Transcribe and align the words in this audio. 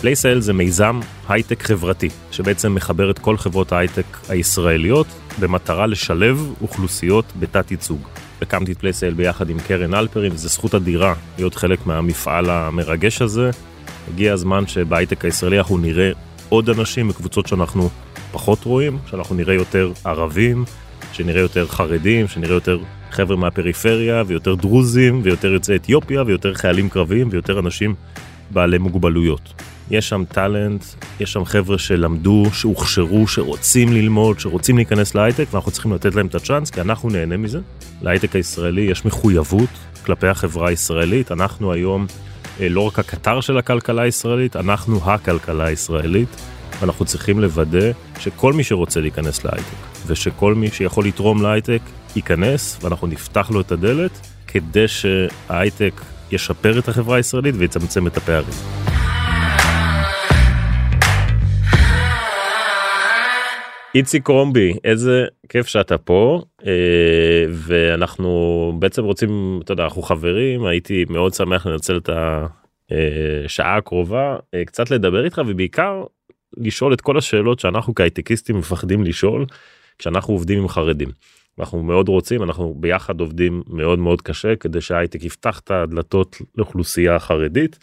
פלייסייל 0.00 0.40
זה 0.40 0.52
מיזם 0.52 1.00
הייטק 1.28 1.62
חברתי, 1.62 2.08
שבעצם 2.30 2.74
מחבר 2.74 3.10
את 3.10 3.18
כל 3.18 3.36
חברות 3.36 3.72
ההייטק 3.72 4.04
הישראליות 4.28 5.06
במטרה 5.40 5.86
לשלב 5.86 6.54
אוכלוסיות 6.60 7.24
בתת 7.38 7.70
ייצוג. 7.70 8.08
הקמתי 8.42 8.72
את 8.72 8.78
פלייסייל 8.78 9.14
ביחד 9.14 9.50
עם 9.50 9.58
קרן 9.58 9.94
אלפרין, 9.94 10.32
וזו 10.32 10.48
זכות 10.48 10.74
אדירה 10.74 11.14
להיות 11.38 11.54
חלק 11.54 11.86
מהמפעל 11.86 12.50
המרגש 12.50 13.22
הזה. 13.22 13.50
הגיע 14.08 14.32
הזמן 14.32 14.66
שבהייטק 14.66 15.24
הישראלי 15.24 15.58
אנחנו 15.58 15.78
נראה 15.78 16.10
עוד 16.48 16.70
אנשים 16.70 17.08
מקבוצות 17.08 17.46
שאנחנו 17.46 17.88
פחות 18.32 18.64
רואים, 18.64 18.98
שאנחנו 19.10 19.34
נראה 19.34 19.54
יותר 19.54 19.92
ערבים, 20.04 20.64
שנראה 21.12 21.40
יותר 21.40 21.66
חרדים, 21.66 22.28
שנראה 22.28 22.54
יותר 22.54 22.78
חבר'ה 23.10 23.36
מהפריפריה, 23.36 24.22
ויותר 24.26 24.54
דרוזים, 24.54 25.20
ויותר 25.24 25.52
יוצאי 25.52 25.76
אתיופיה, 25.76 26.22
ויותר 26.26 26.54
חיילים 26.54 26.88
קרביים, 26.88 27.28
ויותר 27.30 27.58
אנשים 27.58 27.94
בעלי 28.50 28.78
מוגבלויות. 28.78 29.69
יש 29.90 30.08
שם 30.08 30.24
טאלנט, 30.28 30.84
יש 31.20 31.32
שם 31.32 31.44
חבר'ה 31.44 31.78
שלמדו, 31.78 32.44
שהוכשרו, 32.52 33.28
שרוצים 33.28 33.92
ללמוד, 33.92 34.40
שרוצים 34.40 34.76
להיכנס 34.76 35.14
להייטק, 35.14 35.46
ואנחנו 35.50 35.70
צריכים 35.70 35.92
לתת 35.92 36.14
להם 36.14 36.26
את 36.26 36.34
הצ'אנס, 36.34 36.70
כי 36.70 36.80
אנחנו 36.80 37.08
נהנה 37.08 37.36
מזה. 37.36 37.60
להייטק 38.02 38.36
הישראלי 38.36 38.80
יש 38.80 39.04
מחויבות 39.04 39.68
כלפי 40.04 40.28
החברה 40.28 40.68
הישראלית. 40.68 41.32
אנחנו 41.32 41.72
היום 41.72 42.06
אה, 42.60 42.68
לא 42.68 42.80
רק 42.80 42.98
הקטר 42.98 43.40
של 43.40 43.58
הכלכלה 43.58 44.02
הישראלית, 44.02 44.56
אנחנו 44.56 45.10
הכלכלה 45.10 45.64
הישראלית, 45.64 46.28
ואנחנו 46.80 47.04
צריכים 47.04 47.40
לוודא 47.40 47.90
שכל 48.18 48.52
מי 48.52 48.64
שרוצה 48.64 49.00
להיכנס 49.00 49.44
להייטק, 49.44 49.76
ושכל 50.06 50.54
מי 50.54 50.70
שיכול 50.70 51.06
לתרום 51.06 51.42
להייטק, 51.42 51.80
ייכנס, 52.16 52.78
ואנחנו 52.82 53.06
נפתח 53.06 53.50
לו 53.50 53.60
את 53.60 53.72
הדלת, 53.72 54.26
כדי 54.46 54.88
שההייטק 54.88 56.00
ישפר 56.30 56.78
את 56.78 56.88
החברה 56.88 57.16
הישראלית 57.16 57.54
ויצמצם 57.58 58.06
את 58.06 58.16
הפערים. 58.16 58.54
איציק 63.94 64.24
קרומבי 64.24 64.74
איזה 64.84 65.24
כיף 65.48 65.66
שאתה 65.66 65.98
פה 65.98 66.42
אה, 66.66 67.44
ואנחנו 67.50 68.72
בעצם 68.78 69.04
רוצים 69.04 69.60
אתה 69.64 69.72
יודע 69.72 69.84
אנחנו 69.84 70.02
חברים 70.02 70.64
הייתי 70.64 71.04
מאוד 71.08 71.34
שמח 71.34 71.66
לנצל 71.66 71.96
את 71.96 72.10
השעה 72.90 73.76
הקרובה 73.76 74.36
אה, 74.54 74.64
קצת 74.64 74.90
לדבר 74.90 75.24
איתך 75.24 75.40
ובעיקר 75.46 76.04
לשאול 76.56 76.92
את 76.92 77.00
כל 77.00 77.18
השאלות 77.18 77.58
שאנחנו 77.58 77.94
כהייטקיסטים 77.94 78.58
מפחדים 78.58 79.04
לשאול 79.04 79.46
כשאנחנו 79.98 80.34
עובדים 80.34 80.58
עם 80.58 80.68
חרדים. 80.68 81.08
אנחנו 81.58 81.82
מאוד 81.82 82.08
רוצים 82.08 82.42
אנחנו 82.42 82.74
ביחד 82.76 83.20
עובדים 83.20 83.62
מאוד 83.66 83.98
מאוד 83.98 84.22
קשה 84.22 84.56
כדי 84.56 84.80
שההייטק 84.80 85.24
יפתח 85.24 85.58
את 85.58 85.70
הדלתות 85.70 86.36
לאוכלוסייה 86.56 87.18
חרדית. 87.18 87.78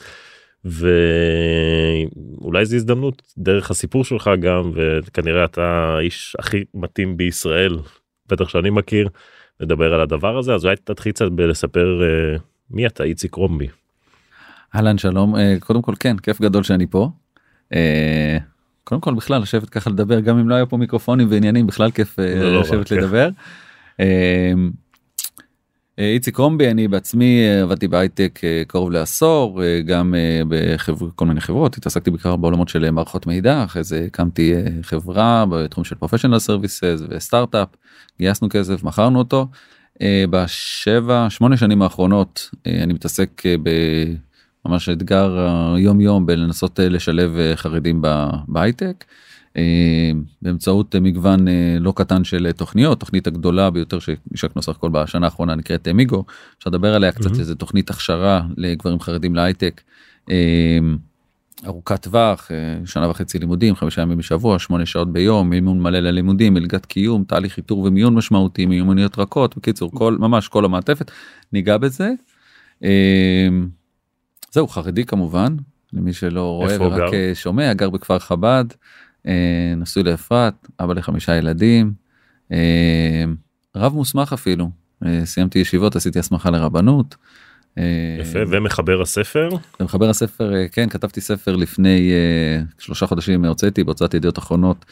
ואולי 0.68 2.66
זו 2.66 2.76
הזדמנות 2.76 3.22
דרך 3.38 3.72
הסיפור 3.72 4.04
שלך 4.04 4.30
גם 4.40 4.72
וכנראה 4.74 5.46
אתה 5.46 5.62
האיש 5.98 6.36
הכי 6.40 6.64
מתאים 6.74 7.18
בישראל 7.18 7.78
בטח 8.30 8.50
שאני 8.50 8.70
מכיר 8.70 9.10
לדבר 9.60 9.94
על 9.94 10.02
הדבר 10.02 10.38
הזה 10.38 10.54
אז 10.54 10.66
אולי 10.66 10.76
תתחיל 10.76 11.12
קצת 11.12 11.32
בלספר 11.32 12.02
uh, 12.02 12.42
מי 12.72 12.88
אתה 12.88 13.04
איציק 13.04 13.36
רומבי. 13.36 13.68
אהלן 14.76 14.98
שלום 14.98 15.36
uh, 15.36 15.40
קודם 15.60 15.82
כל 15.82 15.94
כן 16.00 16.18
כיף 16.18 16.42
גדול 16.42 16.64
שאני 16.64 16.88
פה. 16.88 17.10
Uh, 17.74 17.76
קודם 18.84 19.02
כל 19.02 19.14
בכלל 19.14 19.42
לשבת 19.42 19.70
ככה 19.70 19.90
לדבר 19.90 20.20
גם 20.20 20.38
אם 20.38 20.50
לא 20.50 20.56
היה 20.56 20.66
פה 20.66 20.78
מיקרופונים 20.78 21.28
ועניינים 21.32 21.68
בכלל 21.68 21.92
כיף 21.92 22.20
אה, 22.20 22.22
לשבת 22.44 22.92
לדבר. 22.92 23.30
אה, 26.00 26.06
איציק 26.14 26.38
קרומבי 26.38 26.72
אני 26.72 26.88
בעצמי 26.88 27.42
אה, 27.46 27.62
עבדתי 27.62 27.88
בהייטק 27.88 28.40
אה, 28.44 28.64
קרוב 28.68 28.92
לעשור 28.92 29.62
גם 29.86 30.16
בכל 30.48 31.26
מיני 31.26 31.42
חברות 31.42 31.78
התעסקתי 31.78 32.12
בעיקר 32.12 32.36
בעולמות 32.36 32.70
של 32.70 32.92
מערכות 32.92 33.28
מידע 33.28 33.64
אחרי 33.64 33.84
זה 33.84 34.04
הקמתי 34.08 34.54
חברה 34.82 35.46
בתחום 35.50 35.84
של 35.84 35.96
professional 35.96 36.40
services 36.40 37.02
וסטארט-אפ 37.10 37.68
גייסנו 38.20 38.50
כסף 38.50 38.84
מכרנו 38.84 39.20
אותו. 39.20 39.48
בשבע 40.30 41.28
שמונה 41.30 41.58
שנים 41.58 41.82
האחרונות 41.82 42.50
אני 42.66 42.94
מתעסק 42.94 43.44
בממש 44.66 44.90
אתגר 44.90 45.38
יום 45.78 46.02
יום 46.02 46.26
בלנסות 46.26 46.80
לשלב 46.80 47.32
חרדים 47.56 48.02
בהייטק. 48.48 49.06
אה, 49.58 50.12
באמצעות 50.42 50.96
מגוון 50.96 51.48
אה, 51.48 51.78
לא 51.80 51.94
קטן 51.96 52.24
של 52.24 52.52
תוכניות 52.52 53.00
תוכנית 53.00 53.28
הגדולה 53.28 53.70
ביותר 53.70 54.00
שהשקנו 54.00 54.62
סך 54.62 54.76
הכל 54.76 54.90
בשנה 54.90 55.26
האחרונה 55.26 55.56
נקראת 55.56 55.88
מיגו 55.88 56.24
אפשר 56.58 56.70
לדבר 56.70 56.96
עליה 56.96 57.12
קצת 57.12 57.32
mm-hmm. 57.32 57.40
איזה 57.40 57.56
תוכנית 57.56 57.90
הכשרה 57.90 58.42
לגברים 58.58 59.00
חרדים 59.00 59.36
להייטק. 59.36 59.82
אה, 60.30 60.80
ארוכת 61.66 62.02
טווח 62.02 62.52
שנה 62.86 63.10
וחצי 63.10 63.40
לימודים 63.40 63.76
חמישה 63.76 64.02
ימים 64.02 64.18
בשבוע 64.18 64.60
שמונה 64.60 64.86
שעות 64.86 65.14
ביום 65.14 65.50
מימון 65.50 65.82
מלא 65.82 66.00
ללימודים 66.00 66.54
מלגת 66.54 66.86
קיום 66.86 67.24
תהליך 67.24 67.58
איתור 67.58 67.80
ומיון 67.80 68.16
משמעותי 68.16 68.66
מיומנויות 68.66 69.20
רכות 69.20 69.58
בקיצור 69.58 69.92
כל 69.92 70.18
ממש 70.20 70.48
כל 70.48 70.66
המעטפת 70.66 71.12
ניגע 71.54 71.78
בזה. 71.78 72.12
זהו 74.52 74.68
חרדי 74.68 75.06
כמובן 75.06 75.56
למי 75.94 76.14
שלא 76.14 76.42
רואה 76.42 76.76
ורק 76.80 77.12
גר? 77.12 77.34
שומע 77.34 77.74
גר 77.74 77.90
בכפר 77.90 78.20
חב"ד 78.20 78.66
אה, 78.72 78.76
נשוי 79.78 80.04
לאפרת, 80.04 80.54
אבא 80.80 80.94
לחמישה 80.94 81.36
ילדים, 81.36 81.94
אה, 82.52 83.24
רב 83.76 83.94
מוסמך 83.94 84.34
אפילו, 84.34 84.70
אה, 85.06 85.26
סיימתי 85.26 85.60
ישיבות, 85.60 85.96
עשיתי 85.96 86.20
הסמכה 86.20 86.50
לרבנות. 86.50 87.16
יפה, 88.22 88.40
ומחבר 88.50 89.02
הספר? 89.02 89.50
ומחבר 89.80 90.10
הספר, 90.10 90.52
כן, 90.72 90.90
כתבתי 90.90 91.22
ספר 91.22 91.56
לפני 91.56 92.12
שלושה 92.80 93.08
חודשים, 93.08 93.46
הוצאתי 93.46 93.84
בהוצאת 93.84 94.14
ידיעות 94.14 94.38
אחרונות, 94.40 94.86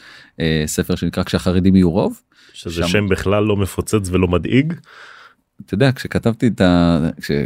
ספר 0.66 0.94
שנקרא 0.94 1.22
כשהחרדים 1.22 1.76
יהיו 1.76 1.90
רוב. 1.90 2.20
שזה 2.52 2.82
שם, 2.82 2.88
שם 2.88 3.08
בכלל 3.08 3.44
לא 3.44 3.56
מפוצץ 3.56 4.08
ולא 4.10 4.28
מדאיג. 4.28 4.72
אתה 5.64 5.74
יודע 5.74 5.92
כשכתבתי 5.92 6.46
את 6.46 6.60
ה... 6.60 6.98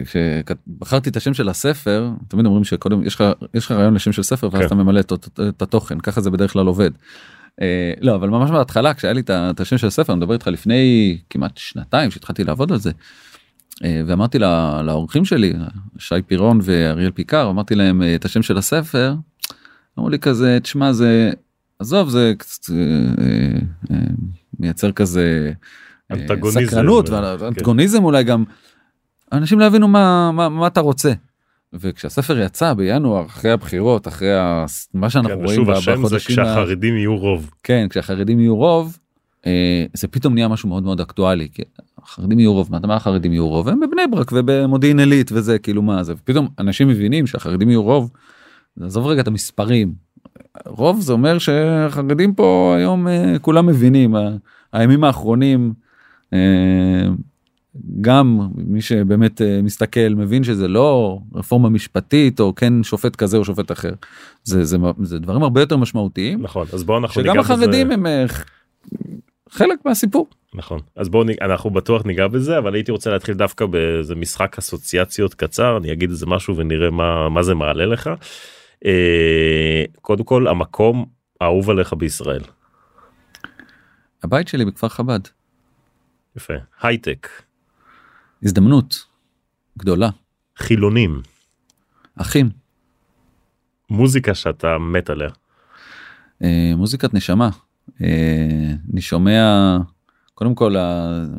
כשבחרתי 0.04 1.10
את 1.10 1.16
השם 1.16 1.34
של 1.34 1.48
הספר 1.48 2.10
תמיד 2.28 2.46
אומרים 2.46 2.64
שקודם 2.64 3.02
יש 3.06 3.14
לך 3.14 3.24
יש 3.54 3.66
לך 3.66 3.72
רעיון 3.72 3.94
לשם 3.94 4.12
של 4.12 4.22
ספר 4.22 4.48
ואז 4.52 4.60
כן. 4.60 4.66
אתה 4.66 4.74
ממלא 4.74 5.00
את, 5.00 5.12
את, 5.12 5.40
את 5.48 5.62
התוכן 5.62 6.00
ככה 6.00 6.20
זה 6.20 6.30
בדרך 6.30 6.52
כלל 6.52 6.66
עובד. 6.66 6.90
אה, 7.60 7.92
לא 8.00 8.14
אבל 8.14 8.28
ממש 8.28 8.50
בהתחלה 8.50 8.94
כשהיה 8.94 9.12
לי 9.12 9.22
את 9.30 9.60
השם 9.60 9.78
של 9.78 9.86
הספר 9.86 10.12
אני 10.12 10.18
מדבר 10.18 10.34
איתך 10.34 10.46
לפני 10.46 11.18
כמעט 11.30 11.56
שנתיים 11.56 12.10
שהתחלתי 12.10 12.44
לעבוד 12.44 12.72
על 12.72 12.78
זה. 12.78 12.90
אה, 13.84 14.02
ואמרתי 14.06 14.38
לה, 14.38 14.82
לאורחים 14.82 15.24
שלי 15.24 15.52
שי 15.98 16.22
פירון 16.26 16.58
ואריאל 16.62 17.10
פיקר 17.10 17.50
אמרתי 17.50 17.74
להם 17.74 18.02
אה, 18.02 18.14
את 18.14 18.24
השם 18.24 18.42
של 18.42 18.58
הספר. 18.58 19.14
אמרו 19.98 20.10
לי 20.10 20.18
כזה 20.18 20.58
תשמע 20.62 20.92
זה 20.92 21.30
עזוב 21.78 22.08
זה 22.08 22.32
קצת, 22.38 22.72
אה, 22.72 22.76
אה, 23.90 23.96
מייצר 24.58 24.92
כזה. 24.92 25.52
אנטגוניזם. 26.10 26.66
סקרנות 26.66 27.08
ואנטגוניזם 27.08 27.98
כן. 27.98 28.04
אולי 28.04 28.24
גם. 28.24 28.44
אנשים 29.32 29.58
לא 29.60 29.64
יבינו 29.64 29.88
מה, 29.88 30.32
מה, 30.32 30.48
מה 30.48 30.66
אתה 30.66 30.80
רוצה. 30.80 31.12
וכשהספר 31.72 32.38
יצא 32.38 32.74
בינואר 32.74 33.26
אחרי 33.26 33.50
הבחירות 33.50 34.08
אחרי 34.08 34.28
מה 34.94 35.10
שאנחנו 35.10 35.38
כן, 35.38 35.44
רואים 35.44 35.64
בחודשים 35.64 36.06
זה 36.06 36.18
כשהחרדים 36.18 36.96
יהיו 36.96 37.16
רוב 37.16 37.50
כן 37.62 37.86
כשהחרדים 37.90 38.40
יהיו 38.40 38.56
רוב 38.56 38.98
אה, 39.46 39.84
זה 39.94 40.08
פתאום 40.08 40.34
נהיה 40.34 40.48
משהו 40.48 40.68
מאוד 40.68 40.82
מאוד 40.82 41.00
אקטואלי 41.00 41.48
כי 41.52 41.62
החרדים 42.02 42.38
יהיו 42.38 42.52
רוב 42.52 42.70
מה 42.86 42.94
החרדים 42.96 43.32
יהיו 43.32 43.48
רוב 43.48 43.68
הם 43.68 43.80
בבני 43.80 44.02
ברק 44.10 44.32
ובמודיעין 44.32 44.98
עילית 44.98 45.32
וזה 45.32 45.58
כאילו 45.58 45.82
מה 45.82 46.02
זה 46.02 46.14
פתאום 46.24 46.48
אנשים 46.58 46.88
מבינים 46.88 47.26
שהחרדים 47.26 47.70
יהיו 47.70 47.82
רוב. 47.82 48.10
עזוב 48.80 49.06
רגע 49.06 49.20
את 49.20 49.28
המספרים 49.28 49.92
רוב 50.66 51.00
זה 51.00 51.12
אומר 51.12 51.38
שהחרדים 51.38 52.34
פה 52.34 52.74
היום 52.78 53.08
אה, 53.08 53.38
כולם 53.40 53.66
מבינים 53.66 54.14
הימים 54.72 55.04
האחרונים. 55.04 55.72
אה, 56.32 57.08
גם 58.00 58.48
מי 58.56 58.80
שבאמת 58.80 59.42
אה, 59.42 59.62
מסתכל 59.62 60.08
מבין 60.16 60.44
שזה 60.44 60.68
לא 60.68 61.18
רפורמה 61.34 61.68
משפטית 61.68 62.40
או 62.40 62.54
כן 62.54 62.82
שופט 62.82 63.16
כזה 63.16 63.36
או 63.36 63.44
שופט 63.44 63.72
אחר 63.72 63.92
זה 64.44 64.64
זה 64.64 64.76
זה 65.02 65.18
דברים 65.18 65.42
הרבה 65.42 65.60
יותר 65.60 65.76
משמעותיים 65.76 66.42
נכון 66.42 66.66
אז 66.72 66.84
בוא 66.84 66.98
אנחנו 66.98 67.22
שגם 67.22 67.38
החרדים 67.38 67.86
בזה... 67.86 67.94
הם 67.94 68.06
אה, 68.06 68.24
חלק 69.50 69.78
מהסיפור 69.84 70.26
נכון 70.54 70.80
אז 70.96 71.08
בואו 71.08 71.24
אנחנו 71.40 71.70
בטוח 71.70 72.06
ניגע 72.06 72.28
בזה 72.28 72.58
אבל 72.58 72.74
הייתי 72.74 72.92
רוצה 72.92 73.10
להתחיל 73.10 73.34
דווקא 73.34 73.66
באיזה 73.66 74.14
משחק 74.14 74.58
אסוציאציות 74.58 75.34
קצר 75.34 75.76
אני 75.76 75.92
אגיד 75.92 76.10
איזה 76.10 76.26
משהו 76.26 76.56
ונראה 76.56 76.90
מה 76.90 77.28
מה 77.28 77.42
זה 77.42 77.54
מעלה 77.54 77.86
לך. 77.86 78.10
קודם 80.00 80.24
כל 80.24 80.48
המקום 80.48 81.06
האהוב 81.40 81.70
עליך 81.70 81.92
בישראל. 81.92 82.42
הבית 84.22 84.48
שלי 84.48 84.64
בכפר 84.64 84.88
חב"ד. 84.88 85.20
יפה. 86.36 86.54
הייטק. 86.80 87.28
הזדמנות 88.42 89.06
גדולה. 89.78 90.08
חילונים. 90.56 91.22
אחים. 92.16 92.50
מוזיקה 93.90 94.34
שאתה 94.34 94.78
מת 94.78 95.10
עליה. 95.10 95.28
אה, 96.42 96.72
מוזיקת 96.76 97.14
נשמה. 97.14 97.50
אה, 98.02 98.72
אני 98.92 99.00
שומע 99.00 99.76
קודם 100.34 100.54
כל 100.54 100.74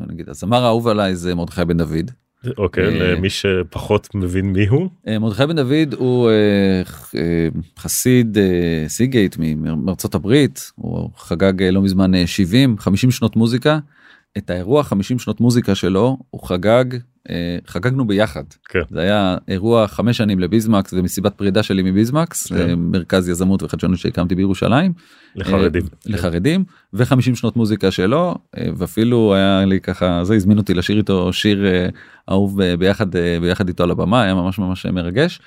נגיד 0.08 0.28
הזמר 0.28 0.64
האהוב 0.64 0.88
עליי 0.88 1.16
זה 1.16 1.34
מרדכי 1.34 1.64
בן 1.64 1.76
דוד. 1.76 2.10
אוקיי, 2.58 2.84
אה, 2.84 3.12
למי 3.12 3.30
שפחות 3.30 4.14
מבין 4.14 4.52
מי 4.52 4.66
הוא. 4.66 4.88
אה, 5.08 5.18
מרדכי 5.18 5.46
בן 5.46 5.56
דוד 5.56 5.94
הוא 5.96 6.30
אה, 6.30 6.82
אה, 7.14 7.48
חסיד 7.78 8.38
אה, 8.38 8.84
סיגייט 8.88 9.36
מארצות 9.56 10.14
הברית 10.14 10.72
הוא 10.76 11.10
חגג 11.16 11.62
אה, 11.62 11.70
לא 11.70 11.82
מזמן 11.82 12.14
אה, 12.14 12.26
70 12.26 12.78
50 12.78 13.10
שנות 13.10 13.36
מוזיקה. 13.36 13.78
את 14.38 14.50
האירוע 14.50 14.82
50 14.82 15.18
שנות 15.18 15.40
מוזיקה 15.40 15.74
שלו 15.74 16.18
הוא 16.30 16.42
חגג 16.42 16.84
אה, 17.30 17.58
חגגנו 17.66 18.06
ביחד 18.06 18.44
כן. 18.68 18.80
זה 18.90 19.00
היה 19.00 19.36
אירוע 19.48 19.86
חמש 19.86 20.16
שנים 20.16 20.38
לביזמקס 20.38 20.92
ומסיבת 20.92 21.34
פרידה 21.34 21.62
שלי 21.62 21.82
מביזמקס 21.82 22.46
כן. 22.46 22.74
מרכז 22.78 23.28
יזמות 23.28 23.62
וחדשנות 23.62 23.98
שהקמתי 23.98 24.34
בירושלים 24.34 24.92
לחרדים. 25.36 25.82
אה, 25.82 25.88
לחרדים 26.06 26.64
ו50 26.96 27.34
שנות 27.34 27.56
מוזיקה 27.56 27.90
שלו 27.90 28.34
אה, 28.58 28.68
ואפילו 28.76 29.34
היה 29.34 29.64
לי 29.64 29.80
ככה 29.80 30.24
זה 30.24 30.34
הזמין 30.34 30.58
אותי 30.58 30.74
לשיר 30.74 30.98
איתו 30.98 31.32
שיר 31.32 31.66
אה, 31.66 31.88
אהוב 32.30 32.60
אה, 32.60 32.76
ביחד 32.76 33.06
ביחד 33.40 33.68
איתו 33.68 33.82
על 33.82 33.90
הבמה 33.90 34.22
היה 34.22 34.34
ממש 34.34 34.58
ממש 34.58 34.86
מרגש. 34.86 35.40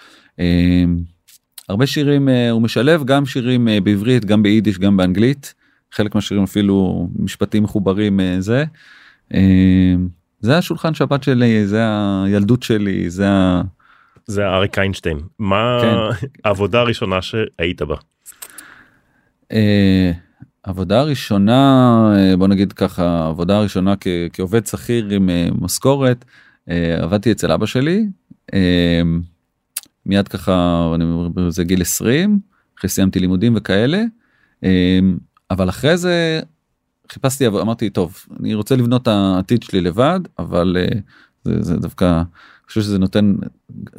הרבה 1.69 1.87
שירים 1.87 2.29
הוא 2.51 2.61
משלב 2.61 3.03
גם 3.05 3.25
שירים 3.25 3.67
בעברית 3.83 4.25
גם 4.25 4.43
ביידיש 4.43 4.79
גם 4.79 4.97
באנגלית 4.97 5.53
חלק 5.91 6.15
מהשירים 6.15 6.43
אפילו 6.43 7.09
משפטים 7.19 7.63
מחוברים 7.63 8.19
אה, 8.19 8.35
זה. 8.39 8.65
אה, 9.33 9.93
זה 10.39 10.57
השולחן 10.57 10.93
שבת 10.93 11.23
שלי 11.23 11.67
זה 11.67 11.81
הילדות 12.25 12.63
שלי 12.63 13.09
זה 13.09 13.29
ה... 13.29 13.61
זה 14.25 14.47
אריק 14.47 14.79
איינשטיין. 14.79 15.17
מה 15.39 15.77
כן. 15.81 16.27
העבודה 16.45 16.79
הראשונה 16.79 17.21
שהיית 17.21 17.81
בה? 17.81 17.95
אה, 19.51 20.11
עבודה 20.63 21.03
ראשונה 21.03 22.13
בוא 22.37 22.47
נגיד 22.47 22.73
ככה 22.73 23.27
עבודה 23.27 23.59
ראשונה 23.61 23.93
כ- 23.99 24.07
כעובד 24.33 24.65
שכיר 24.65 25.09
עם 25.09 25.29
משכורת 25.61 26.25
עבדתי 27.01 27.31
אצל 27.31 27.51
אבא 27.51 27.65
שלי 27.65 28.07
מיד 30.05 30.27
ככה 30.27 30.91
אני 30.95 31.03
אומר 31.03 31.49
זה 31.49 31.63
גיל 31.63 31.81
20 31.81 32.39
אחרי 32.79 32.89
סיימתי 32.89 33.19
לימודים 33.19 33.53
וכאלה 33.55 34.03
אבל 35.51 35.69
אחרי 35.69 35.97
זה 35.97 36.41
חיפשתי 37.11 37.47
אמרתי 37.47 37.89
טוב 37.89 38.25
אני 38.39 38.53
רוצה 38.53 38.75
לבנות 38.75 39.01
את 39.01 39.07
העתיד 39.07 39.63
שלי 39.63 39.81
לבד 39.81 40.19
אבל 40.39 40.77
אה, 40.79 40.99
זה, 41.43 41.61
זה 41.61 41.75
דווקא 41.75 42.05
אני 42.05 42.67
חושב 42.67 42.81
שזה 42.81 42.99
נותן 42.99 43.35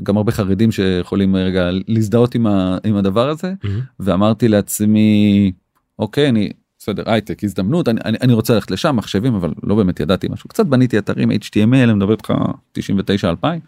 גם 0.02 0.16
הרבה 0.16 0.32
חרדים 0.32 0.72
שיכולים 0.72 1.36
רגע 1.36 1.70
להזדהות 1.88 2.34
עם, 2.34 2.46
ה, 2.46 2.78
עם 2.84 2.96
הדבר 2.96 3.28
הזה. 3.28 3.54
ואמרתי 4.00 4.48
לעצמי 4.48 5.52
אוקיי 5.98 6.28
אני 6.28 6.50
בסדר 6.78 7.02
הייטק 7.06 7.44
הזדמנות 7.44 7.88
אני, 7.88 8.00
אני, 8.04 8.18
אני 8.22 8.32
רוצה 8.32 8.54
ללכת 8.54 8.70
לשם 8.70 8.96
מחשבים 8.96 9.34
אבל 9.34 9.52
לא 9.62 9.74
באמת 9.74 10.00
ידעתי 10.00 10.28
משהו. 10.30 10.48
קצת 10.48 10.66
בניתי 10.66 10.98
אתרים 10.98 11.30
HTML 11.30 11.74
אני 11.84 11.92
מדבר 11.92 12.12
איתך 12.12 12.32
99 12.72 13.30
2000 13.30 13.60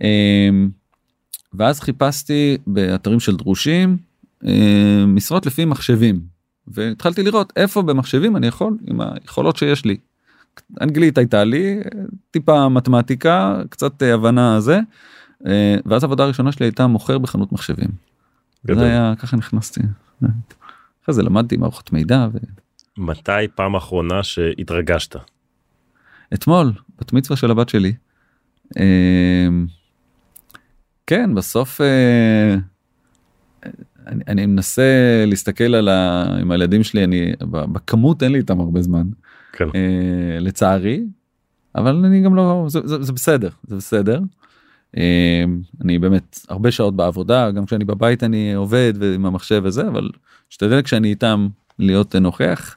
אמ, 0.00 0.70
ואז 1.54 1.80
חיפשתי 1.80 2.56
באתרים 2.66 3.20
של 3.20 3.36
דרושים 3.36 3.96
אמ, 4.44 5.14
משרות 5.14 5.46
לפי 5.46 5.64
מחשבים 5.64 6.20
והתחלתי 6.68 7.22
לראות 7.22 7.52
איפה 7.56 7.82
במחשבים 7.82 8.36
אני 8.36 8.46
יכול 8.46 8.76
עם 8.86 9.00
היכולות 9.00 9.56
שיש 9.56 9.84
לי. 9.84 9.96
אנגלית 10.80 11.18
הייתה 11.18 11.44
לי 11.44 11.80
טיפה 12.30 12.68
מתמטיקה 12.68 13.62
קצת 13.70 14.02
אה, 14.02 14.14
הבנה 14.14 14.60
זה 14.60 14.80
אה, 15.46 15.76
ואז 15.86 16.04
העבודה 16.04 16.24
הראשונה 16.24 16.52
שלי 16.52 16.66
הייתה 16.66 16.86
מוכר 16.86 17.18
בחנות 17.18 17.52
מחשבים. 17.52 17.88
גדול. 18.66 18.78
זה 18.78 18.84
היה 18.84 19.14
ככה 19.18 19.36
נכנסתי. 19.36 19.80
אחרי 21.02 21.14
זה 21.14 21.22
למדתי 21.22 21.56
מערכות 21.56 21.92
מידע 21.92 22.26
מתי 22.98 23.48
פעם 23.54 23.76
אחרונה 23.76 24.22
שהתרגשת? 24.22 25.16
ואתמול 26.32 26.72
בת 27.00 27.12
מצווה 27.12 27.36
של 27.36 27.50
הבת 27.50 27.68
שלי. 27.68 27.94
אמ, 28.78 29.66
כן 31.06 31.34
בסוף 31.34 31.80
אה, 31.80 32.56
אני, 34.06 34.24
אני 34.28 34.46
מנסה 34.46 34.82
להסתכל 35.26 35.74
על 35.74 35.88
ה... 35.88 36.24
עם 36.40 36.50
הילדים 36.50 36.82
שלי 36.82 37.04
אני 37.04 37.32
בכמות 37.42 38.22
אין 38.22 38.32
לי 38.32 38.38
איתם 38.38 38.60
הרבה 38.60 38.82
זמן 38.82 39.06
כן. 39.52 39.64
אה, 39.74 40.40
לצערי 40.40 41.00
אבל 41.74 42.04
אני 42.04 42.20
גם 42.20 42.34
לא 42.34 42.64
זה, 42.68 42.80
זה, 42.84 43.02
זה 43.02 43.12
בסדר 43.12 43.48
זה 43.66 43.76
בסדר. 43.76 44.20
אה, 44.96 45.44
אני 45.84 45.98
באמת 45.98 46.38
הרבה 46.48 46.70
שעות 46.70 46.96
בעבודה 46.96 47.50
גם 47.50 47.66
כשאני 47.66 47.84
בבית 47.84 48.24
אני 48.24 48.54
עובד 48.54 48.92
ועם 48.98 49.26
המחשב 49.26 49.62
וזה 49.64 49.88
אבל 49.88 50.10
משתדל 50.50 50.82
כשאני 50.82 51.08
איתם 51.08 51.48
להיות 51.78 52.16
נוכח. 52.16 52.76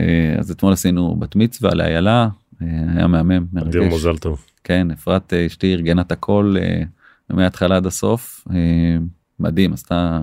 אה, 0.00 0.34
אז 0.38 0.50
אתמול 0.50 0.72
עשינו 0.72 1.16
בת 1.16 1.36
מצווה 1.36 1.74
לאיילה 1.74 2.28
אה, 2.62 2.66
היה 2.96 3.06
מהמם 3.06 3.46
אדיר 3.60 3.82
מרגש. 3.82 3.94
מזל 3.94 4.16
טוב. 4.16 4.46
כן 4.64 4.90
אפרת 4.90 5.32
אה, 5.32 5.46
אשתי 5.46 5.72
ארגנה 5.72 6.02
את 6.02 6.12
הכל 6.12 6.54
אה, 6.58 6.82
מההתחלה 7.30 7.76
עד 7.76 7.86
הסוף 7.86 8.44
אה, 8.50 8.96
מדהים 9.40 9.72
עשתה 9.72 10.22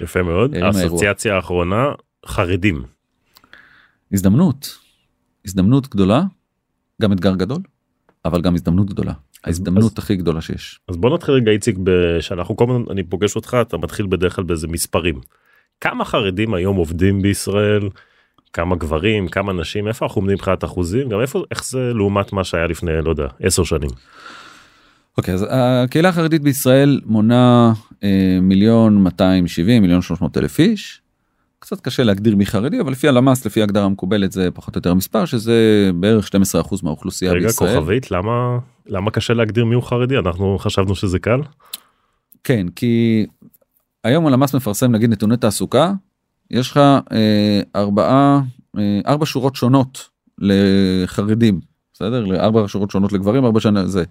יפה 0.00 0.22
מאוד. 0.22 0.54
האסוציאציה 0.54 1.36
האחרונה 1.36 1.92
חרדים. 2.26 2.82
הזדמנות 4.12 4.78
הזדמנות 5.44 5.88
גדולה 5.88 6.22
גם 7.02 7.12
אתגר 7.12 7.34
גדול 7.34 7.62
אבל 8.24 8.40
גם 8.40 8.54
הזדמנות 8.54 8.86
גדולה 8.86 9.12
ההזדמנות 9.44 9.98
הכי 9.98 10.16
גדולה 10.16 10.40
שיש. 10.40 10.80
אז 10.88 10.96
בוא 10.96 11.14
נתחיל 11.14 11.34
רגע 11.34 11.50
איציק 11.50 11.76
שאנחנו 12.20 12.56
כל 12.56 12.64
הזמן 12.64 12.82
אני 12.90 13.04
פוגש 13.04 13.36
אותך 13.36 13.56
אתה 13.60 13.76
מתחיל 13.76 14.06
בדרך 14.06 14.36
כלל 14.36 14.44
באיזה 14.44 14.68
מספרים. 14.68 15.20
כמה 15.80 16.04
חרדים 16.04 16.54
היום 16.54 16.76
עובדים 16.76 17.22
בישראל? 17.22 17.88
כמה 18.52 18.76
גברים 18.76 19.28
כמה 19.28 19.52
נשים 19.52 19.88
איפה 19.88 20.06
אנחנו 20.06 20.18
עומדים 20.18 20.34
מבחינת 20.34 20.64
אחוזים 20.64 21.08
גם 21.08 21.20
איפה 21.20 21.44
איך 21.50 21.64
זה 21.64 21.92
לעומת 21.94 22.32
מה 22.32 22.44
שהיה 22.44 22.66
לפני 22.66 22.92
לא 23.04 23.10
יודע 23.10 23.26
10 23.40 23.64
שנים. 23.64 23.90
אוקיי 25.18 25.34
אז 25.34 25.46
הקהילה 25.50 26.08
החרדית 26.08 26.42
בישראל 26.42 27.00
מונה 27.04 27.72
אה, 28.04 28.38
מיליון 28.42 29.02
270 29.02 29.82
מיליון 29.82 30.02
300 30.02 30.38
אלף 30.38 30.58
איש. 30.58 31.00
קצת 31.58 31.80
קשה 31.80 32.02
להגדיר 32.02 32.36
מי 32.36 32.46
חרדי 32.46 32.80
אבל 32.80 32.92
לפי 32.92 33.08
הלמ"ס 33.08 33.46
לפי 33.46 33.62
הגדרה 33.62 33.88
מקובלת 33.88 34.32
זה 34.32 34.50
פחות 34.54 34.74
או 34.74 34.78
יותר 34.78 34.90
המספר 34.90 35.24
שזה 35.24 35.90
בערך 35.94 36.28
12% 36.64 36.76
מהאוכלוסייה 36.82 37.32
רגע 37.32 37.46
בישראל. 37.46 37.78
כוכבית 37.78 38.10
למה 38.10 38.58
למה 38.86 39.10
קשה 39.10 39.34
להגדיר 39.34 39.64
מי 39.64 39.74
הוא 39.74 39.82
חרדי 39.82 40.18
אנחנו 40.18 40.58
חשבנו 40.58 40.94
שזה 40.94 41.18
קל. 41.18 41.40
כן 42.44 42.66
כי 42.68 43.26
היום 44.04 44.26
הלמ"ס 44.26 44.54
מפרסם 44.54 44.92
נגיד 44.92 45.10
נתוני 45.10 45.36
תעסוקה 45.36 45.92
יש 46.50 46.70
לך 46.70 46.80
אה, 47.12 47.60
ארבעה 47.76 48.40
אה, 48.78 49.00
ארבע 49.06 49.26
שורות 49.26 49.56
שונות 49.56 50.08
לחרדים 50.38 51.60
בסדר 51.94 52.40
ארבע 52.40 52.64
שורות 52.66 52.90
שונות 52.90 53.12
לגברים 53.12 53.44
ארבע 53.44 53.60
שנה 53.60 53.86
זה 53.86 54.04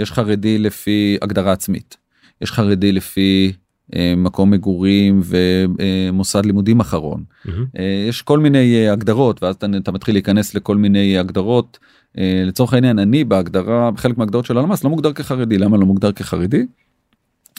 יש 0.00 0.12
חרדי 0.12 0.58
לפי 0.58 1.18
הגדרה 1.22 1.52
עצמית 1.52 1.96
יש 2.40 2.52
חרדי 2.52 2.92
לפי 2.92 3.52
אה, 3.96 4.14
מקום 4.16 4.50
מגורים 4.50 5.20
ומוסד 5.24 6.46
לימודים 6.46 6.80
אחרון 6.80 7.24
מהמם. 7.44 7.66
אה, 7.78 8.04
יש 8.08 8.22
כל 8.22 8.38
מיני 8.38 8.74
אה, 8.74 8.92
הגדרות 8.92 9.42
ואז 9.42 9.54
אתה, 9.54 9.66
אתה 9.76 9.92
מתחיל 9.92 10.14
להיכנס 10.14 10.54
לכל 10.54 10.76
מיני 10.76 11.18
הגדרות 11.18 11.78
אה, 12.18 12.42
לצורך 12.46 12.74
העניין 12.74 12.98
אני 12.98 13.24
בהגדרה 13.24 13.90
בחלק 13.90 14.18
מההגדרות 14.18 14.44
של 14.44 14.58
הלמ"ס 14.58 14.84
לא 14.84 14.90
מוגדר 14.90 15.12
כחרדי 15.12 15.58
למה 15.58 15.76
לא 15.76 15.86
מוגדר 15.86 16.12
כחרדי. 16.12 16.66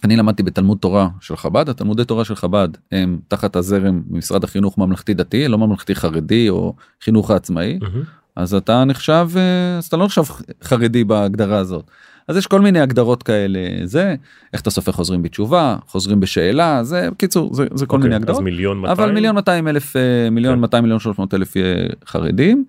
אני 0.04 0.16
למדתי 0.16 0.44
בתלמוד 0.44 0.78
תורה 0.78 1.10
של 1.20 1.36
חב"ד 1.36 1.70
התלמודי 1.70 2.06
תורה 2.06 2.26
של 2.26 2.36
חב"ד 2.36 2.70
הם 2.92 3.20
תחת 3.28 3.56
הזרם 3.56 4.02
במשרד 4.08 4.44
החינוך 4.44 4.78
ממלכתי 4.78 5.14
דתי 5.14 5.48
לא 5.48 5.58
ממלכתי 5.58 5.96
חרדי 5.96 6.50
או 6.50 6.76
חינוך 7.02 7.32
העצמאי 7.32 7.80
מהמם. 7.82 8.04
אז 8.36 8.54
אתה 8.54 8.86
נחשב 8.86 9.30
אה, 9.36 9.78
אז 9.78 9.86
אתה 9.86 9.98
לא 9.98 10.06
נחשב 10.06 10.22
חרדי 10.64 11.04
בהגדרה 11.04 11.58
הזאת. 11.58 11.92
אז 12.28 12.38
יש 12.38 12.48
כל 12.48 12.62
מיני 12.62 12.80
הגדרות 12.80 13.24
כאלה 13.24 13.60
זה 13.84 14.16
איך 14.54 14.62
אתה 14.62 14.70
סופר 14.70 14.92
חוזרים 14.92 15.22
בתשובה 15.22 15.78
חוזרים 15.88 16.20
בשאלה 16.20 16.84
זה 16.84 17.10
בקיצור 17.12 17.54
זה, 17.54 17.66
זה 17.74 17.86
כל 17.86 17.96
אוקיי, 17.96 18.10
מיני 18.10 18.16
אז 18.16 18.22
הגדרות. 18.22 18.44
מיליון 18.44 18.78
200. 18.78 19.00
אבל 19.00 19.12
מיליון 19.12 19.36
200 19.36 19.68
אלף 19.68 19.96
אה, 19.96 20.30
מיליון 20.30 20.56
כן. 20.56 20.62
200 20.62 20.84
מיליון 20.84 21.00
300 21.00 21.34
אלף 21.34 21.58
אה, 21.58 21.62
חרדים. 22.06 22.66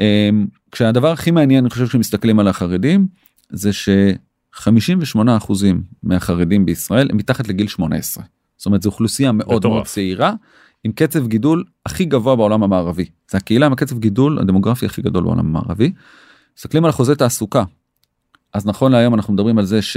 אה, 0.00 0.30
כשהדבר 0.72 1.12
הכי 1.12 1.30
מעניין 1.30 1.64
אני 1.64 1.70
חושב 1.70 1.86
שמסתכלים 1.86 2.38
על 2.38 2.48
החרדים 2.48 3.06
זה 3.50 3.70
ש58 3.70 5.18
אחוזים 5.36 5.82
מהחרדים 6.02 6.66
בישראל 6.66 7.08
הם 7.10 7.16
מתחת 7.16 7.48
לגיל 7.48 7.68
18. 7.68 8.24
זאת 8.56 8.66
אומרת 8.66 8.82
זו 8.82 8.90
אוכלוסייה 8.90 9.32
מאוד 9.32 9.56
מטורף. 9.56 9.74
מאוד 9.74 9.86
צעירה 9.86 10.32
עם 10.84 10.92
קצב 10.92 11.26
גידול 11.26 11.64
הכי 11.86 12.04
גבוה 12.04 12.36
בעולם 12.36 12.62
המערבי. 12.62 13.04
זה 13.30 13.38
הקהילה 13.38 13.66
עם 13.66 13.72
הקצב 13.72 13.98
גידול 13.98 14.38
הדמוגרפי 14.38 14.86
הכי 14.86 15.02
גדול 15.02 15.24
בעולם 15.24 15.46
המערבי. 15.46 15.92
מסתכלים 16.58 16.84
על 16.84 16.90
אחוזי 16.90 17.14
תעסוקה. 17.14 17.64
אז 18.54 18.66
נכון 18.66 18.92
להיום 18.92 19.14
אנחנו 19.14 19.34
מדברים 19.34 19.58
על 19.58 19.64
זה 19.64 19.82
ש... 19.82 19.96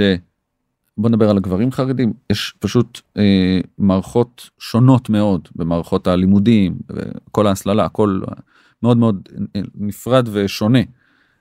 בוא 0.98 1.08
נדבר 1.08 1.30
על 1.30 1.36
הגברים 1.36 1.72
חרדים 1.72 2.12
יש 2.32 2.54
פשוט 2.58 3.00
אה, 3.16 3.60
מערכות 3.78 4.50
שונות 4.58 5.10
מאוד 5.10 5.48
במערכות 5.56 6.06
הלימודים 6.06 6.78
כל 7.32 7.46
ההסללה 7.46 7.84
הכל 7.84 8.20
מאוד 8.82 8.96
מאוד 8.96 9.28
אה, 9.56 9.60
נפרד 9.74 10.28
ושונה 10.32 10.78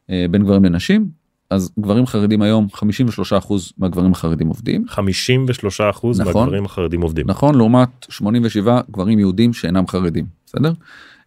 אה, 0.10 0.26
בין 0.32 0.44
גברים 0.44 0.66
לנשים 0.66 1.10
אז 1.50 1.72
גברים 1.80 2.06
חרדים 2.06 2.42
היום 2.42 2.68
53% 2.76 3.54
מהגברים 3.78 4.12
החרדים 4.12 4.48
עובדים 4.48 4.88
53 4.88 5.82
אחוז 5.82 6.22
נכון. 6.22 6.34
מהגברים 6.42 6.66
החרדים 6.66 7.02
עובדים. 7.02 7.28
נכון 7.28 7.56
לעומת 7.56 7.90
87 8.10 8.82
גברים 8.92 9.20
יהודים 9.20 9.54
שאינם 9.54 9.88
חרדים 9.88 10.26
בסדר 10.46 10.74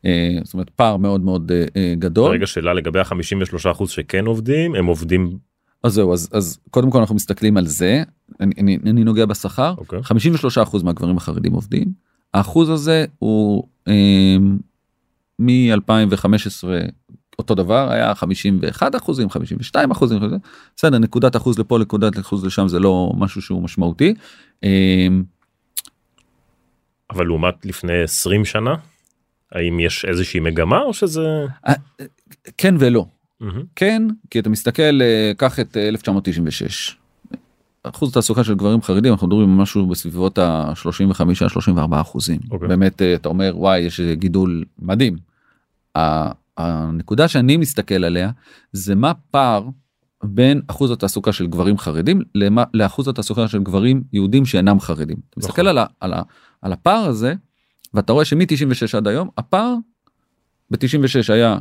אה, 0.07 0.39
זאת 0.45 0.55
אומרת 0.55 0.71
פער 0.71 0.97
מאוד 0.97 1.21
מאוד 1.21 1.53
אה, 1.53 1.65
אה, 1.77 1.95
גדול 1.99 2.33
רגע 2.33 2.47
שאלה 2.47 2.75
לגבי 2.75 3.01
ה-53 3.01 3.71
אחוז 3.71 3.91
שכן 3.91 4.27
עובדים 4.27 4.75
הם 4.75 4.87
עובדים 4.87 5.39
אז 5.83 5.93
זהו 5.93 6.13
אז 6.13 6.29
אז 6.33 6.59
קודם 6.71 6.91
כל 6.91 6.99
אנחנו 6.99 7.15
מסתכלים 7.15 7.57
על 7.57 7.67
זה 7.67 8.03
אני, 8.41 8.53
אני, 8.59 8.79
אני 8.87 9.05
נוגע 9.05 9.27
בשכר 9.27 9.75
אוקיי. 9.79 10.01
53% 10.01 10.85
מהגברים 10.85 11.17
החרדים 11.17 11.53
עובדים 11.53 11.93
האחוז 12.35 12.71
הזה 12.71 13.05
הוא 13.19 13.69
אה, 13.89 14.37
מ-2015 15.39 16.65
אותו 17.39 17.55
דבר 17.55 17.93
היה 17.93 18.15
51 18.15 18.97
אחוזים 18.97 19.31
52 19.31 19.91
אחוזים 19.91 20.19
בסדר 20.77 20.99
נקודת 20.99 21.37
אחוז 21.37 21.59
לפה 21.59 21.79
נקודת 21.79 22.19
אחוז 22.19 22.45
לשם 22.45 22.69
זה 22.69 22.79
לא 22.79 23.13
משהו 23.17 23.43
שהוא 23.43 23.63
משמעותי. 23.63 24.15
אה, 24.65 25.09
אבל 27.11 27.27
לעומת 27.27 27.67
לפני 27.67 28.03
20 28.03 28.45
שנה 28.45 28.75
האם 29.53 29.81
יש 29.81 30.05
איזושהי 30.05 30.41
מגמה 30.41 30.81
או 30.83 30.95
שזה 30.95 31.47
כן 32.59 32.75
ולא. 32.79 33.07
כן 33.77 34.03
כי 34.31 34.39
אתה 34.39 34.49
מסתכל 34.49 35.03
אה, 35.03 35.33
קח 35.37 35.61
את 35.61 35.77
אה, 35.77 35.89
1996. 35.89 36.97
אחוז 37.83 38.13
תעסוקה 38.13 38.45
של 38.45 38.55
גברים 38.55 38.83
חרדים 38.83 39.13
אנחנו 39.13 39.27
מדברים 39.27 39.49
משהו 39.49 39.87
בסביבות 39.87 40.39
ה-35-34 40.39 42.01
אחוזים 42.01 42.41
אוקיי. 42.51 42.69
באמת 42.69 43.03
אה, 43.03 43.15
אתה 43.15 43.29
אומר 43.29 43.53
וואי 43.57 43.79
יש 43.79 44.01
גידול 44.01 44.65
מדהים. 44.79 45.17
הנקודה 46.57 47.29
שאני 47.29 47.57
מסתכל 47.57 48.05
עליה 48.05 48.31
זה 48.73 48.95
מה 48.95 49.13
פער 49.31 49.69
בין 50.25 50.61
אחוז 50.67 50.91
התעסוקה 50.91 51.33
של 51.33 51.47
גברים 51.47 51.79
חרדים 51.79 52.23
למה, 52.35 52.65
לאחוז 52.75 53.09
התעסוקה 53.09 53.49
של 53.49 53.63
גברים 53.63 54.03
יהודים 54.13 54.47
שאינם 54.47 54.81
חרדים. 54.81 55.17
אתה 55.31 55.41
מסתכל 55.41 55.63
נכון. 55.63 55.67
על, 55.67 55.79
ה, 55.79 55.87
על, 56.01 56.13
ה, 56.13 56.23
על 56.63 56.73
הפער 56.73 57.05
הזה 57.05 57.35
ואתה 57.95 58.13
רואה 58.13 58.25
שמ-96 58.25 58.97
עד 58.97 59.09
היום 59.09 59.29
הפער 59.39 59.75
ב-96 60.71 61.33
היה 61.33 61.59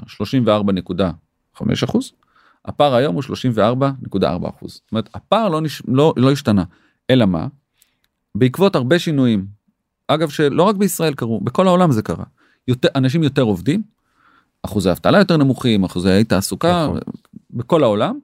34.5 1.62 1.86
אחוז 1.86 2.12
הפער 2.66 2.96
היום 2.96 3.16
הוא 3.16 3.24
34.4 3.24 4.50
אחוז. 4.50 4.74
זאת 4.74 4.92
אומרת 4.92 5.10
הפער 5.14 5.50
לא, 5.50 5.62
נש... 5.62 5.82
לא, 5.88 6.14
לא 6.18 6.32
השתנה 6.32 6.64
אלא 7.10 7.26
מה? 7.26 7.48
בעקבות 8.36 8.76
הרבה 8.76 9.00
שינויים 9.00 9.46
אגב 10.08 10.30
שלא 10.30 10.64
רק 10.64 10.76
בישראל 10.76 11.14
קרו 11.14 11.40
בכל 11.40 11.68
העולם 11.68 11.92
זה 11.92 12.02
קרה 12.02 12.24
יותר 12.68 12.88
אנשים 12.96 13.24
יותר 13.24 13.42
עובדים 13.42 13.82
אחוזי 14.64 14.92
אבטלה 14.92 15.18
יותר 15.18 15.38
נמוכים 15.38 15.84
אחוזי 15.84 16.24
תעסוקה 16.24 16.84
נכון. 16.84 17.00
בכל 17.52 17.84
העולם 17.84 18.20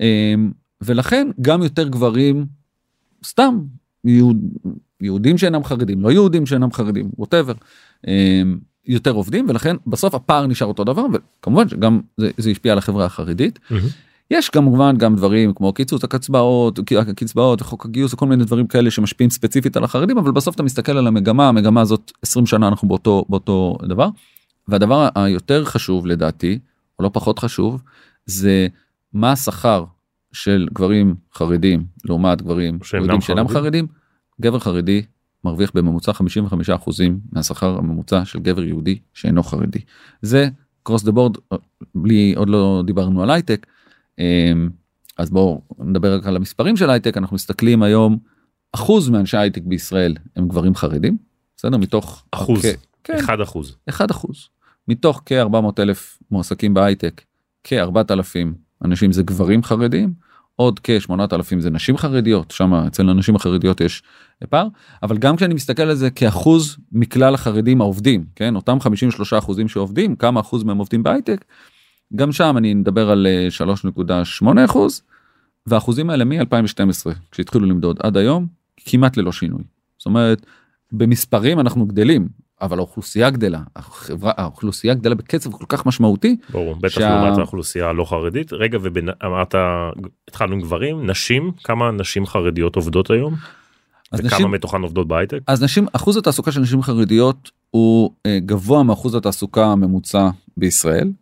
אמ, 0.00 0.52
ולכן 0.80 1.28
גם 1.40 1.62
יותר 1.62 1.88
גברים 1.88 2.46
סתם 3.24 3.60
יהוד, 4.04 4.36
יהודים 5.00 5.38
שאינם 5.38 5.64
חרדים 5.64 6.02
לא 6.02 6.12
יהודים 6.12 6.46
שאינם 6.46 6.72
חרדים 6.72 7.10
ווטאבר 7.18 7.52
יותר 8.86 9.10
עובדים 9.10 9.46
ולכן 9.48 9.76
בסוף 9.86 10.14
הפער 10.14 10.46
נשאר 10.46 10.66
אותו 10.66 10.84
דבר 10.84 11.06
וכמובן 11.12 11.68
שגם 11.68 12.00
זה, 12.16 12.30
זה 12.36 12.50
השפיע 12.50 12.72
על 12.72 12.78
החברה 12.78 13.04
החרדית. 13.04 13.58
מהמם. 13.70 13.86
יש 14.30 14.48
כמובן 14.48 14.96
גם 14.96 15.16
דברים 15.16 15.54
כמו 15.54 15.72
קיצוץ 15.72 16.04
הקצבאות, 16.04 16.78
הקצבאות 16.98 17.62
וחוק 17.62 17.86
הגיוס 17.86 18.14
וכל 18.14 18.26
מיני 18.26 18.44
דברים 18.44 18.66
כאלה 18.66 18.90
שמשפיעים 18.90 19.30
ספציפית 19.30 19.76
על 19.76 19.84
החרדים 19.84 20.18
אבל 20.18 20.32
בסוף 20.32 20.54
אתה 20.54 20.62
מסתכל 20.62 20.92
על 20.92 21.06
המגמה 21.06 21.48
המגמה 21.48 21.80
הזאת 21.80 22.12
20 22.22 22.46
שנה 22.46 22.68
אנחנו 22.68 22.88
באותו 22.88 23.24
באותו 23.28 23.76
דבר. 23.88 24.08
והדבר 24.68 25.08
היותר 25.14 25.64
חשוב 25.64 26.06
לדעתי 26.06 26.58
או 26.98 27.04
לא 27.04 27.10
פחות 27.12 27.38
חשוב 27.38 27.82
זה 28.26 28.66
מה 29.12 29.32
השכר 29.32 29.84
של 30.32 30.68
גברים 30.72 31.14
חרדים 31.34 31.84
לעומת 32.04 32.42
גברים 32.42 32.78
שאינם 32.82 33.20
חרדים. 33.20 33.48
חרדים. 33.48 33.86
גבר 34.40 34.58
חרדי 34.58 35.02
מרוויח 35.44 35.70
בממוצע 35.74 36.12
55 36.12 36.70
אחוזים 36.70 37.20
מהשכר 37.32 37.78
הממוצע 37.78 38.24
של 38.24 38.38
גבר 38.38 38.62
יהודי 38.64 38.98
שאינו 39.14 39.42
חרדי. 39.42 39.78
זה 40.22 40.48
cross 40.82 41.02
the 41.04 41.12
board 41.12 41.36
בלי 41.94 42.34
עוד 42.36 42.48
לא 42.48 42.82
דיברנו 42.86 43.22
על 43.22 43.30
הייטק. 43.30 43.66
אמ, 44.18 44.70
אז 45.18 45.30
בואו 45.30 45.60
נדבר 45.78 46.14
רק 46.16 46.26
על 46.26 46.36
המספרים 46.36 46.76
של 46.76 46.90
הייטק 46.90 47.16
אנחנו 47.16 47.34
מסתכלים 47.34 47.82
היום 47.82 48.18
אחוז 48.72 49.08
מאנשי 49.08 49.36
הייטק 49.36 49.62
בישראל 49.64 50.14
הם 50.36 50.48
גברים 50.48 50.74
חרדים 50.74 51.16
בסדר 51.56 51.76
מתוך 51.76 52.24
אחוז. 52.30 52.62
כ- 52.62 52.66
כן, 53.04 53.16
1 53.18 53.38
אחוז. 53.42 53.76
1 53.88 54.10
אחוז 54.10 54.48
מתוך 54.88 55.22
כ-400 55.26 55.56
אלף 55.82 56.18
מועסקים 56.30 56.74
בהייטק 56.74 57.22
כ-4,000 57.64 58.48
אנשים 58.84 59.12
זה 59.12 59.22
גברים 59.22 59.62
חרדים 59.62 60.12
עוד 60.60 60.80
כ-8,000 60.82 61.58
זה 61.58 61.70
נשים 61.70 61.96
חרדיות 61.96 62.50
שם 62.50 62.74
אצל 62.74 63.08
הנשים 63.08 63.36
החרדיות 63.36 63.80
יש 63.80 64.02
פער 64.48 64.68
אבל 65.02 65.18
גם 65.18 65.36
כשאני 65.36 65.54
מסתכל 65.54 65.82
על 65.82 65.94
זה 65.94 66.10
כאחוז 66.10 66.76
מכלל 66.92 67.34
החרדים 67.34 67.80
העובדים 67.80 68.24
כן 68.36 68.56
אותם 68.56 68.80
53 68.80 69.32
אחוזים 69.32 69.68
שעובדים 69.68 70.16
כמה 70.16 70.40
אחוז 70.40 70.62
מהם 70.62 70.78
עובדים 70.78 71.02
בהייטק 71.02 71.44
גם 72.16 72.32
שם 72.32 72.54
אני 72.56 72.74
מדבר 72.74 73.10
על 73.10 73.26
אה, 73.26 73.48
3.8 74.42 74.46
אחוז 74.64 75.02
והאחוזים 75.66 76.10
האלה 76.10 76.24
מ-2012 76.24 77.10
כשהתחילו 77.30 77.66
למדוד 77.66 77.96
עד 78.02 78.16
היום 78.16 78.46
כמעט 78.76 79.16
ללא 79.16 79.32
שינוי. 79.32 79.62
זאת 79.98 80.06
אומרת 80.06 80.46
במספרים 80.92 81.60
אנחנו 81.60 81.86
גדלים 81.86 82.28
אבל 82.62 82.78
האוכלוסייה 82.78 83.30
גדלה 83.30 83.60
החברה 83.76 84.32
האוכלוסייה 84.36 84.94
גדלה 84.94 85.14
בקצב 85.14 85.52
כל 85.52 85.64
כך 85.68 85.86
משמעותי 85.86 86.36
ברור 86.52 86.74
בטח 86.74 86.94
שה- 86.94 87.20
לעומת 87.20 87.38
האוכלוסייה 87.38 87.88
הלא 87.88 88.04
חרדית 88.04 88.52
רגע 88.52 88.78
ואמרת 88.82 89.54
התחלנו 90.28 90.52
עם 90.54 90.60
גברים 90.60 91.10
נשים 91.10 91.52
כמה 91.64 91.90
נשים 91.90 92.26
חרדיות 92.26 92.76
עובדות 92.76 93.10
היום 93.10 93.34
אז 94.12 94.20
וכמה 94.20 94.30
נשים, 94.38 94.50
מתוכן 94.50 94.82
עובדות 94.82 95.08
בהייטק 95.08 95.38
אז 95.46 95.62
נשים 95.62 95.86
אחוז 95.92 96.16
התעסוקה 96.16 96.52
של 96.52 96.60
נשים 96.60 96.82
חרדיות 96.82 97.50
הוא 97.70 98.10
אה, 98.26 98.38
גבוה 98.46 98.82
מאחוז 98.82 99.14
התעסוקה 99.14 99.66
הממוצע 99.66 100.30
בישראל. 100.56 101.12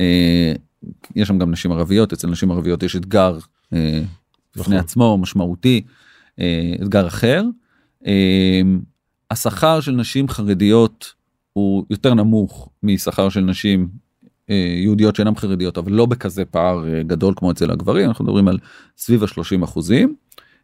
אה, 0.00 0.52
יש 1.16 1.28
שם 1.28 1.38
גם 1.38 1.50
נשים 1.50 1.72
ערביות 1.72 2.12
אצל 2.12 2.28
נשים 2.28 2.50
ערביות 2.50 2.82
יש 2.82 2.96
אתגר 2.96 3.38
אה, 3.72 4.02
בפני 4.56 4.62
נכון. 4.62 4.76
עצמו 4.76 5.18
משמעותי 5.18 5.82
אה, 6.40 6.72
אתגר 6.82 7.06
אחר. 7.06 7.44
אה, 8.06 8.60
השכר 9.30 9.80
של 9.80 9.92
נשים 9.92 10.28
חרדיות 10.28 11.14
הוא 11.52 11.84
יותר 11.90 12.14
נמוך 12.14 12.68
משכר 12.82 13.28
של 13.28 13.40
נשים 13.40 13.88
אה, 14.50 14.54
יהודיות 14.82 15.16
שאינן 15.16 15.34
חרדיות 15.34 15.78
אבל 15.78 15.92
לא 15.92 16.06
בכזה 16.06 16.44
פער 16.44 16.88
אה, 16.94 17.02
גדול 17.02 17.34
כמו 17.36 17.50
אצל 17.50 17.70
הגברים 17.70 18.08
אנחנו 18.08 18.24
מדברים 18.24 18.48
על 18.48 18.58
סביב 18.98 19.22
ה-30 19.22 19.64
אחוזים. 19.64 20.14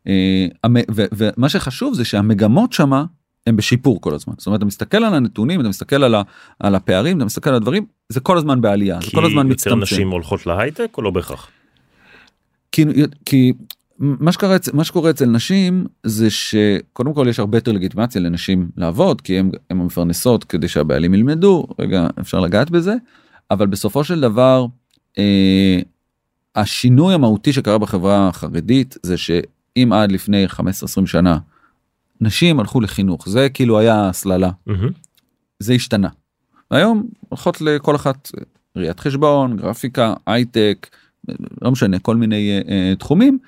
אה, 0.07 0.47
ומה 0.93 1.49
שחשוב 1.49 1.95
זה 1.95 2.05
שהמגמות 2.05 2.73
שמה 2.73 3.05
הם 3.47 3.57
בשיפור 3.57 4.01
כל 4.01 4.15
הזמן 4.15 4.35
זאת 4.39 4.47
אומרת 4.47 4.59
אתה 4.59 4.67
מסתכל 4.67 4.97
על 5.05 5.15
הנתונים 5.15 5.61
אתה 5.61 5.69
מסתכל 5.69 6.05
על, 6.05 6.15
ה- 6.15 6.23
על 6.61 6.75
הפערים 6.75 7.17
אתה 7.17 7.25
מסתכל 7.25 7.51
על 7.51 7.57
הדברים 7.57 7.87
זה 8.09 8.21
כל 8.21 8.39
הזמן 8.39 8.61
בעלייה 8.61 8.99
זה 9.01 9.07
כי 9.11 9.17
כל 9.17 9.25
הזמן 9.25 9.37
יותר 9.49 9.75
מצטמצם. 9.75 9.81
נשים 9.95 10.11
הולכות 10.11 10.47
להייטק 10.47 10.91
או 10.97 11.03
לא 11.03 11.11
בהכרח 11.11 11.49
כי, 12.73 12.85
כי 13.25 13.53
מה 13.99 14.33
שקורה, 14.33 14.57
מה 14.73 14.85
שקורה 14.85 15.11
אצל 15.11 15.27
נשים 15.27 15.87
זה 16.03 16.31
שקודם 16.31 17.15
כל 17.15 17.27
יש 17.31 17.39
הרבה 17.39 17.59
יותר 17.59 17.73
לגיטימציה 17.73 18.21
לנשים 18.21 18.69
לעבוד 18.77 19.21
כי 19.21 19.39
הם, 19.39 19.51
הם 19.71 19.81
המפרנסות 19.81 20.45
כדי 20.45 20.69
שהבעלים 20.69 21.15
ילמדו 21.15 21.67
רגע 21.79 22.07
אפשר 22.21 22.41
לגעת 22.41 22.71
בזה 22.71 22.95
אבל 23.51 23.67
בסופו 23.67 24.05
של 24.05 24.21
דבר 24.21 24.67
אה, 25.19 25.79
השינוי 26.57 27.15
המהותי 27.15 27.53
שקרה 27.53 27.79
בחברה 27.79 28.29
החרדית 28.29 28.97
זה 29.03 29.17
שאם 29.17 29.93
עד 29.93 30.13
לפני 30.13 30.47
15-20 30.47 30.61
שנה 31.07 31.39
נשים 32.21 32.61
הלכו 32.61 32.81
לחינוך 32.81 33.29
זה 33.29 33.49
כאילו 33.49 33.79
היה 33.79 34.09
הסללה 34.09 34.51
מהמם. 34.67 34.91
זה 35.59 35.73
השתנה. 35.73 36.09
היום 36.71 37.09
הולכות 37.29 37.61
לכל 37.61 37.97
אחת 37.97 38.33
ראיית 38.77 39.01
חשבון 39.01 39.57
גרפיקה 39.57 40.15
הייטק 40.27 40.87
לא 41.63 41.71
משנה 41.71 41.99
כל 41.99 42.17
מיני 42.17 42.51
אה, 42.51 42.61
אה, 42.69 42.95
תחומים 42.99 43.39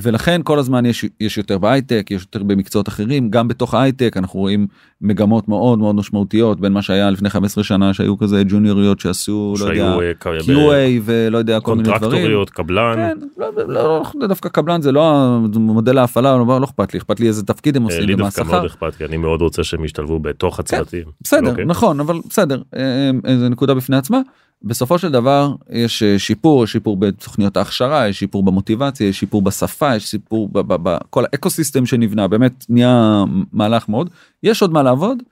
ולכן 0.00 0.40
כל 0.44 0.58
הזמן 0.58 0.86
יש 0.86 1.04
יש 1.20 1.38
יותר 1.38 1.58
בהייטק 1.58 2.06
יש 2.10 2.22
יותר 2.22 2.42
במקצועות 2.42 2.88
אחרים 2.88 3.30
גם 3.30 3.48
בתוך 3.48 3.74
ההייטק 3.74 4.16
אנחנו 4.16 4.40
רואים 4.40 4.66
מגמות 5.00 5.48
מאוד 5.48 5.78
מאוד 5.78 5.94
משמעותיות 5.94 6.60
בין 6.60 6.72
מה 6.72 6.82
שהיה 6.82 7.10
לפני 7.10 7.30
15 7.30 7.64
שנה 7.64 7.94
שהיו 7.94 8.18
כזה 8.18 8.42
ג'וניוריות 8.48 9.00
שעשו 9.00 9.54
לא 9.60 9.64
יודע 9.64 9.96
אה, 9.98 10.12
QA 10.40 11.02
ולא 11.04 11.38
יודע 11.38 11.60
כל 11.60 11.74
מיני 11.76 11.88
דברים. 11.88 12.00
קונטרקטוריות 12.00 12.50
קבלן 12.50 12.94
כן, 12.96 13.18
לא, 13.38 13.50
לא, 13.56 14.02
לא, 14.14 14.26
דווקא 14.26 14.48
קבלן 14.48 14.80
זה 14.80 14.92
לא 14.92 15.38
מודל 15.54 15.98
ההפעלה 15.98 16.36
לא, 16.36 16.60
לא 16.60 16.64
אכפת 16.64 16.94
לי 16.94 16.98
אכפת 16.98 17.20
לי 17.20 17.28
איזה 17.28 17.42
תפקיד 17.46 17.76
הם 17.76 17.82
אה, 17.82 17.86
עושים 17.88 18.06
לי 18.06 18.14
דווקא. 18.14 18.42
מאוד 18.42 18.64
אכפת 18.64 18.94
כי 18.94 19.04
אני 19.04 19.16
מאוד 19.16 19.42
רוצה 19.42 19.64
שהם 19.64 19.84
ישתלבו 19.84 20.18
בתוך 20.18 20.60
הצוותים. 20.60 21.04
בסדר 21.20 21.50
אוקיי. 21.50 21.64
נכון 21.64 22.00
אבל 22.00 22.16
בסדר 22.28 22.62
אה, 22.76 23.10
אה, 23.26 23.38
זה 23.38 23.48
נקודה 23.48 23.74
בפני 23.74 23.96
עצמה 23.96 24.20
בסופו 24.64 24.98
של 24.98 25.12
דבר 25.12 25.54
יש 25.70 26.02
אה, 26.02 26.18
שיפור 26.18 26.66
שיפור 26.66 26.96
בתוכניות 26.96 27.56
ההכשרה 27.56 28.08
יש 28.08 28.18
שיפור 28.18 28.42
במוטיבציה 28.42 29.08
יש 29.08 29.20
שיפור 29.20 29.42
בשפה 29.42 29.96
יש 29.96 30.10
שיפור 30.10 30.48
בכל 30.52 31.24
האקוסיסטם 31.24 31.86
שנבנה 31.86 32.28
באמת 32.28 32.64
נהיה 32.68 33.24
מהלך 33.52 33.88
מאוד 33.88 34.10
יש 34.42 34.62
עוד 34.62 34.72
מה 34.72 34.82
לעבוד. 34.82 35.22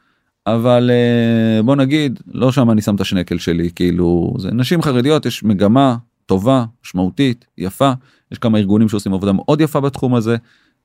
אבל 0.46 0.90
אה, 0.90 1.62
בוא 1.62 1.76
נגיד 1.76 2.20
לא 2.32 2.52
שם 2.52 2.70
אני 2.70 2.82
שם 2.82 2.94
את 2.94 3.00
השנקל 3.00 3.38
שלי 3.38 3.70
כאילו 3.74 4.34
זה 4.38 4.50
נשים 4.52 4.82
חרדיות 4.82 5.26
יש 5.26 5.44
מגמה 5.44 5.96
טובה 6.26 6.64
משמעותית 6.84 7.44
יפה 7.58 7.92
יש 8.32 8.38
כמה 8.38 8.58
ארגונים 8.58 8.88
שעושים 8.88 9.14
עבודה 9.14 9.32
מאוד 9.32 9.60
יפה 9.60 9.80
בתחום 9.80 10.14
הזה. 10.14 10.36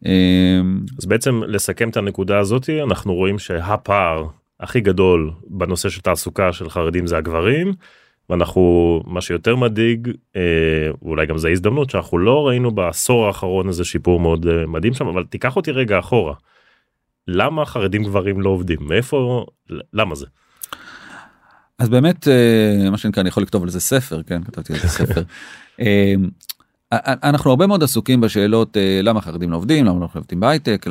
אה, 0.05 0.61
אז 0.99 1.05
בעצם 1.05 1.41
לסכם 1.47 1.89
את 1.89 1.97
הנקודה 1.97 2.39
הזאתי 2.39 2.81
אנחנו 2.81 3.13
רואים 3.13 3.39
שהפער 3.39 4.27
הכי 4.59 4.81
גדול 4.81 5.31
בנושא 5.47 5.89
של 5.89 6.01
תעסוקה 6.01 6.53
של 6.53 6.69
חרדים 6.69 7.07
זה 7.07 7.17
הגברים 7.17 7.73
ואנחנו 8.29 9.01
מה 9.05 9.21
שיותר 9.21 9.55
מדאיג 9.55 10.11
אה, 10.35 10.41
אולי 11.01 11.25
גם 11.25 11.37
זה 11.37 11.49
הזדמנות 11.49 11.89
שאנחנו 11.89 12.17
לא 12.17 12.47
ראינו 12.47 12.71
בעשור 12.71 13.27
האחרון 13.27 13.67
איזה 13.67 13.85
שיפור 13.85 14.19
מאוד 14.19 14.47
אה, 14.47 14.67
מדהים 14.67 14.93
שם 14.93 15.07
אבל 15.07 15.23
תיקח 15.23 15.55
אותי 15.55 15.71
רגע 15.71 15.99
אחורה. 15.99 16.33
למה 17.27 17.65
חרדים 17.65 18.03
גברים 18.03 18.41
לא 18.41 18.49
עובדים 18.49 18.79
מאיפה 18.81 19.45
למה 19.93 20.15
זה. 20.15 20.25
אז 21.79 21.89
באמת 21.89 22.27
אה, 22.27 22.89
מה 22.91 22.97
שנקרא 22.97 23.21
אני 23.21 23.29
יכול 23.29 23.43
לכתוב 23.43 23.63
על 23.63 23.69
זה 23.69 23.79
ספר 23.79 24.23
כן 24.23 24.43
כתבתי 24.43 24.73
על 24.73 24.79
זה 24.79 24.87
ספר. 24.87 25.23
אה, 26.93 27.13
אנחנו 27.23 27.49
הרבה 27.49 27.67
מאוד 27.67 27.83
עסוקים 27.83 28.21
בשאלות 28.21 28.77
אה, 28.77 28.99
למה 29.03 29.21
חרדים 29.21 29.51
לא 29.51 29.57
עובדים 29.57 29.85
למה 29.85 29.99
לא 29.99 30.07
עובדים 30.15 30.39
בהייטק 30.39 30.85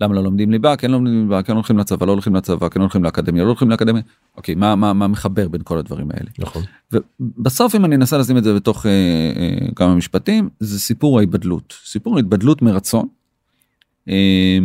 למה 0.00 0.14
לא 0.14 0.24
לומדים 0.24 0.50
ליבה 0.50 0.76
כן 0.76 0.90
לומדים 0.90 1.22
ליבה 1.22 1.42
כן 1.42 1.52
הולכים 1.52 1.78
לצבא 1.78 2.06
לא 2.06 2.12
הולכים 2.12 2.34
לצבא 2.34 2.68
כן 2.68 2.80
הולכים 2.80 3.04
לאקדמיה 3.04 3.42
לא 3.42 3.48
הולכים 3.48 3.70
לאקדמיה. 3.70 4.02
אוקיי 4.36 4.54
מה 4.54 4.74
מה 4.74 4.92
מה 4.92 5.08
מחבר 5.08 5.48
בין 5.48 5.60
כל 5.64 5.78
הדברים 5.78 6.10
האלה? 6.10 6.30
נכון. 6.38 6.62
ובסוף 6.92 7.74
אם 7.74 7.84
אני 7.84 7.96
אנסה 7.96 8.18
לשים 8.18 8.36
את 8.36 8.44
זה 8.44 8.54
בתוך 8.54 8.86
אה, 8.86 8.90
אה, 8.90 9.74
כמה 9.76 9.94
משפטים 9.94 10.48
זה 10.60 10.80
סיפור 10.80 11.18
ההתבדלות. 11.18 11.74
סיפור 11.84 12.16
ההתבדלות 12.16 12.62
מרצון 12.62 13.08
אה, 14.08 14.58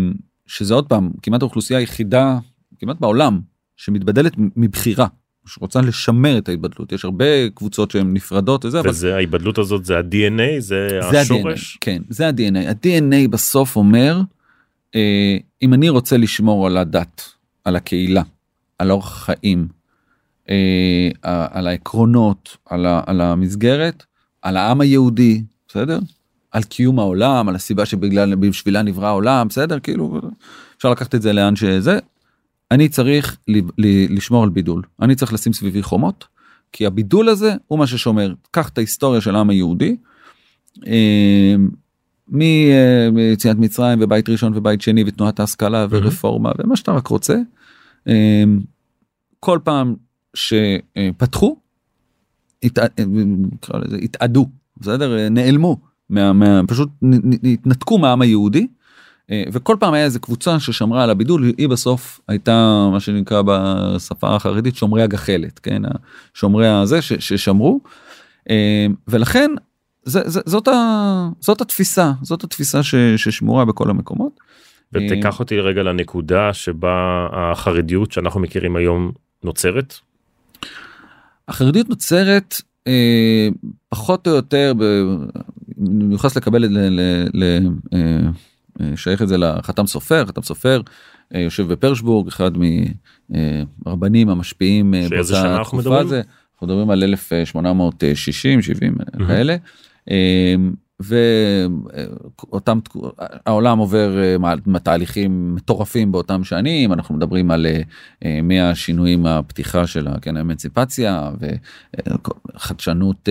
שזה 0.47 0.73
עוד 0.73 0.87
פעם 0.87 1.11
כמעט 1.21 1.41
האוכלוסייה 1.41 1.79
היחידה 1.79 2.39
כמעט 2.79 2.99
בעולם 2.99 3.39
שמתבדלת 3.77 4.33
מבחירה 4.37 5.07
שרוצה 5.49 5.81
לשמר 5.81 6.37
את 6.37 6.49
ההתבדלות. 6.49 6.91
יש 6.91 7.05
הרבה 7.05 7.49
קבוצות 7.49 7.91
שהן 7.91 8.13
נפרדות 8.13 8.65
וזה 8.65 8.81
וזה 8.85 9.09
אבל... 9.09 9.17
ההתבדלות 9.17 9.57
הזאת 9.57 9.85
זה 9.85 9.97
ה-DNA 9.97 10.59
זה, 10.59 10.99
זה 11.11 11.21
השורש? 11.21 11.75
ה-DNA, 11.75 11.77
כן 11.81 12.01
זה 12.09 12.27
ה-DNA 12.27 12.69
ה-DNA 12.69 13.27
בסוף 13.29 13.75
אומר 13.75 14.21
אה, 14.95 15.37
אם 15.61 15.73
אני 15.73 15.89
רוצה 15.89 16.17
לשמור 16.17 16.67
על 16.67 16.77
הדת 16.77 17.21
על 17.65 17.75
הקהילה 17.75 18.21
על 18.79 18.91
אורח 18.91 19.25
חיים 19.25 19.67
אה, 20.49 21.09
על 21.51 21.67
העקרונות 21.67 22.57
על, 22.65 22.85
ה, 22.85 23.01
על 23.05 23.21
המסגרת 23.21 24.03
על 24.41 24.57
העם 24.57 24.81
היהודי 24.81 25.43
בסדר? 25.67 25.99
על 26.51 26.63
קיום 26.63 26.99
העולם 26.99 27.49
על 27.49 27.55
הסיבה 27.55 27.85
שבגלל 27.85 28.35
בשבילה 28.35 28.81
נברא 28.81 29.07
העולם 29.07 29.47
בסדר? 29.47 29.79
כאילו 29.79 30.21
אפשר 30.77 30.89
לקחת 30.89 31.15
את 31.15 31.21
זה 31.21 31.33
לאן 31.33 31.55
שזה 31.55 31.99
אני 32.71 32.89
צריך 32.89 33.37
לשמור 34.09 34.43
על 34.43 34.49
בידול 34.49 34.83
אני 35.01 35.15
צריך 35.15 35.33
לשים 35.33 35.53
סביבי 35.53 35.83
חומות 35.83 36.27
כי 36.71 36.85
הבידול 36.85 37.29
הזה 37.29 37.53
הוא 37.67 37.79
מה 37.79 37.87
ששומר 37.87 38.33
קח 38.51 38.69
את 38.69 38.77
ההיסטוריה 38.77 39.21
של 39.21 39.35
העם 39.35 39.49
היהודי. 39.49 39.95
אה, 40.87 41.55
מיציאת 43.11 43.57
מצרים 43.57 43.99
ובית 44.01 44.29
ראשון 44.29 44.51
ובית 44.55 44.81
שני 44.81 45.03
ותנועת 45.07 45.39
ההשכלה 45.39 45.85
ורפורמה 45.89 46.51
ומה 46.59 46.75
שאתה 46.75 46.91
רק 46.91 47.07
רוצה. 47.07 47.35
אה, 48.07 48.43
כל 49.39 49.59
פעם 49.63 49.95
שפתחו 50.33 51.55
התאדו 54.01 54.49
בסדר 54.77 55.29
נעלמו 55.29 55.77
מה, 56.09 56.33
מה, 56.33 56.61
פשוט 56.67 56.89
התנתקו 57.43 57.97
מהעם 57.97 58.21
היהודי 58.21 58.67
וכל 59.51 59.75
פעם 59.79 59.93
היה 59.93 60.05
איזה 60.05 60.19
קבוצה 60.19 60.59
ששמרה 60.59 61.03
על 61.03 61.09
הבידול 61.09 61.53
היא 61.57 61.69
בסוף 61.69 62.19
הייתה 62.27 62.87
מה 62.91 62.99
שנקרא 62.99 63.41
בשפה 63.45 64.35
החרדית 64.35 64.75
שומרי 64.75 65.03
הגחלת 65.03 65.59
כן 65.59 65.81
שומרי 66.33 66.67
הזה 66.67 67.01
ש, 67.01 67.13
ששמרו 67.13 67.81
אה, 68.49 68.85
ולכן 69.07 69.51
זה, 70.03 70.21
זה, 70.25 70.41
זאת, 70.45 70.67
ה, 70.67 71.29
זאת 71.39 71.61
התפיסה 71.61 72.11
זאת 72.21 72.43
התפיסה 72.43 72.83
ש, 72.83 72.95
ששמורה 72.95 73.65
בכל 73.65 73.89
המקומות. 73.89 74.39
ותיקח 74.93 75.33
אה, 75.35 75.39
אותי 75.39 75.59
רגע 75.59 75.83
לנקודה 75.83 76.53
שבה 76.53 77.27
החרדיות 77.31 78.11
שאנחנו 78.11 78.39
מכירים 78.39 78.75
היום 78.75 79.11
נוצרת. 79.43 79.93
החרדיות 81.47 81.89
נוצרת 81.89 82.61
אה, 82.87 83.47
פחות 83.89 84.27
או 84.27 84.31
יותר 84.31 84.73
מיוחס 85.77 86.37
לקבל 86.37 86.61
ל, 86.61 86.77
ל, 86.77 86.99
ל, 87.33 87.67
ל, 87.91 87.97
שייך 88.95 89.21
את 89.21 89.27
זה 89.27 89.37
לחתם 89.37 89.87
סופר 89.87 90.25
חתם 90.25 90.41
סופר 90.41 90.81
אה, 91.35 91.39
יושב 91.39 91.67
בפרשבורג 91.67 92.27
אחד 92.27 92.51
מהרבנים 93.85 94.29
המשפיעים 94.29 94.93
אה, 94.93 95.07
באותה 95.09 95.63
תקופה 95.63 95.99
הזה 95.99 96.21
אנחנו 96.57 96.67
מדברים 96.67 96.89
על 96.89 97.03
1860 97.03 98.61
70 98.61 98.93
mm-hmm. 98.93 99.27
כאלה. 99.27 99.55
אה, 100.11 100.55
ואותם 101.01 102.79
העולם 103.45 103.77
עובר 103.77 104.17
תהליכים 104.83 105.55
מטורפים 105.55 106.11
באותם 106.11 106.43
שנים 106.43 106.93
אנחנו 106.93 107.15
מדברים 107.15 107.51
על 107.51 107.67
מהשינויים 108.43 109.25
הפתיחה 109.25 109.87
של 109.87 110.07
כן, 110.21 110.37
האמנציפציה 110.37 111.31
וחדשנות 112.55 113.29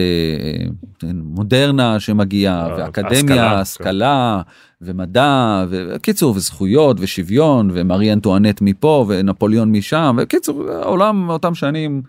מודרנה 1.03 2.01
שמגיעה 2.01 2.69
ואקדמיה 2.79 3.61
השכלה 3.61 4.43
ומדע 4.81 5.65
וקיצור 5.71 6.37
וזכויות 6.37 6.97
ושוויון 7.01 7.71
ומרי 7.73 8.13
אנטואנט 8.13 8.61
מפה 8.61 9.05
ונפוליאון 9.09 9.73
משם 9.73 10.17
וקיצור 10.23 10.71
העולם 10.71 11.31
אותם 11.31 11.55
שנים 11.55 12.03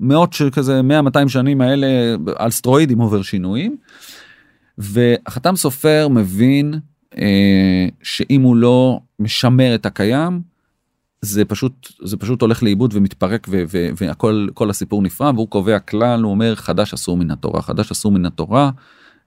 מאות 0.00 0.32
שכזה 0.32 0.82
100 0.82 1.02
200 1.02 1.28
שנים 1.28 1.60
האלה 1.60 2.16
על 2.36 2.50
סטרואידים 2.50 2.98
עובר 2.98 3.22
שינויים. 3.22 3.76
והחתם 4.78 5.56
סופר 5.56 6.08
מבין 6.08 6.74
אה, 7.18 7.86
שאם 8.02 8.42
הוא 8.42 8.56
לא 8.56 9.00
משמר 9.18 9.74
את 9.74 9.86
הקיים 9.86 10.40
זה 11.22 11.44
פשוט 11.44 11.88
זה 12.04 12.16
פשוט 12.16 12.42
הולך 12.42 12.62
לאיבוד 12.62 12.94
ומתפרק 12.94 13.46
ו, 13.50 13.62
ו, 13.72 13.88
והכל 13.96 14.46
כל 14.54 14.70
הסיפור 14.70 15.02
נפרע 15.02 15.30
והוא 15.34 15.48
קובע 15.48 15.78
כלל 15.78 16.22
הוא 16.22 16.30
אומר 16.30 16.54
חדש 16.54 16.94
אסור 16.94 17.16
מן 17.16 17.30
התורה 17.30 17.62
חדש 17.62 17.90
אסור 17.90 18.12
מן 18.12 18.26
התורה 18.26 18.70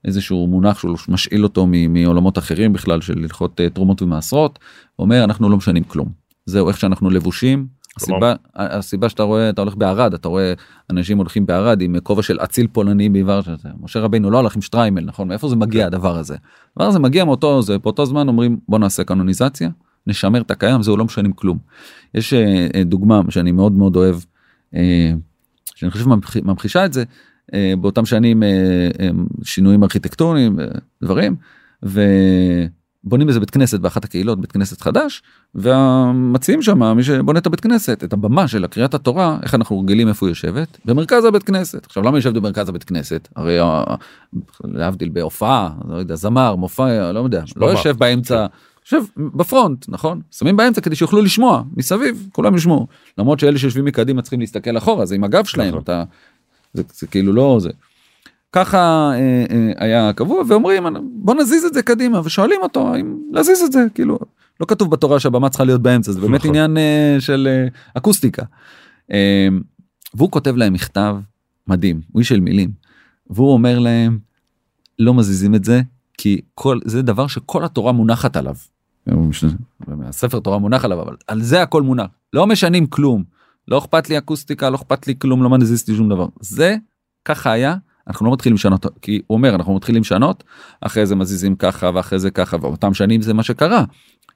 איזשהו 0.06 0.48
מונח 0.48 0.80
שהוא 0.80 0.98
משאיל 1.08 1.44
אותו 1.44 1.68
מעולמות 1.90 2.38
אחרים 2.38 2.74
בכלל 2.74 3.02
של 3.02 3.18
הלכות 3.18 3.62
אה, 3.62 3.70
תרומות 3.70 4.02
ומעשרות 4.02 4.60
אומר 5.00 5.24
אנחנו 5.24 5.50
לא 5.50 5.58
משנים 5.58 5.84
כלום 5.84 6.10
זהו 6.46 6.68
איך 6.68 6.78
שאנחנו 6.78 7.10
לבושים 7.10 7.68
הסיבה 7.98 8.34
הסיבה 8.56 9.10
שאתה 9.10 9.24
רואה 9.24 9.50
אתה 9.50 9.62
הולך 9.62 9.76
בערד 9.76 10.14
אתה 10.14 10.28
רואה 10.28 10.54
אנשים 10.90 11.18
הולכים 11.18 11.46
בערד 11.46 11.82
עם 11.82 12.00
כובע 12.00 12.22
של 12.22 12.40
אציל 12.44 12.68
פולני 12.68 13.10
בעבר 13.10 13.42
שזה 13.42 13.70
משה 13.80 14.00
רבינו 14.00 14.32
לא 14.32 14.40
הלך 14.40 14.56
עם 14.56 14.62
שטריימל 14.62 15.06
נכון 15.06 15.28
מאיפה 15.28 15.50
זה 15.50 15.56
מגיע 15.56 15.82
כן. 15.82 15.88
הדבר 15.88 16.18
הזה. 16.18 16.36
הדבר 16.76 16.90
הזה 16.90 17.00
מגיע 17.00 17.26
מאותו 17.26 17.62
זה 17.62 17.78
באותו 17.78 18.06
זמן 18.06 18.28
אומרים 18.28 18.60
בוא 18.70 18.80
נעשה 18.80 19.04
קנוניזציה 19.04 19.70
נשמר 20.08 20.42
את 20.42 20.52
הקיים 20.52 20.84
זהו 20.84 20.98
לא 20.98 21.06
משנים 21.06 21.34
כלום. 21.34 21.58
יש 22.14 22.34
אה, 22.34 22.68
אה, 22.76 22.84
דוגמה 22.84 23.22
שאני 23.30 23.52
מאוד 23.52 23.72
מאוד 23.72 23.96
אוהב 23.96 24.16
שאני 25.76 25.92
חושב 25.92 26.06
ממחישה 26.44 26.86
את 26.86 26.94
זה 26.94 27.04
באותם 27.80 28.06
שנים 28.06 28.44
אה, 28.44 28.50
אה, 29.00 29.10
שינויים 29.44 29.84
ארכיטקטוריים 29.84 30.60
דברים 31.04 31.36
ובונים 31.84 33.28
איזה 33.28 33.40
בית 33.40 33.50
כנסת 33.50 33.80
באחת 33.80 34.06
הקהילות 34.06 34.42
בית 34.42 34.52
כנסת 34.52 34.82
חדש 34.82 35.24
ומציעים 35.56 36.62
שם 36.62 36.96
מי 36.96 37.04
שבונה 37.04 37.40
את 37.40 37.46
הבית 37.46 37.60
כנסת 37.60 38.04
את 38.04 38.14
הבמה 38.14 38.48
של 38.48 38.64
הקריאת 38.64 38.94
התורה 38.94 39.38
איך 39.44 39.56
אנחנו 39.56 39.80
רגילים 39.80 40.08
איפה 40.08 40.26
היא 40.26 40.32
יושבת? 40.32 40.78
במרכז 40.86 41.26
הבית 41.26 41.44
כנסת. 41.44 41.86
עכשיו 41.86 42.04
למה 42.04 42.18
יושבת 42.18 42.34
במרכז 42.34 42.70
הבית 42.70 42.84
כנסת? 42.84 43.28
הרי 43.36 43.58
להבדיל 44.64 45.10
בהופעה 45.10 45.70
לא 45.88 45.96
יודע 45.96 46.16
זמר 46.16 46.56
מופע 46.56 47.12
לא 47.12 47.20
יודע 47.20 47.44
לא 47.56 47.66
יושב 47.66 47.98
באמצע. 47.98 48.46
יושב 48.86 49.04
בפרונט 49.18 49.86
נכון? 49.90 50.22
שמים 50.32 50.58
באמצע 50.58 50.82
כדי 50.82 50.96
שיוכלו 50.96 51.22
לשמוע 51.22 51.64
מסביב 51.76 52.28
כולם 52.32 52.56
ישמעו. 52.56 52.88
למרות 53.18 53.40
שאלה 53.40 53.58
שיושבים 53.58 53.86
מקדימה 53.86 54.22
צריכים 54.22 54.40
להסתכל 54.40 54.78
אחורה 54.78 55.06
זה 55.06 55.16
עם 55.16 55.24
הגב 55.24 55.46
שלהם 55.46 55.68
נכון. 55.68 55.82
אתה 55.82 56.04
זה, 56.74 56.84
זה 56.94 57.08
כאילו 57.08 57.34
לא 57.34 57.58
זה. 57.62 57.70
ככה 58.52 59.12
אה, 59.14 59.46
אה, 59.52 59.72
היה 59.78 60.14
קבוע 60.14 60.44
ואומרים 60.48 60.84
בוא 61.14 61.36
נזיז 61.36 61.66
את 61.66 61.74
זה 61.74 61.82
קדימה 61.82 62.22
ושואלים 62.24 62.60
אותו 62.62 62.96
אם 62.96 63.18
להזיז 63.32 63.62
את 63.62 63.72
זה 63.72 63.86
כאילו 63.94 64.20
לא 64.60 64.66
כתוב 64.66 64.92
בתורה 64.92 65.20
שהבמה 65.20 65.50
צריכה 65.50 65.64
להיות 65.64 65.82
באמצע 65.82 66.12
זה 66.12 66.22
באמת 66.22 66.40
נכון. 66.40 66.50
עניין 66.50 66.78
אה, 66.78 67.16
של 67.20 67.48
אה, 67.52 67.68
אקוסטיקה. 67.94 68.44
אה, 69.12 69.48
והוא 70.14 70.32
כותב 70.32 70.56
להם 70.56 70.74
מכתב 70.74 71.16
מדהים 71.68 72.02
הוא 72.12 72.20
איש 72.20 72.30
של 72.30 72.40
מילים 72.40 72.72
והוא 73.30 73.54
אומר 73.54 73.80
להם 73.80 74.20
לא 75.00 75.14
מזיזים 75.14 75.56
את 75.56 75.64
זה 75.64 75.82
כי 76.18 76.42
כל 76.56 76.80
זה 76.86 77.02
דבר 77.02 77.28
שכל 77.28 77.66
התורה 77.66 77.92
מונחת 77.92 78.38
עליו. 78.38 78.56
הספר 80.04 80.40
תורה 80.40 80.58
מונח 80.58 80.86
עליו 80.86 81.02
אבל 81.02 81.16
על 81.28 81.42
זה 81.42 81.62
הכל 81.62 81.82
מונח 81.82 82.08
לא 82.34 82.48
משנים 82.48 82.86
כלום 82.88 83.24
לא 83.68 83.78
אכפת 83.78 84.10
לי 84.10 84.18
אקוסטיקה 84.18 84.70
לא 84.70 84.76
אכפת 84.76 85.08
לי 85.08 85.14
כלום 85.20 85.44
לא 85.44 85.50
מזיז 85.50 85.90
לי 85.90 85.96
שום 85.96 86.10
דבר 86.10 86.28
זה 86.40 86.76
ככה 87.26 87.52
היה 87.52 87.76
אנחנו 88.08 88.26
לא 88.26 88.34
מתחילים 88.34 88.56
לשנות 88.56 88.86
כי 89.02 89.22
הוא 89.28 89.38
אומר 89.38 89.56
אנחנו 89.56 89.76
מתחילים 89.76 90.02
לשנות 90.02 90.44
אחרי 90.82 91.06
זה 91.06 91.16
מזיזים 91.16 91.56
ככה 91.56 91.92
ואחרי 91.94 92.20
זה 92.20 92.32
ככה 92.32 92.58
ואותם 92.62 92.94
שנים 92.94 93.22
זה 93.22 93.34
מה 93.34 93.44
שקרה. 93.44 93.84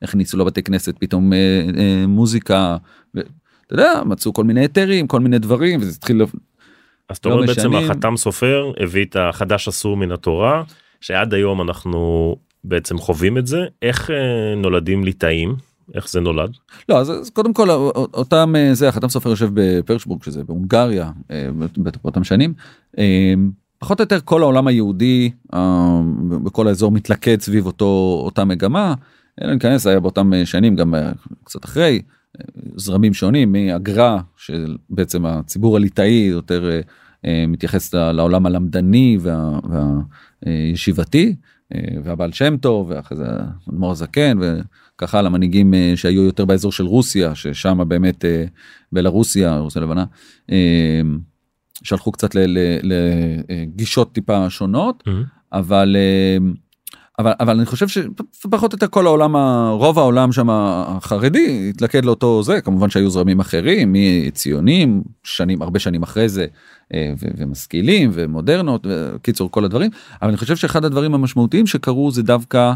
הכניסו 0.01 0.37
לבתי 0.37 0.63
כנסת 0.63 0.95
פתאום 0.99 1.33
אה, 1.33 1.37
אה, 1.77 2.07
מוזיקה. 2.07 2.77
ו, 3.15 3.19
אתה 3.65 3.73
יודע 3.73 4.01
מצאו 4.05 4.33
כל 4.33 4.43
מיני 4.43 4.61
היתרים 4.61 5.07
כל 5.07 5.19
מיני 5.19 5.39
דברים 5.39 5.79
וזה 5.81 5.91
התחיל. 5.97 6.21
אז 7.09 7.17
אתה 7.17 7.29
לא 7.29 7.33
אומר 7.33 7.47
בעצם 7.47 7.75
החתם 7.75 8.17
סופר 8.17 8.71
הביא 8.79 9.05
את 9.05 9.15
החדש 9.15 9.67
אסור 9.67 9.97
מן 9.97 10.11
התורה 10.11 10.63
שעד 11.01 11.33
היום 11.33 11.61
אנחנו 11.61 12.35
בעצם 12.63 12.97
חווים 12.97 13.37
את 13.37 13.47
זה 13.47 13.65
איך 13.81 14.11
אה, 14.11 14.15
נולדים 14.55 15.03
ליטאים 15.03 15.55
איך 15.95 16.09
זה 16.09 16.19
נולד? 16.19 16.49
לא, 16.89 16.99
אז, 16.99 17.11
אז 17.11 17.29
קודם 17.29 17.53
כל 17.53 17.69
אותם 18.13 18.53
זה 18.73 18.89
החתם 18.89 19.09
סופר 19.09 19.29
יושב 19.29 19.49
בפרשבורג 19.53 20.23
שזה 20.23 20.43
בהונגריה 20.43 21.11
באותם 22.01 22.23
שנים. 22.23 22.53
פחות 23.79 23.99
או 23.99 24.03
יותר 24.03 24.19
כל 24.25 24.41
העולם 24.41 24.67
היהודי 24.67 25.31
בכל 26.43 26.67
האזור 26.67 26.91
מתלכד 26.91 27.41
סביב 27.41 27.65
אותו 27.65 28.21
אותה 28.25 28.45
מגמה. 28.45 28.93
אין 29.41 29.49
להיכנס 29.49 29.87
היה 29.87 29.99
באותם 29.99 30.31
שנים 30.45 30.75
גם 30.75 30.93
קצת 31.43 31.65
אחרי 31.65 32.01
זרמים 32.75 33.13
שונים 33.13 33.51
מהגר"א 33.51 34.17
שבעצם 34.37 35.25
הציבור 35.25 35.77
הליטאי 35.77 36.27
יותר 36.31 36.69
מתייחס 37.47 37.93
לעולם 37.93 38.45
הלמדני 38.45 39.17
וה, 39.21 39.59
והישיבתי 40.45 41.35
והבעל 42.03 42.31
שם 42.31 42.57
טוב 42.57 42.89
ואחרי 42.89 43.17
זה 43.17 43.25
אדמו"ר 43.69 43.91
הזקן 43.91 44.37
וככה 44.41 45.21
למנהיגים 45.21 45.73
שהיו 45.95 46.23
יותר 46.23 46.45
באזור 46.45 46.71
של 46.71 46.83
רוסיה 46.83 47.35
ששם 47.35 47.79
באמת 47.87 48.25
בלרוסיה 48.91 49.57
רוסיה 49.57 49.81
לבנה 49.81 50.05
שלחו 51.83 52.11
קצת 52.11 52.35
לגישות 52.83 54.13
טיפה 54.13 54.49
שונות 54.49 55.03
mm-hmm. 55.07 55.11
אבל 55.53 55.95
אבל 57.19 57.33
אבל 57.39 57.55
אני 57.57 57.65
חושב 57.65 57.87
שפחות 57.87 58.73
או 58.73 58.75
יותר 58.75 58.87
כל 58.87 59.05
העולם 59.07 59.35
רוב 59.71 59.99
העולם 59.99 60.31
שם 60.31 60.47
החרדי 60.49 61.69
התלכד 61.69 62.05
לאותו 62.05 62.43
זה 62.43 62.61
כמובן 62.61 62.89
שהיו 62.89 63.09
זרמים 63.09 63.39
אחרים 63.39 63.93
מציונים 63.93 65.03
שנים 65.23 65.61
הרבה 65.61 65.79
שנים 65.79 66.03
אחרי 66.03 66.29
זה 66.29 66.45
ומשכילים 67.37 68.09
ומודרנות 68.13 68.87
וקיצור 68.89 69.51
כל 69.51 69.65
הדברים 69.65 69.91
אבל 70.21 70.29
אני 70.29 70.37
חושב 70.37 70.55
שאחד 70.55 70.85
הדברים 70.85 71.13
המשמעותיים 71.13 71.67
שקרו 71.67 72.11
זה 72.11 72.23
דווקא 72.23 72.73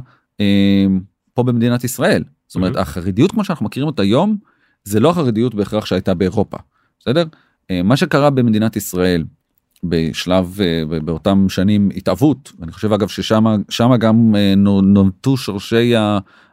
פה 1.34 1.44
במדינת 1.44 1.84
ישראל 1.84 2.24
זאת 2.48 2.56
אומרת 2.56 2.76
mm-hmm. 2.76 2.80
החרדיות 2.80 3.32
כמו 3.32 3.44
שאנחנו 3.44 3.66
מכירים 3.66 3.88
אותה 3.88 4.02
היום 4.02 4.38
זה 4.84 5.00
לא 5.00 5.10
החרדיות 5.10 5.56
בהכרח 5.56 5.86
שהייתה 5.86 6.14
באירופה 6.14 6.58
בסדר 7.00 7.24
מה 7.84 7.98
שקרה 7.98 8.30
במדינת 8.30 8.76
ישראל 8.76 9.24
בשלב 9.84 10.60
באותם 11.06 11.46
שנים 11.50 11.90
התאבות 11.96 12.52
אני 12.64 12.72
חושב 12.72 12.94
אגב 12.94 13.08
ששם 13.08 13.46
שם 13.70 13.96
גם 14.00 14.36
נולדו 14.84 15.38
שורשי 15.38 15.94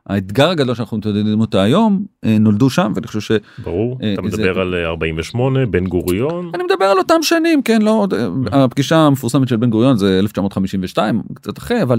האתגר 0.06 0.50
הגדול 0.50 0.74
שאנחנו 0.74 0.96
מתמודדים 0.96 1.40
אותה 1.40 1.62
היום 1.62 2.04
נולדו 2.40 2.70
שם 2.70 2.92
ואני 2.94 3.06
חושב 3.06 3.20
ש... 3.20 3.32
ברור. 3.64 3.98
אתה 4.12 4.22
מדבר 4.22 4.60
על 4.60 4.74
48 4.74 5.66
בן 5.66 5.86
גוריון. 5.86 6.50
אני 6.54 6.62
מדבר 6.62 6.84
על 6.84 6.98
אותם 6.98 7.22
שנים 7.22 7.62
כן 7.62 7.82
לא 7.82 8.06
הפגישה 8.52 8.96
המפורסמת 8.96 9.48
של 9.48 9.56
בן 9.56 9.70
גוריון 9.70 9.96
זה 9.96 10.18
1952 10.18 11.22
קצת 11.34 11.58
אחרי 11.58 11.82
אבל. 11.82 11.98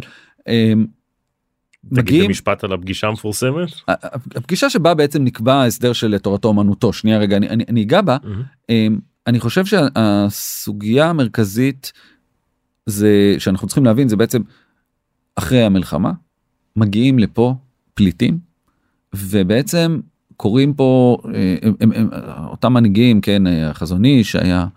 מגיעים 1.92 2.32
משפט 2.32 2.64
על 2.64 2.74
הפגישה 2.74 3.08
המפורסמת. 3.08 3.70
הפגישה 4.36 4.70
שבה 4.70 4.94
בעצם 4.94 5.24
נקבע 5.24 5.64
הסדר 5.64 5.94
של 5.94 6.18
תורתו 6.18 6.48
אומנותו. 6.48 6.94
שנייה 6.94 7.18
רגע 7.18 7.38
אני, 7.38 7.50
אני, 7.50 7.64
אני 7.68 7.84
אגע 7.84 8.02
בה 8.02 8.18
אני 9.30 9.40
חושב 9.40 9.66
שהסוגיה 9.66 11.10
המרכזית 11.10 11.92
זה 12.86 13.36
שאנחנו 13.40 13.68
צריכים 13.68 13.86
להבין 13.86 14.08
זה 14.08 14.16
בעצם 14.16 14.42
אחרי 15.36 15.64
המלחמה 15.64 16.12
מגיעים 16.76 17.20
לפה 17.20 17.56
פליטים 17.94 18.40
ובעצם 19.16 20.00
קוראים 20.38 20.74
פה 20.74 21.18
הם, 21.62 21.74
הם, 21.80 21.92
הם, 21.92 22.10
אותם 22.48 22.74
מנהיגים 22.74 23.22
כן 23.22 23.48
החזון 23.48 24.06
איש 24.06 24.32
שהיה 24.32 24.68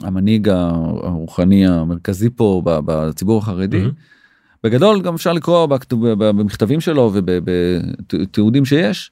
המנהיג 0.00 0.48
הרוחני 0.48 1.66
המרכזי 1.66 2.30
פה 2.30 2.62
בציבור 2.64 3.38
החרדי. 3.38 3.84
Mm-hmm. 3.84 4.64
בגדול 4.64 5.02
גם 5.02 5.14
אפשר 5.14 5.32
לקרוא 5.32 5.66
במכתבים 5.92 6.80
שלו 6.80 7.10
ובתיעודים 7.14 8.64
שיש. 8.64 9.10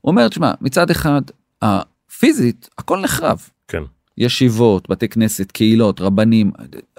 הוא 0.00 0.10
אומר 0.10 0.28
תשמע 0.28 0.52
מצד 0.60 0.90
אחד 0.90 1.22
הפיזית 1.62 2.68
הכל 2.78 3.00
נחרב. 3.00 3.48
ישיבות, 4.18 4.90
בתי 4.90 5.08
כנסת, 5.08 5.52
קהילות, 5.52 6.00
רבנים, 6.00 6.50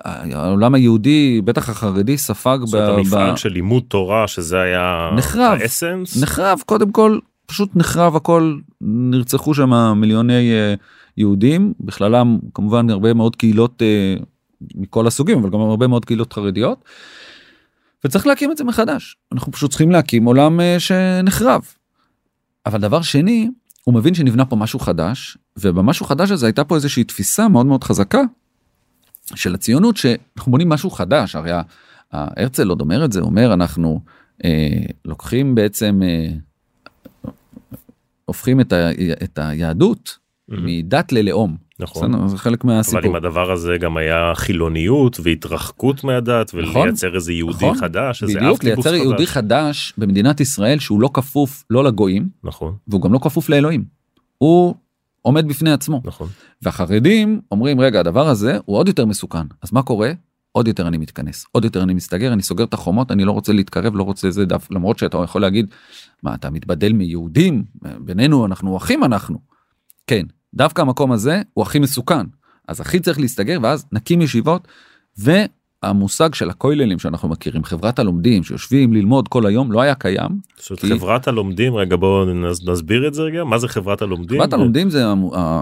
העולם 0.04 0.75
היהודי, 0.75 1.41
בטח 1.45 1.69
החרדי, 1.69 2.17
ספג 2.17 2.58
זאת 2.63 2.82
ב... 2.82 2.84
המפעל 2.84 3.34
ב... 3.34 3.36
של 3.36 3.49
לימוד 3.49 3.84
תורה 3.88 4.28
שזה 4.28 4.62
היה 4.62 5.10
נחרב, 5.15 5.58
האסנס. 5.62 6.23
נחרב, 6.23 6.62
קודם 6.65 6.91
כל 6.91 7.19
פשוט 7.45 7.75
נחרב 7.75 8.15
הכל, 8.15 8.58
נרצחו 8.82 9.54
שם 9.54 9.93
מיליוני 9.95 10.51
uh, 10.51 10.80
יהודים, 11.17 11.73
בכללם 11.80 12.38
כמובן 12.54 12.89
הרבה 12.89 13.13
מאוד 13.13 13.36
קהילות 13.36 13.82
uh, 13.82 14.23
מכל 14.75 15.08
הסוגים, 15.08 15.39
אבל 15.39 15.49
גם 15.49 15.60
הרבה 15.60 15.88
מאוד 15.88 16.06
קהילות 16.06 16.34
חרדיות. 16.34 16.86
וצריך 18.06 18.28
להקים 18.28 18.51
את 18.51 18.58
זה 18.58 18.63
מחדש, 18.63 19.17
אנחנו 19.32 19.51
פשוט 19.51 19.69
צריכים 19.69 19.91
להקים 19.91 20.25
עולם 20.25 20.60
uh, 20.60 20.63
שנחרב. 20.80 21.62
אבל 22.65 22.82
דבר 22.82 23.01
שני, 23.01 23.49
הוא 23.84 23.93
מבין 23.93 24.13
שנבנה 24.13 24.45
פה 24.45 24.56
משהו 24.56 24.80
חדש 24.80 25.38
ובמשהו 25.59 26.05
חדש 26.05 26.31
הזה 26.31 26.45
הייתה 26.45 26.63
פה 26.63 26.75
איזושהי 26.75 27.03
תפיסה 27.03 27.47
מאוד 27.47 27.65
מאוד 27.65 27.83
חזקה 27.83 28.21
של 29.35 29.53
הציונות 29.53 29.97
שאנחנו 29.97 30.51
בונים 30.51 30.69
משהו 30.69 30.89
חדש 30.89 31.35
הרי 31.35 31.51
הרצל 32.11 32.69
עוד 32.69 32.81
אומר 32.81 33.05
את 33.05 33.11
זה 33.11 33.19
אומר 33.19 33.53
אנחנו 33.53 34.01
אה, 34.45 34.83
לוקחים 35.05 35.55
בעצם 35.55 36.01
אה, 36.03 37.31
הופכים 38.25 38.61
את, 38.61 38.73
ה, 38.73 38.89
את 39.23 39.39
היהדות 39.41 40.17
mm-hmm. 40.51 40.55
מדת 40.61 41.11
ללאום. 41.11 41.65
נכון. 41.79 42.27
זה 42.27 42.37
חלק 42.37 42.63
מהסיפור. 42.63 42.99
אבל 42.99 43.09
אם 43.09 43.15
הדבר 43.15 43.51
הזה 43.51 43.77
גם 43.79 43.97
היה 43.97 44.31
חילוניות 44.35 45.19
והתרחקות 45.23 46.03
מהדת 46.03 46.53
נכון, 46.53 46.81
ולייצר 46.81 47.15
איזה 47.15 47.33
יהודי 47.33 47.65
נכון, 47.65 47.77
חדש, 47.77 48.23
איזה 48.23 48.33
חדש. 48.33 48.43
בדיוק, 48.43 48.63
לייצר 48.63 48.95
יהודי 48.95 49.27
חדש 49.27 49.93
במדינת 49.97 50.39
ישראל 50.39 50.79
שהוא 50.79 51.01
לא 51.01 51.09
כפוף 51.13 51.63
לא 51.69 51.83
לגויים. 51.83 52.29
נכון. 52.43 52.75
והוא 52.87 53.01
גם 53.01 53.13
לא 53.13 53.19
כפוף 53.19 53.49
לאלוהים. 53.49 53.83
הוא 54.37 54.75
עומד 55.25 55.47
בפני 55.47 55.71
עצמו. 55.71 56.01
נכון. 56.05 56.27
והחרדים 56.61 57.41
אומרים 57.51 57.79
רגע 57.79 57.99
הדבר 57.99 58.27
הזה 58.27 58.57
הוא 58.65 58.77
עוד 58.77 58.88
יותר 58.88 59.05
מסוכן 59.05 59.47
אז 59.61 59.73
מה 59.73 59.83
קורה? 59.83 60.11
עוד 60.51 60.67
יותר 60.67 60.88
אני 60.88 60.97
מתכנס 60.97 61.45
עוד 61.51 61.65
יותר 61.65 61.83
אני 61.83 61.93
מסתגר 61.93 62.33
אני 62.33 62.43
סוגר 62.43 62.63
את 62.63 62.73
החומות 62.73 63.11
אני 63.11 63.23
לא 63.25 63.31
רוצה 63.31 63.53
להתקרב 63.53 63.95
לא 63.95 64.03
רוצה 64.03 64.31
זה 64.31 64.45
דף 64.45 64.67
למרות 64.71 64.99
שאתה 64.99 65.17
יכול 65.23 65.41
להגיד 65.41 65.65
מה 66.23 66.35
אתה 66.35 66.49
מתבדל 66.49 66.93
מיהודים 66.93 67.63
בינינו 67.99 68.45
אנחנו 68.45 68.77
אחים 68.77 69.03
אנחנו. 69.03 69.39
כן 70.07 70.25
דווקא 70.53 70.81
המקום 70.81 71.11
הזה 71.11 71.41
הוא 71.53 71.63
הכי 71.63 71.79
מסוכן 71.79 72.25
אז 72.67 72.81
הכי 72.81 72.99
צריך 72.99 73.19
להסתגר 73.19 73.59
ואז 73.63 73.85
נקים 73.91 74.21
ישיבות. 74.21 74.67
המושג 75.83 76.33
של 76.33 76.49
הכוללים 76.49 76.99
שאנחנו 76.99 77.29
מכירים 77.29 77.63
חברת 77.63 77.99
הלומדים 77.99 78.43
שיושבים 78.43 78.93
ללמוד 78.93 79.27
כל 79.27 79.45
היום 79.45 79.71
לא 79.71 79.81
היה 79.81 79.95
קיים. 79.95 80.39
כי... 80.75 80.89
חברת 80.89 81.27
הלומדים 81.27 81.75
רגע 81.75 81.95
בואו 81.95 82.25
נסביר 82.65 83.07
את 83.07 83.13
זה 83.13 83.21
רגע 83.21 83.43
מה 83.43 83.57
זה 83.57 83.67
חברת 83.67 84.01
הלומדים. 84.01 84.38
חברת 84.38 84.53
הלומדים 84.53 84.89
זה 84.89 85.03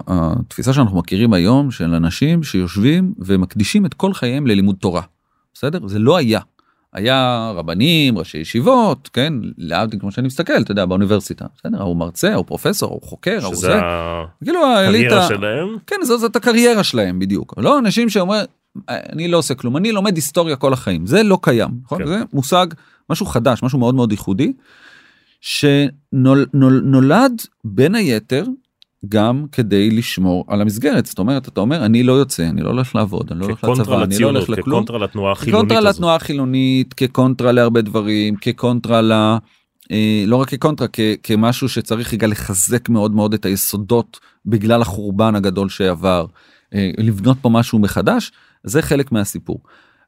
התפיסה 0.08 0.73
שאנחנו 0.73 0.97
מכירים 0.97 1.34
היום 1.34 1.71
של 1.71 1.93
אנשים 1.93 2.43
שיושבים 2.43 3.13
ומקדישים 3.19 3.86
את 3.86 3.93
כל 3.93 4.13
חייהם 4.13 4.47
ללימוד 4.47 4.76
תורה. 4.76 5.02
בסדר 5.54 5.88
זה 5.88 5.99
לא 5.99 6.17
היה. 6.17 6.39
היה 6.93 7.51
רבנים 7.56 8.17
ראשי 8.17 8.38
ישיבות 8.38 9.10
כן 9.13 9.34
להבדיל 9.58 9.99
כמו 9.99 10.12
שאני 10.12 10.27
מסתכל 10.27 10.62
אתה 10.62 10.71
יודע 10.71 10.86
באוניברסיטה. 10.86 11.45
בסדר 11.58 11.82
הוא 11.82 11.97
מרצה 11.97 12.36
הוא 12.36 12.45
פרופסור 12.45 12.91
הוא 12.91 13.01
חוקר 13.01 13.39
הוא 13.45 13.56
זה. 13.56 13.79
כאילו 14.43 14.65
האליטה 14.65 15.27
שלהם? 15.27 15.77
כן 15.88 15.95
זאת, 16.03 16.19
זאת 16.19 16.36
הקריירה 16.36 16.84
שלהם 16.84 17.19
בדיוק. 17.19 17.53
לא 17.58 17.79
אנשים 17.79 18.10
שאומרים 18.10 18.45
אני 18.89 19.27
לא 19.27 19.38
עושה 19.38 19.56
כלום 19.56 19.77
אני 19.77 19.91
לומד 19.91 20.15
היסטוריה 20.15 20.56
כל 20.56 20.73
החיים. 20.73 21.06
זה 21.06 21.23
לא 21.23 21.39
קיים 21.41 21.69
נכון? 21.84 21.99
כן. 21.99 22.08
זה 22.08 22.21
מושג 22.34 22.67
משהו 23.10 23.25
חדש 23.25 23.63
משהו 23.63 23.79
מאוד 23.79 23.95
מאוד 23.95 24.12
ייחודי 24.12 24.53
שנולד 25.41 26.47
שנול, 26.53 27.29
בין 27.63 27.95
היתר 27.95 28.45
גם 29.10 29.46
כדי 29.52 29.89
לשמור 29.89 30.46
על 30.48 30.62
המסגרת 30.62 31.06
זאת 31.06 31.20
אומרת 31.20 31.48
אתה 31.48 31.62
אומר 31.62 31.86
אני 31.86 32.04
לא 32.04 32.13
יוצא 32.13 32.50
אני 32.50 32.62
לא 32.62 32.70
הולך 32.70 32.96
לעבוד 32.96 33.32
אני 33.32 33.39
לא 33.39 33.46
הולך 33.46 33.63
לצבא 33.63 34.04
אני 34.04 34.20
לא 34.20 34.28
הולך 34.28 34.50
לכלום 34.50 34.84
כקונטרה 34.84 34.98
לתנועה 34.98 35.32
החילונית 35.32 35.63
כקונטרה 35.63 35.89
לתנועה 35.89 36.16
החילונית 36.16 36.94
כקונטרה 36.94 37.52
להרבה 37.52 37.82
דברים 37.82 38.36
כקונטרה 38.36 39.02
ל... 39.02 39.12
אה, 39.92 40.24
לא 40.28 40.36
רק 40.36 40.50
כקונטרה 40.50 40.88
כ, 40.94 41.00
כמשהו 41.24 41.70
שצריך 41.70 42.13
רגע 42.13 42.28
לחזק 42.28 42.89
מאוד 42.89 43.16
מאוד 43.16 43.34
את 43.34 43.46
היסודות 43.46 44.20
בגלל 44.46 44.82
החורבן 44.82 45.36
הגדול 45.36 45.70
שעבר 45.70 46.26
אה, 46.74 46.92
לבנות 46.98 47.38
פה 47.42 47.50
משהו 47.50 47.80
מחדש 47.80 48.32
זה 48.63 48.82
חלק 48.82 49.12
מהסיפור. 49.12 49.60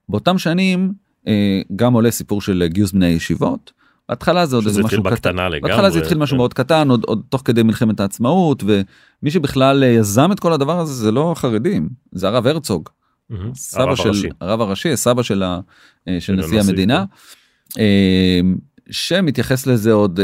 באותם 0.09 0.37
שנים 0.37 0.93
אה, 1.27 1.61
גם 1.75 1.93
עולה 1.93 2.11
סיפור 2.11 2.41
של 2.41 2.63
גיוס 2.67 2.91
בני 2.91 3.05
הישיבות. 3.05 3.71
בהתחלה 4.09 4.45
זה 4.45 4.55
עוד 4.55 4.65
איזה 4.65 4.83
משהו 4.83 5.03
קטן, 5.03 5.35
לגמרי, 5.35 5.59
בהתחלה 5.59 5.89
זה 5.89 5.99
התחיל 5.99 6.17
משהו 6.17 6.33
כן. 6.33 6.37
מאוד 6.37 6.53
קטן 6.53 6.89
עוד, 6.89 7.03
עוד 7.03 7.21
תוך 7.29 7.41
כדי 7.45 7.63
מלחמת 7.63 7.99
העצמאות 7.99 8.63
ומי 8.63 9.31
שבכלל 9.31 9.83
אה, 9.83 9.89
יזם 9.89 10.31
את 10.31 10.39
כל 10.39 10.53
הדבר 10.53 10.79
הזה 10.79 10.93
זה 10.93 11.11
לא 11.11 11.31
החרדים 11.31 11.89
זה 12.11 12.27
הרב 12.27 12.47
הרצוג. 12.47 12.89
סבא 13.53 13.83
הרב 13.83 13.95
של 13.95 14.07
הראשי. 14.09 14.29
הרב 14.41 14.61
הראשי 14.61 14.97
סבא 14.97 15.23
של, 15.23 15.43
ה, 15.43 15.59
של, 16.07 16.19
של 16.19 16.35
נשיא 16.35 16.59
המדינה. 16.59 17.05
כן. 17.69 17.81
שמתייחס 18.91 19.67
לזה 19.67 19.91
עוד 19.91 20.19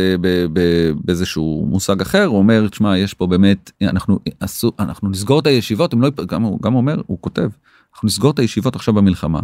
באיזשהו 1.06 1.66
מושג 1.70 2.02
אחר 2.02 2.26
הוא 2.26 2.38
אומר 2.38 2.68
תשמע 2.68 2.98
יש 2.98 3.14
פה 3.14 3.28
באמת 3.28 3.72
אנחנו 3.82 4.20
עשו 4.40 4.72
אנחנו 4.80 5.10
נסגור 5.10 5.40
את 5.40 5.48
הישיבות 5.48 5.94
הם 5.94 6.02
לא 6.02 6.10
גם 6.10 6.44
הוא 6.44 6.60
גם 6.62 6.76
אומר 6.76 7.02
הוא 7.08 7.18
כותב 7.22 7.50
אנחנו 7.94 8.06
נסגור 8.06 8.32
את 8.32 8.40
הישיבות 8.40 8.76
עכשיו 8.76 8.94
במלחמה. 8.94 9.40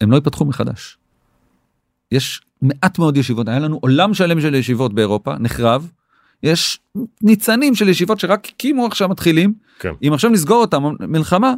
הם 0.00 0.10
לא 0.10 0.16
ייפתחו 0.16 0.44
מחדש. 0.44 0.98
יש 2.12 2.40
מעט 2.64 2.98
מאוד 2.98 3.16
ישיבות 3.16 3.48
היה 3.48 3.58
לנו 3.58 3.78
עולם 3.82 4.14
שלם 4.14 4.40
של 4.40 4.54
ישיבות 4.54 4.94
באירופה 4.94 5.34
נחרב. 5.38 5.88
יש 6.42 6.80
ניצנים 7.22 7.74
של 7.74 7.88
ישיבות 7.88 8.20
שרק 8.20 8.48
הקימו 8.48 8.86
עכשיו 8.86 9.08
מתחילים 9.08 9.54
כן. 9.78 9.92
אם 10.02 10.12
עכשיו 10.12 10.30
נסגור 10.30 10.60
אותם 10.60 10.82
מלחמה 11.00 11.54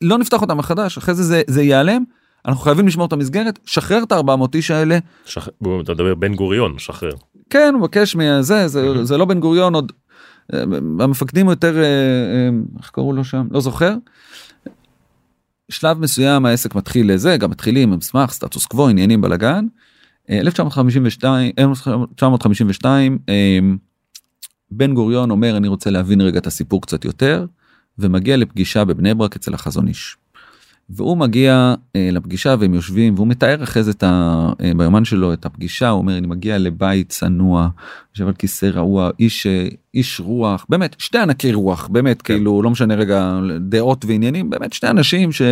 לא 0.00 0.18
נפתח 0.18 0.42
אותם 0.42 0.58
מחדש 0.58 0.98
אחרי 0.98 1.14
זה 1.14 1.22
זה, 1.22 1.42
זה 1.46 1.62
ייעלם 1.62 2.04
אנחנו 2.46 2.60
חייבים 2.60 2.86
לשמור 2.86 3.06
את 3.06 3.12
המסגרת 3.12 3.58
שחרר 3.66 4.02
את 4.02 4.12
400 4.12 4.54
איש 4.54 4.70
האלה 4.70 4.98
שח... 5.24 5.48
אתה 5.48 5.92
מדבר 5.92 6.14
בן 6.14 6.34
גוריון 6.34 6.78
שחרר. 6.78 7.12
כן 7.50 7.70
הוא 7.72 7.80
מבקש 7.80 8.16
מזה 8.16 8.68
זה, 8.68 9.04
זה 9.04 9.16
לא 9.16 9.24
בן 9.24 9.40
גוריון 9.40 9.74
עוד 9.74 9.92
אה, 10.54 10.62
המפקדים 11.00 11.48
יותר 11.48 11.76
אה, 11.76 11.82
אה, 11.82 12.48
איך 12.78 12.90
קראו 12.90 13.12
לו 13.12 13.24
שם 13.24 13.46
לא 13.50 13.60
זוכר. 13.60 13.94
שלב 15.68 15.98
מסוים 15.98 16.46
העסק 16.46 16.74
מתחיל 16.74 17.12
לזה 17.12 17.36
גם 17.36 17.50
מתחילים 17.50 17.92
עם 17.92 17.98
מסמך 17.98 18.30
סטטוס 18.32 18.66
קוו 18.66 18.88
עניינים 18.88 19.20
בלאגן. 19.20 19.66
1952 20.30 21.52
1952 21.58 23.18
בן 24.70 24.94
גוריון 24.94 25.30
אומר 25.30 25.56
אני 25.56 25.68
רוצה 25.68 25.90
להבין 25.90 26.20
רגע 26.20 26.38
את 26.38 26.46
הסיפור 26.46 26.82
קצת 26.82 27.04
יותר 27.04 27.46
ומגיע 27.98 28.36
לפגישה 28.36 28.84
בבני 28.84 29.14
ברק 29.14 29.36
אצל 29.36 29.54
החזון 29.54 29.88
איש. 29.88 30.16
והוא 30.90 31.16
מגיע 31.16 31.74
אה, 31.96 32.08
לפגישה 32.12 32.54
והם 32.58 32.74
יושבים 32.74 33.14
והוא 33.14 33.26
מתאר 33.26 33.62
אחרי 33.62 33.82
זה 33.82 33.90
את 33.90 34.02
ה... 34.02 34.48
אה, 34.60 34.72
ביומן 34.76 35.04
שלו 35.04 35.32
את 35.32 35.46
הפגישה 35.46 35.88
הוא 35.88 35.98
אומר 35.98 36.18
אני 36.18 36.26
מגיע 36.26 36.58
לבית 36.58 37.08
צנוע 37.08 37.68
יושב 38.14 38.26
על 38.26 38.34
כיסא 38.34 38.66
רעוע 38.66 39.10
איש 39.18 39.46
אה, 39.46 39.68
איש 39.94 40.20
רוח 40.20 40.66
באמת 40.68 40.96
שתי 40.98 41.18
ענקי 41.18 41.52
רוח 41.52 41.88
באמת 41.88 42.22
כן. 42.22 42.34
כאילו 42.34 42.62
לא 42.62 42.70
משנה 42.70 42.94
רגע 42.94 43.38
דעות 43.60 44.04
ועניינים 44.04 44.50
באמת 44.50 44.72
שתי 44.72 44.86
אנשים 44.86 45.32
ש... 45.32 45.42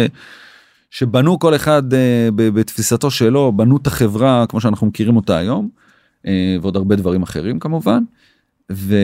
שבנו 0.92 1.38
כל 1.38 1.54
אחד 1.54 1.94
אה, 1.94 2.28
בתפיסתו 2.36 3.10
שלו 3.10 3.52
בנו 3.52 3.76
את 3.76 3.86
החברה 3.86 4.44
כמו 4.48 4.60
שאנחנו 4.60 4.86
מכירים 4.86 5.16
אותה 5.16 5.36
היום 5.36 5.68
אה, 6.26 6.56
ועוד 6.62 6.76
הרבה 6.76 6.96
דברים 6.96 7.22
אחרים 7.22 7.58
כמובן. 7.58 8.02
ויש 8.70 8.94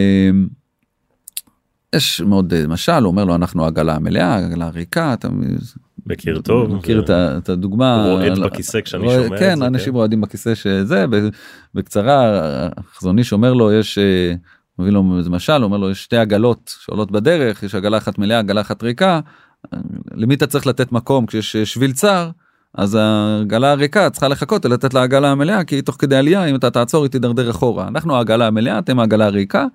מאוד 2.21 2.55
אה, 2.55 2.67
משל 2.67 3.07
אומר 3.07 3.25
לו 3.25 3.35
אנחנו 3.35 3.65
עגלה 3.65 3.95
המלאה 3.95 4.37
עגלה 4.37 4.67
הריקה 4.67 5.13
אתה 5.13 5.29
מכיר 6.07 6.41
טוב 6.41 6.75
מכיר 6.75 7.05
ו... 7.09 7.39
את 7.39 7.49
הדוגמה 7.49 8.05
רועד 8.07 8.39
בכיסא 8.39 8.81
כשאני 8.81 9.11
שומע 9.11 9.25
את 9.25 9.31
זה 9.31 9.37
כן 9.39 9.63
אנשים 9.63 9.93
כן. 9.93 9.97
רועדים 9.97 10.21
בכיסא 10.21 10.55
שזה 10.55 11.05
בקצרה 11.75 12.41
החזון 12.77 13.19
איש 13.19 13.33
אומר 13.33 13.53
לו 13.53 13.73
יש 13.73 13.99
מביא 14.79 14.93
לו 14.93 15.19
איזה 15.19 15.31
משל 15.31 15.65
אומר 15.65 15.77
לו 15.77 15.91
יש 15.91 16.05
שתי 16.05 16.17
עגלות 16.17 16.75
שעולות 16.81 17.11
בדרך 17.11 17.63
יש 17.63 17.75
עגלה 17.75 17.99
אחת 17.99 18.19
מלאה 18.19 18.39
עגלה 18.39 18.61
אחת 18.61 18.83
ריקה 18.83 19.21
למי 20.15 20.35
אתה 20.35 20.47
צריך 20.47 20.67
לתת 20.67 20.93
מקום 20.93 21.27
כשיש 21.27 21.55
שביל 21.55 21.93
צר 21.93 22.31
אז 22.75 22.95
העגלה 23.01 23.71
הריקה 23.71 24.11
צריכה 24.11 24.29
לחכות 24.29 24.65
לתת 24.65 24.95
לעגלה 24.95 25.31
המלאה 25.31 25.65
כי 25.65 25.83
תוך 25.83 25.97
כדי 25.99 26.17
עלייה 26.17 26.45
אם 26.45 26.55
אתה 26.55 26.71
תעצור 26.71 27.03
היא 27.03 27.11
תידרדר 27.11 27.51
אחורה 27.51 27.89
אנחנו 27.89 28.17
העגלה 28.17 28.47
המלאה 28.47 28.79
אתם 28.79 29.01
העגלה 29.01 29.27
הריקה. 29.27 29.67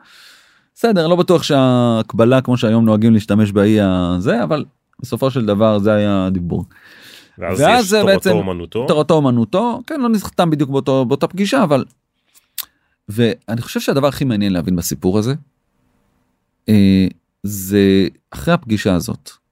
בסדר 0.75 1.07
לא 1.07 1.15
בטוח 1.15 1.43
שהקבלה 1.43 2.41
כמו 2.41 2.57
שהיום 2.57 2.85
נוהגים 2.85 3.13
להשתמש 3.13 3.51
באי 3.51 3.81
הזה 3.81 4.43
אבל 4.43 4.65
בסופו 4.99 5.31
של 5.31 5.45
דבר 5.45 5.79
זה 5.79 5.93
היה 5.93 6.25
הדיבור. 6.25 6.65
ואז, 7.37 7.59
ואז 7.59 7.87
זה 7.87 8.03
בעצם 8.03 8.31
אומנותו 8.31 8.85
תורתו 8.87 9.13
אומנותו 9.13 9.81
כן 9.87 10.01
לא 10.01 10.09
נחתם 10.09 10.49
בדיוק 10.49 10.69
באותו 10.69 11.05
באותה 11.05 11.27
פגישה 11.27 11.63
אבל. 11.63 11.85
ואני 13.09 13.61
חושב 13.61 13.79
שהדבר 13.79 14.07
הכי 14.07 14.25
מעניין 14.25 14.53
להבין 14.53 14.75
בסיפור 14.75 15.19
הזה. 15.19 15.33
אה, 16.69 17.07
זה 17.43 18.07
אחרי 18.31 18.53
הפגישה 18.53 18.95
הזאת. 18.95 19.42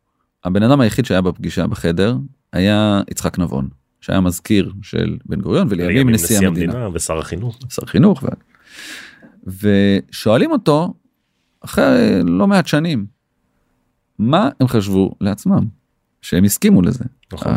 הבן 0.44 0.64
אדם 0.64 0.82
היחיד 0.82 1.06
שהיה 1.06 1.22
בפגישה 1.22 1.68
בחדר 1.68 2.18
היה 2.54 3.02
יצחק 3.12 3.40
נבון 3.40 3.70
שהיה 4.02 4.22
מזכיר 4.22 4.74
של 4.82 5.18
בן 5.26 5.42
גוריון 5.42 5.68
ולימים 5.70 6.10
נשיא, 6.10 6.36
נשיא 6.36 6.48
המדינה. 6.48 6.74
המדינה 6.74 6.90
ושר 6.94 7.20
החינוך. 7.20 7.60
שר 7.70 7.86
חינוך. 7.86 8.24
ו... 8.24 8.28
ושואלים 9.48 10.52
אותו 10.52 10.94
אחרי 11.62 12.20
לא 12.24 12.48
מעט 12.48 12.68
שנים 12.68 13.06
מה 14.20 14.50
הם 14.60 14.68
חשבו 14.68 15.12
לעצמם 15.22 15.68
שהם 16.22 16.44
הסכימו 16.44 16.82
לזה. 16.82 17.04
נכון. 17.34 17.54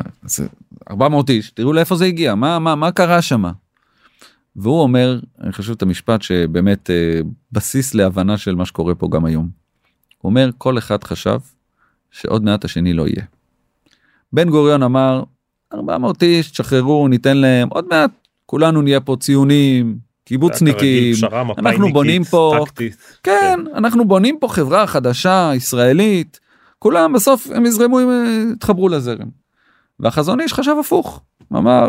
400 0.91 1.31
איש 1.31 1.51
תראו 1.51 1.73
לאיפה 1.73 1.97
זה 1.97 2.05
הגיע 2.05 2.35
מה 2.35 2.59
מה 2.59 2.75
מה 2.75 2.93
קרה 2.93 3.23
שמה. 3.23 3.53
והוא 4.57 4.83
אומר 4.83 5.21
אני 5.41 5.53
חושב 5.53 5.73
את 5.73 5.83
המשפט 5.83 6.23
שבאמת 6.23 6.91
אה, 6.91 7.21
בסיס 7.53 7.95
להבנה 7.95 8.39
של 8.39 8.55
מה 8.55 8.67
שקורה 8.67 8.95
פה 8.95 9.09
גם 9.13 9.25
היום. 9.25 9.49
הוא 10.19 10.31
אומר 10.31 10.51
כל 10.59 10.79
אחד 10.79 11.05
חשב 11.05 11.39
שעוד 12.15 12.45
מעט 12.45 12.65
השני 12.65 12.93
לא 12.93 13.07
יהיה. 13.07 13.25
בן 14.33 14.51
גוריון 14.51 14.83
אמר 14.83 15.23
400 15.75 16.23
איש 16.23 16.51
תשחררו 16.51 17.09
ניתן 17.09 17.37
להם 17.37 17.69
עוד 17.69 17.87
מעט 17.91 18.11
כולנו 18.47 18.83
נהיה 18.83 19.01
פה 19.01 19.17
ציונים 19.21 19.99
קיבוצניקים 20.25 21.15
אנחנו 21.59 21.93
בונים 21.93 22.25
פה 22.25 22.57
טקטית. 22.65 22.97
כן 23.23 23.61
אנחנו 23.75 24.09
בונים 24.09 24.37
פה 24.41 24.49
חברה 24.49 24.87
חדשה 24.87 25.51
ישראלית 25.55 26.41
כולם 26.79 27.13
בסוף 27.13 27.47
הם 27.55 27.67
יזרמו 27.67 28.01
אם 28.01 28.09
יתחברו 28.53 28.89
לזרם. 28.89 29.29
והחזון 30.01 30.41
איש 30.41 30.53
חשב 30.53 30.75
הפוך 30.81 31.21
אמר 31.53 31.89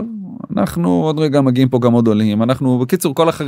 אנחנו 0.57 0.89
עוד 0.89 1.19
רגע 1.19 1.41
מגיעים 1.41 1.69
פה 1.69 1.79
גם 1.79 1.93
עוד 1.93 2.07
עולים 2.07 2.43
אנחנו 2.43 2.79
בקיצור 2.79 3.15
כל 3.15 3.29
החר... 3.29 3.45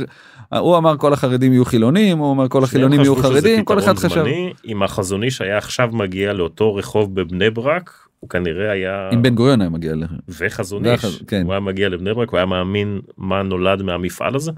הוא 0.58 0.76
אמר 0.76 0.96
כל 0.96 1.12
החרדים 1.12 1.52
יהיו 1.52 1.64
חילונים 1.64 2.18
הוא 2.18 2.32
אמר 2.32 2.48
כל 2.48 2.64
החילונים 2.64 3.00
יהיו 3.00 3.16
חרדים 3.16 3.64
כל 3.64 3.78
אחד 3.78 3.98
חשב. 3.98 4.24
אם 4.66 4.82
החזון 4.82 5.22
איש 5.22 5.40
היה 5.40 5.58
עכשיו 5.58 5.90
מגיע 5.92 6.32
לאותו 6.32 6.74
רחוב 6.74 7.14
בבני 7.14 7.50
ברק 7.50 8.08
הוא 8.20 8.30
כנראה 8.30 8.70
היה 8.72 9.10
אם 9.12 9.22
בן 9.22 9.34
גוריון 9.34 9.60
היה 9.60 9.70
מגיע 9.70 9.94
ל... 9.94 10.04
וחזון 10.28 10.86
איש 10.86 11.22
כן. 11.26 11.42
הוא 11.44 11.52
היה 11.52 11.60
מגיע 11.60 11.88
לבני 11.88 12.14
ברק 12.14 12.30
הוא 12.30 12.38
היה 12.38 12.46
מאמין 12.46 13.00
מה 13.16 13.42
נולד 13.42 13.82
מהמפעל 13.82 14.36
הזה. 14.36 14.52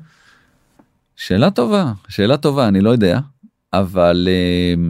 שאלה 1.16 1.50
טובה 1.50 1.92
שאלה 2.08 2.36
טובה 2.36 2.68
אני 2.68 2.80
לא 2.80 2.90
יודע 2.90 3.20
אבל 3.72 4.28
אה, 4.30 4.82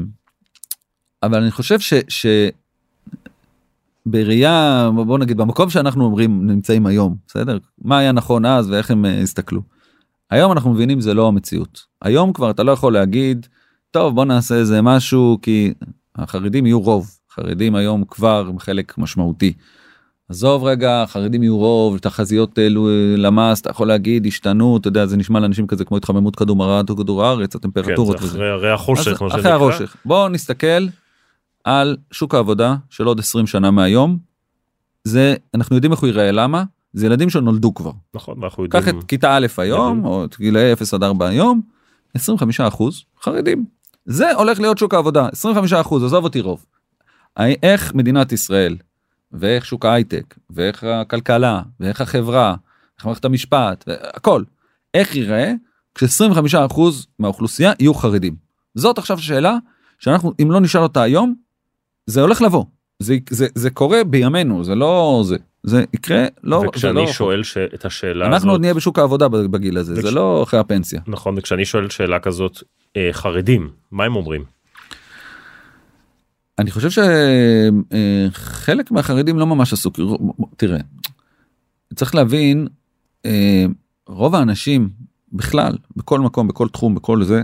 אבל 1.22 1.42
אני 1.42 1.50
חושב 1.50 1.80
ש... 1.80 2.26
בראייה 4.10 4.90
בוא 4.94 5.18
נגיד 5.18 5.36
במקום 5.36 5.70
שאנחנו 5.70 6.04
אומרים 6.04 6.46
נמצאים 6.46 6.86
היום 6.86 7.16
בסדר 7.26 7.58
מה 7.82 7.98
היה 7.98 8.12
נכון 8.12 8.44
אז 8.46 8.70
ואיך 8.70 8.90
הם 8.90 9.04
uh, 9.04 9.08
הסתכלו. 9.22 9.60
היום 10.30 10.52
אנחנו 10.52 10.70
מבינים 10.70 11.00
זה 11.00 11.14
לא 11.14 11.28
המציאות 11.28 11.80
היום 12.02 12.32
כבר 12.32 12.50
אתה 12.50 12.62
לא 12.62 12.72
יכול 12.72 12.92
להגיד 12.92 13.46
טוב 13.90 14.14
בוא 14.14 14.24
נעשה 14.24 14.54
איזה 14.54 14.82
משהו 14.82 15.38
כי 15.42 15.72
החרדים 16.16 16.66
יהיו 16.66 16.80
רוב 16.80 17.10
חרדים 17.34 17.74
היום 17.74 18.04
כבר 18.04 18.50
חלק 18.58 18.98
משמעותי. 18.98 19.52
עזוב 20.28 20.64
רגע 20.64 21.04
חרדים 21.06 21.42
יהיו 21.42 21.58
רוב 21.58 21.98
תחזיות 21.98 22.58
אלו 22.58 22.88
למ"ס 23.16 23.60
אתה 23.60 23.70
יכול 23.70 23.88
להגיד 23.88 24.26
השתנו 24.26 24.76
אתה 24.76 24.88
יודע 24.88 25.06
זה 25.06 25.16
נשמע 25.16 25.40
לאנשים 25.40 25.66
כזה 25.66 25.84
כמו 25.84 25.96
התחממות 25.96 26.36
כדור 26.36 26.64
הארץ 26.64 26.90
או 26.90 26.96
כדור 26.96 27.24
הארץ 27.24 27.56
הטמפרטורות. 27.56 28.18
כן, 28.18 28.26
אחרי 28.26 28.50
הרי 28.50 28.70
החושך. 28.70 29.22
אחרי 29.22 29.50
החושך 29.50 29.96
בוא 30.04 30.28
נסתכל 30.28 30.86
על 31.64 31.96
שוק 32.10 32.34
העבודה 32.34 32.76
של 32.90 33.04
עוד 33.04 33.18
20 33.18 33.46
שנה 33.46 33.70
מהיום. 33.70 34.18
זה 35.04 35.34
אנחנו 35.54 35.76
יודעים 35.76 35.92
איך 35.92 36.00
הוא 36.00 36.06
ייראה 36.06 36.32
למה 36.32 36.64
זה 36.92 37.06
ילדים 37.06 37.30
שנולדו 37.30 37.74
כבר. 37.74 37.92
נכון 38.14 38.42
אנחנו 38.44 38.64
יודעים. 38.64 38.82
קח 38.82 38.88
את 38.88 39.04
כיתה 39.04 39.36
א' 39.36 39.46
היום 39.58 40.04
או 40.04 40.24
את 40.24 40.36
גילאי 40.38 40.72
0 40.72 40.94
עד 40.94 41.02
4 41.02 41.28
היום 41.28 41.60
25 42.14 42.60
אחוז 42.60 43.04
חרדים. 43.22 43.64
זה 44.04 44.32
הולך 44.32 44.60
להיות 44.60 44.78
שוק 44.78 44.94
העבודה 44.94 45.28
25 45.32 45.72
אחוז 45.72 46.04
עזוב 46.04 46.24
אותי 46.24 46.40
רוב. 46.40 46.66
איך 47.62 47.94
מדינת 47.94 48.32
ישראל 48.32 48.76
ואיך 49.32 49.66
שוק 49.66 49.84
ההייטק 49.84 50.38
ואיך 50.50 50.84
הכלכלה 50.84 51.62
ואיך 51.80 52.00
החברה 52.00 52.54
איך 52.98 53.06
מערכת 53.06 53.24
המשפט 53.24 53.84
הכל 54.14 54.42
איך 54.94 55.16
ייראה 55.16 55.52
כש-25% 55.94 56.80
מהאוכלוסייה 57.18 57.72
יהיו 57.78 57.94
חרדים. 57.94 58.36
זאת 58.74 58.98
עכשיו 58.98 59.18
שאלה 59.18 59.56
שאנחנו 59.98 60.32
אם 60.42 60.50
לא 60.50 60.60
נשאל 60.60 60.82
אותה 60.82 61.02
היום 61.02 61.34
זה 62.10 62.20
הולך 62.20 62.42
לבוא. 62.42 62.64
זה 62.98 63.16
זה 63.30 63.46
זה 63.54 63.70
קורה 63.70 64.04
בימינו 64.04 64.64
זה 64.64 64.74
לא 64.74 65.22
זה. 65.24 65.36
זה 65.62 65.84
יקרה 65.94 66.26
לא 66.42 66.64
וכשאני 66.68 66.94
לא 66.94 67.06
שואל 67.06 67.42
ש... 67.42 67.56
את 67.56 67.84
השאלה 67.84 68.26
אנחנו 68.26 68.36
הזאת... 68.36 68.48
עוד 68.48 68.60
נהיה 68.60 68.74
בשוק 68.74 68.98
העבודה 68.98 69.28
בגיל 69.28 69.78
הזה 69.78 69.92
וכש... 69.92 70.02
זה 70.02 70.10
לא 70.10 70.42
אחרי 70.42 70.60
הפנסיה. 70.60 71.00
נכון 71.06 71.34
וכשאני 71.38 71.64
שואל 71.64 71.88
שאלה 71.88 72.18
כזאת 72.18 72.62
אה, 72.96 73.08
חרדים 73.12 73.70
מה 73.90 74.04
הם 74.04 74.16
אומרים. 74.16 74.44
אני 76.58 76.70
חושב 76.70 77.04
שחלק 78.32 78.90
מהחרדים 78.90 79.38
לא 79.38 79.46
ממש 79.46 79.72
עסוק. 79.72 80.00
תראה 80.56 80.78
צריך 81.94 82.14
להבין 82.14 82.68
אה, 83.26 83.64
רוב 84.06 84.34
האנשים 84.34 84.88
בכלל 85.32 85.78
בכל 85.96 86.20
מקום 86.20 86.48
בכל 86.48 86.68
תחום 86.68 86.94
בכל 86.94 87.22
זה 87.22 87.42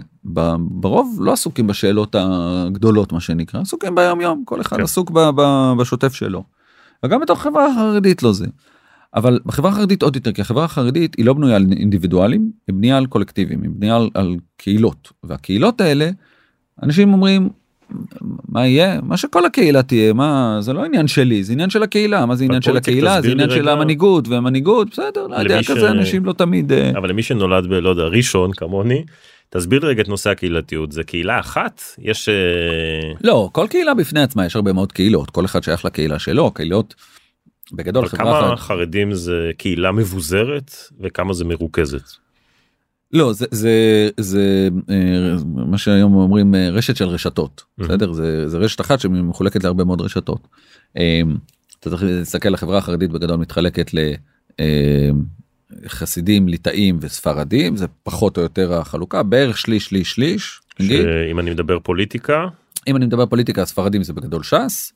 ברוב 0.58 1.18
לא 1.20 1.32
עסוקים 1.32 1.66
בשאלות 1.66 2.14
הגדולות 2.18 3.12
מה 3.12 3.20
שנקרא 3.20 3.60
עסוקים 3.60 3.94
ביום 3.94 4.20
יום 4.20 4.42
כל 4.44 4.60
אחד 4.60 4.76
כן. 4.76 4.82
עסוק 4.82 5.10
ב, 5.10 5.18
ב, 5.36 5.72
בשוטף 5.78 6.14
שלו. 6.14 6.42
וגם 7.04 7.20
בתוך 7.20 7.42
חברה 7.42 7.66
החרדית 7.66 8.22
לא 8.22 8.32
זה. 8.32 8.46
אבל 9.14 9.38
בחברה 9.46 9.70
החרדית 9.70 10.02
עוד 10.02 10.16
יותר 10.16 10.32
כי 10.32 10.40
החברה 10.40 10.64
החרדית 10.64 11.16
היא 11.16 11.24
לא 11.24 11.32
בנויה 11.32 11.56
על 11.56 11.66
אינדיבידואלים 11.76 12.50
היא 12.66 12.74
בנויה 12.74 12.96
על 12.96 13.06
קולקטיבים 13.06 13.62
היא 13.62 13.70
בנויה 13.74 13.96
על, 13.96 14.10
על 14.14 14.36
קהילות 14.56 15.12
והקהילות 15.24 15.80
האלה 15.80 16.10
אנשים 16.82 17.12
אומרים 17.12 17.48
מה 18.48 18.66
יהיה 18.66 19.00
מה 19.02 19.16
שכל 19.16 19.44
הקהילה 19.44 19.82
תהיה 19.82 20.12
מה 20.12 20.56
זה 20.60 20.72
לא 20.72 20.84
עניין 20.84 21.06
שלי 21.06 21.44
זה 21.44 21.52
עניין 21.52 21.70
של 21.70 21.82
הקהילה 21.82 22.26
מה 22.26 22.36
זה 22.36 22.44
עניין 22.44 22.62
של 22.62 22.76
הקהילה 22.76 23.22
זה 23.22 23.30
עניין 23.30 23.50
של 23.50 23.68
המנהיגות 23.68 24.28
והמנהיגות 24.28 24.90
בסדר 24.90 25.26
לא 25.26 25.36
יודע 25.36 25.62
כזה 25.62 25.90
אנשים 25.90 26.24
לא 26.24 26.32
תמיד 26.32 26.72
אה, 26.72 26.90
אבל 26.90 27.10
למי 27.10 27.22
שנולד 27.22 27.66
בלא 27.66 27.88
יודע 27.88 28.02
ראשון 28.02 28.52
כמוני 28.52 29.04
תסביר 29.56 29.80
לי 29.80 29.88
רגע 29.88 30.02
את 30.02 30.08
נושא 30.08 30.30
הקהילתיות 30.30 30.92
זה 30.92 31.04
קהילה 31.04 31.40
אחת 31.40 31.82
יש 31.98 32.28
אה, 32.28 32.34
לא 33.24 33.48
כל 33.52 33.66
קהילה 33.70 33.94
בפני 33.94 34.22
עצמה 34.22 34.46
יש 34.46 34.56
הרבה 34.56 34.72
מאוד 34.72 34.92
קהילות 34.92 35.30
כל 35.30 35.44
אחד 35.44 35.62
שייך 35.62 35.84
לקהילה 35.84 36.18
שלו 36.18 36.50
קהילות. 36.50 36.94
בגדול 37.72 38.08
חברה 38.08 38.42
כמה 38.42 38.56
חרדים 38.56 39.14
זה 39.14 39.50
קהילה 39.56 39.92
מבוזרת 39.92 40.76
וכמה 41.00 41.34
זה 41.34 41.44
מרוכזת. 41.44 42.02
לא 43.12 43.32
זה 43.32 43.46
זה 43.50 43.70
זה 44.16 44.68
אה, 44.90 45.36
מה 45.44 45.78
שהיום 45.78 46.14
אומרים 46.14 46.54
אה, 46.54 46.70
רשת 46.70 46.96
של 46.96 47.08
רשתות 47.08 47.64
בסדר 47.78 48.12
זה 48.12 48.48
זה 48.48 48.58
רשת 48.58 48.80
אחת 48.80 49.00
שמחולקת 49.00 49.64
להרבה 49.64 49.84
מאוד 49.84 50.00
רשתות. 50.00 50.48
אתה 51.80 51.90
צריך 51.90 52.02
להסתכל 52.02 52.48
לחברה 52.48 52.78
החרדית 52.78 53.10
בגדול 53.10 53.36
מתחלקת 53.36 53.90
לחסידים 55.70 56.48
ליטאים 56.48 56.98
וספרדים 57.00 57.76
זה 57.76 57.86
פחות 58.02 58.36
או 58.36 58.42
יותר 58.42 58.74
החלוקה 58.74 59.22
בערך 59.22 59.58
שליש 59.58 59.84
שליש 59.84 60.12
שליש. 60.14 60.60
אם 61.30 61.40
אני 61.40 61.50
מדבר 61.50 61.78
פוליטיקה 61.78 62.46
אם 62.86 62.96
אני 62.96 63.06
מדבר 63.06 63.26
פוליטיקה 63.26 63.62
הספרדים 63.62 64.02
זה 64.02 64.12
בגדול 64.12 64.42
ש"ס. 64.42 64.92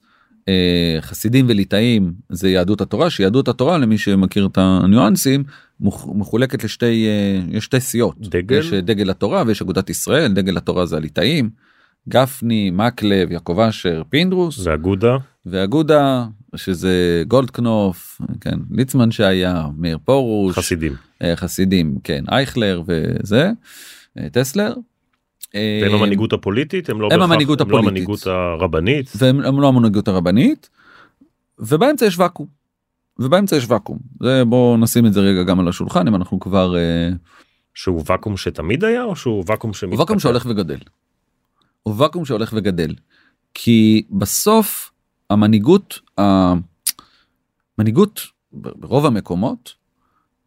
חסידים 1.01 1.47
וליטאים 1.49 2.13
זה 2.29 2.51
יהדות 2.51 2.81
התורה 2.81 3.11
שיהדות 3.11 3.49
התורה 3.49 3.79
למי 3.79 3.99
שמכיר 3.99 4.47
את 4.47 4.59
הניואנסים 4.59 5.45
מחולקת 6.15 6.65
לשתי 6.65 7.07
אה, 7.07 7.57
יש 7.57 7.65
שתי 7.65 7.81
סיעות 7.81 8.17
דגל 8.21 8.59
יש 8.59 8.73
אה, 8.73 8.81
דגל 8.81 9.11
התורה 9.11 9.43
ויש 9.47 9.63
אגודת 9.63 9.91
ישראל 9.91 10.33
דגל 10.33 10.57
התורה 10.57 10.87
זה 10.87 10.97
הליטאים. 10.97 11.51
גפני 12.09 12.71
מקלב 12.71 13.33
יעקב 13.33 13.61
אשר 13.61 14.03
פינדרוס 14.09 14.67
ואגודה 14.67 15.17
ואגודה 15.47 16.27
שזה 16.57 17.23
גולדקנופ 17.29 18.21
כן 18.41 18.59
ליצמן 18.71 19.11
שהיה 19.11 19.67
מאיר 19.77 19.99
פרוש 20.05 20.59
חסידים 20.59 20.93
אה, 21.23 21.37
חסידים 21.37 21.99
כן 22.05 22.25
אייכלר 22.31 22.83
וזה 22.87 23.51
טסלר. 24.33 24.75
והם 25.55 25.95
המנהיגות 25.95 26.33
הפוליטית 26.33 26.89
הם 26.89 27.01
לא 27.01 27.09
הם 27.13 27.23
המנהיגות 27.23 27.61
הפוליטית. 27.61 27.79
הם 27.79 27.85
לא 27.85 27.89
המנהיגות 27.89 28.27
הרבנית 28.27 29.13
והם 29.17 29.61
לא 29.61 29.69
המנהיגות 29.69 30.09
הרבנית. 30.09 30.71
ובאמצע 31.59 32.07
יש 32.07 32.19
ואקום. 32.19 32.47
ובאמצע 33.19 33.57
יש 33.57 33.65
ואקום 33.69 33.99
זה 34.23 34.45
בוא 34.45 34.77
נשים 34.79 35.07
את 35.07 35.13
זה 35.13 35.21
רגע 35.21 35.43
גם 35.43 35.61
על 35.61 35.69
השולחן 35.69 36.09
אם 36.09 36.15
אנחנו 36.15 36.41
כבר 36.41 36.77
אה, 36.77 37.11
שהוא 37.75 38.03
ואקום 38.07 38.37
שתמיד 38.37 38.85
היה 38.85 39.05
או 39.05 39.17
שהוא 39.17 39.45
ואקום 39.47 39.73
שמתפתח? 39.73 40.01
ואקום 40.01 40.19
שהולך 40.19 40.47
וגדל. 40.51 40.79
הוא 41.83 41.95
ואקום 41.99 42.25
שהולך 42.25 42.53
וגדל 42.57 42.95
כי 43.55 44.03
בסוף 44.11 44.91
המנהיגות 45.31 46.01
המנהיגות 47.79 48.21
ברוב 48.53 49.07
המקומות 49.07 49.75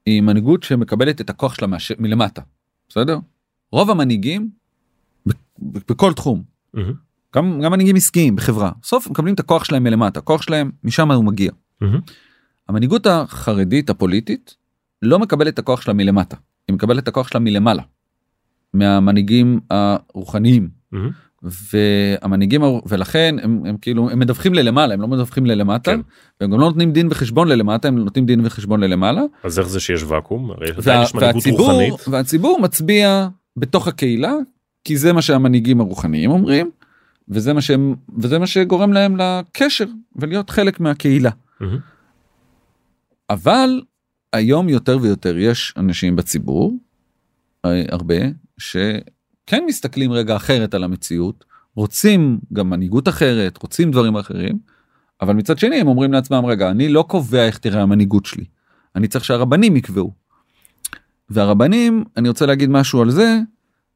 היא 0.06 0.22
מנהיגות 0.22 0.64
שמקבלת 0.64 1.22
את 1.22 1.30
הכוח 1.30 1.54
שלה 1.54 1.68
מש... 1.68 1.92
מלמטה 2.00 2.42
בסדר 2.90 3.20
רוב 3.72 3.90
המנהיגים 3.92 4.50
בכל 5.60 6.14
תחום 6.14 6.44
mm-hmm. 6.76 6.80
גם 7.36 7.62
גם 7.62 7.72
מנהיגים 7.72 7.96
עסקיים 7.96 8.36
בחברה 8.36 8.72
בסוף 8.82 9.08
מקבלים 9.08 9.34
את 9.34 9.40
הכוח 9.40 9.64
שלהם 9.64 9.84
מלמטה 9.84 10.20
הכוח 10.20 10.42
שלהם 10.42 10.72
משם 10.84 11.12
הוא 11.12 11.26
מגיע. 11.26 11.52
Mm-hmm. 11.52 12.12
המנהיגות 12.70 13.08
החרדית 13.08 13.90
הפוליטית 13.90 14.56
לא 15.02 15.20
מקבלת 15.20 15.54
את 15.54 15.60
הכוח 15.60 15.82
שלה 15.82 15.94
מלמטה, 15.94 16.38
היא 16.68 16.74
מקבלת 16.74 17.04
את 17.04 17.08
הכוח 17.08 17.28
שלה 17.28 17.40
מלמעלה, 17.40 17.84
מהמנהיגים 18.74 19.60
הרוחניים. 19.70 20.70
Mm-hmm. 20.94 20.98
והמנהיגים 21.44 22.62
ולכן 22.86 23.36
הם, 23.42 23.62
הם 23.66 23.78
כאילו 23.78 24.10
הם 24.10 24.20
מדווחים 24.20 24.54
ללמעלה 24.54 24.94
הם 24.94 25.02
לא 25.02 25.08
מדווחים 25.08 25.46
ללמטה 25.46 25.92
כן. 25.92 26.00
והם 26.42 26.52
גם 26.52 26.60
לא 26.60 26.66
נותנים 26.66 26.92
דין 26.92 27.08
וחשבון 27.12 27.48
ללמטה 27.48 27.88
הם 27.88 27.98
נותנים 27.98 28.26
דין 28.26 28.46
וחשבון 28.46 28.80
ללמעלה. 28.80 29.22
אז 29.44 29.60
איך 29.60 29.68
זה 29.68 29.80
שיש 29.80 30.04
ואקום? 30.04 30.52
וה, 30.78 31.04
והציבור, 31.14 31.98
והציבור 32.08 32.60
מצביע 32.62 33.28
בתוך 33.58 33.88
הקהילה 33.88 34.34
כי 34.84 34.98
זה 34.98 35.14
מה 35.14 35.22
שהמנהיגים 35.22 35.82
הרוחניים 35.82 36.32
אומרים 36.32 36.72
וזה 37.30 37.54
מה 37.54 37.62
שהם 37.62 37.96
וזה 38.18 38.40
מה 38.40 38.48
שגורם 38.48 38.94
להם 38.94 39.18
לקשר 39.18 39.86
ולהיות 40.16 40.50
חלק 40.50 40.80
מהקהילה. 40.80 41.30
Mm-hmm. 41.30 41.66
אבל 43.30 43.82
היום 44.34 44.70
יותר 44.70 44.98
ויותר 45.02 45.38
יש 45.38 45.74
אנשים 45.78 46.16
בציבור, 46.16 46.74
אה, 47.66 47.84
הרבה, 47.90 48.16
שכן 49.46 49.64
מסתכלים 49.68 50.12
רגע 50.12 50.36
אחרת 50.36 50.74
על 50.74 50.84
המציאות, 50.84 51.46
רוצים 51.76 52.40
גם 52.54 52.70
מנהיגות 52.70 53.08
אחרת, 53.08 53.62
רוצים 53.62 53.92
דברים 53.92 54.16
אחרים, 54.16 54.58
אבל 55.22 55.34
מצד 55.34 55.58
שני 55.58 55.76
הם 55.76 55.88
אומרים 55.88 56.14
לעצמם 56.14 56.46
רגע 56.46 56.72
אני 56.72 56.90
לא 56.90 57.06
קובע 57.08 57.46
איך 57.46 57.58
תראה 57.58 57.82
המנהיגות 57.82 58.26
שלי, 58.26 58.46
אני 58.96 59.08
צריך 59.08 59.26
שהרבנים 59.26 59.76
יקבעו. 59.76 60.12
והרבנים 61.30 62.04
אני 62.18 62.30
רוצה 62.30 62.46
להגיד 62.46 62.70
משהו 62.70 63.02
על 63.02 63.10
זה 63.10 63.40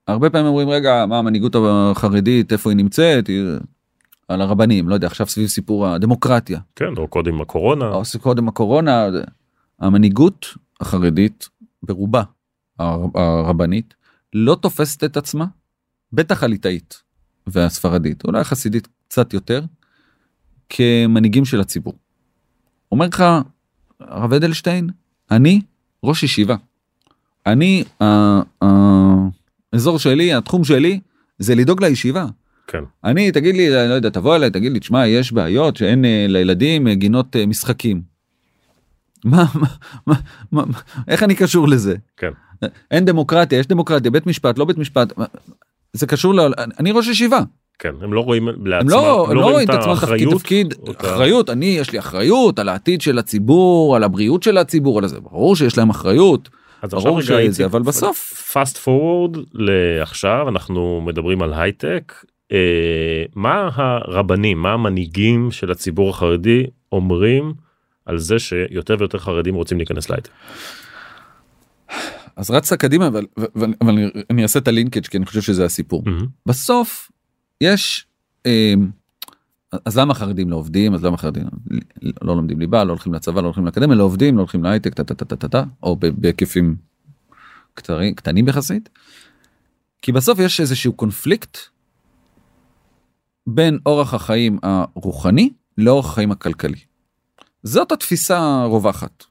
הרבה 0.07 0.29
פעמים 0.29 0.47
אומרים 0.47 0.69
רגע 0.69 1.05
מה 1.05 1.19
המנהיגות 1.19 1.55
החרדית 1.55 2.53
איפה 2.53 2.69
היא 2.69 2.77
נמצאת? 2.77 3.27
היא... 3.27 3.43
על 4.27 4.41
הרבנים 4.41 4.89
לא 4.89 4.93
יודע 4.93 5.07
עכשיו 5.07 5.27
סביב 5.27 5.47
סיפור 5.47 5.87
הדמוקרטיה. 5.87 6.59
כן 6.75 6.97
או 6.97 7.07
קודם 7.07 7.41
הקורונה. 7.41 7.85
או 7.89 8.01
קודם 8.21 8.47
הקורונה 8.47 9.07
המנהיגות 9.79 10.45
החרדית 10.79 11.49
ברובה 11.83 12.23
הרבנית 12.79 13.93
לא 14.33 14.57
תופסת 14.61 15.03
את 15.03 15.17
עצמה 15.17 15.45
בטח 16.13 16.43
הליטאית 16.43 17.01
והספרדית 17.47 18.23
אולי 18.25 18.39
החסידית 18.39 18.87
קצת 19.07 19.33
יותר 19.33 19.61
כמנהיגים 20.69 21.45
של 21.45 21.61
הציבור. 21.61 21.93
אומר 22.91 23.07
לך 23.07 23.23
הרב 23.99 24.33
אדלשטיין 24.33 24.89
אני 25.31 25.61
ראש 26.03 26.23
ישיבה 26.23 26.55
אני 27.45 27.83
האזור 29.73 29.99
שלי 29.99 30.33
התחום 30.33 30.63
שלי 30.63 30.99
זה 31.39 31.55
לדאוג 31.55 31.83
לישיבה 31.83 32.25
כן. 32.67 32.83
אני 33.03 33.31
תגיד 33.31 33.55
לי 33.55 33.69
לא 33.69 33.93
יודע 33.93 34.09
תבוא 34.09 34.35
אליי 34.35 34.49
תגיד 34.49 34.71
לי 34.71 34.79
תשמע 34.79 35.07
יש 35.07 35.31
בעיות 35.31 35.75
שאין 35.75 36.05
אה, 36.05 36.25
לילדים 36.29 36.87
אה, 36.87 36.95
גינות 36.95 37.35
אה, 37.35 37.45
משחקים. 37.45 38.01
מה, 39.25 39.45
מה, 39.55 39.67
מה, 40.07 40.15
מה, 40.51 40.63
איך 41.07 41.23
אני 41.23 41.35
קשור 41.35 41.67
לזה? 41.67 41.95
כן. 42.17 42.29
אין 42.91 43.05
דמוקרטיה 43.05 43.59
יש 43.59 43.67
דמוקרטיה 43.67 44.11
בית 44.11 44.27
משפט 44.27 44.57
לא 44.57 44.65
בית 44.65 44.77
משפט 44.77 45.13
זה 45.93 46.07
קשור 46.07 46.35
ל... 46.35 46.39
אני 46.79 46.91
ראש 46.91 47.07
ישיבה. 47.07 47.39
כן 47.79 47.93
הם 48.01 48.13
לא 48.13 48.19
רואים 48.19 48.47
לעצמם 48.65 48.89
הם 48.89 48.89
לא, 48.89 49.27
הם 49.29 49.35
לא 49.35 49.51
רואים 49.51 49.69
את 49.69 49.73
עצמם 49.73 49.95
תפקיד 49.95 50.29
תפקיד 50.29 50.73
אחריות 50.97 51.49
אני 51.49 51.65
יש 51.65 51.91
לי 51.91 51.99
אחריות 51.99 52.59
על 52.59 52.69
העתיד 52.69 53.01
של 53.01 53.19
הציבור 53.19 53.95
על 53.95 54.03
הבריאות 54.03 54.43
של 54.43 54.57
הציבור 54.57 54.99
על 54.99 55.07
זה 55.07 55.19
ברור 55.19 55.55
שיש 55.55 55.77
להם 55.77 55.89
אחריות. 55.89 56.49
אז 56.81 56.93
ברור 56.93 57.21
שזה 57.21 57.65
אבל 57.65 57.81
בסוף 57.81 58.33
פאסט 58.53 58.77
פורוורד 58.77 59.37
לעכשיו 59.53 60.49
אנחנו 60.49 61.01
מדברים 61.05 61.41
על 61.41 61.53
הייטק 61.53 62.13
אה, 62.51 63.23
מה 63.35 63.69
הרבנים, 63.73 64.61
מה 64.61 64.73
המנהיגים 64.73 65.51
של 65.51 65.71
הציבור 65.71 66.09
החרדי 66.09 66.65
אומרים 66.91 67.53
על 68.05 68.17
זה 68.17 68.39
שיותר 68.39 68.95
ויותר 68.99 69.17
חרדים 69.17 69.55
רוצים 69.55 69.77
להיכנס 69.77 70.09
להייטק? 70.09 70.31
אז 72.37 72.51
רצת 72.51 72.79
קדימה 72.79 73.07
אבל, 73.07 73.25
אבל, 73.55 73.73
אבל 73.81 74.11
אני 74.29 74.43
אעשה 74.43 74.59
את 74.59 74.67
הלינקג' 74.67 75.07
כי 75.07 75.17
אני 75.17 75.25
חושב 75.25 75.41
שזה 75.41 75.65
הסיפור. 75.65 76.03
Mm-hmm. 76.05 76.25
בסוף 76.45 77.11
יש 77.61 78.05
אה, 78.45 78.73
אז 79.85 79.97
למה 79.97 80.13
חרדים 80.13 80.49
לא 80.49 80.55
עובדים 80.55 80.93
אז 80.93 81.03
למה 81.03 81.17
חרדים 81.17 81.45
לא 82.21 82.35
לומדים 82.35 82.59
ליבה 82.59 82.83
לא 82.83 82.91
הולכים 82.91 83.13
לצבא 83.13 83.41
לא 83.41 83.45
הולכים 83.45 83.65
לאקדמיה 83.65 83.95
לא 83.95 84.03
עובדים 84.03 84.35
לא 84.35 84.41
הולכים 84.41 84.63
להייטק 84.63 84.93
טה 84.93 85.03
טה 85.03 85.13
טה 85.13 85.35
טה 85.35 85.47
טה 85.47 85.63
או 85.83 85.95
בהיקפים 85.95 86.75
קטנים, 87.73 88.15
קטנים 88.15 88.47
יחסית. 88.47 88.89
כי 90.01 90.11
בסוף 90.11 90.39
יש 90.39 90.59
איזשהו 90.59 90.93
קונפליקט 90.93 91.57
בין 93.47 93.79
אורח 93.85 94.13
החיים 94.13 94.59
הרוחני 94.63 95.49
לאורח 95.77 96.05
החיים 96.05 96.31
הכלכלי. 96.31 96.79
זאת 97.63 97.91
התפיסה 97.91 98.39
הרווחת. 98.39 99.23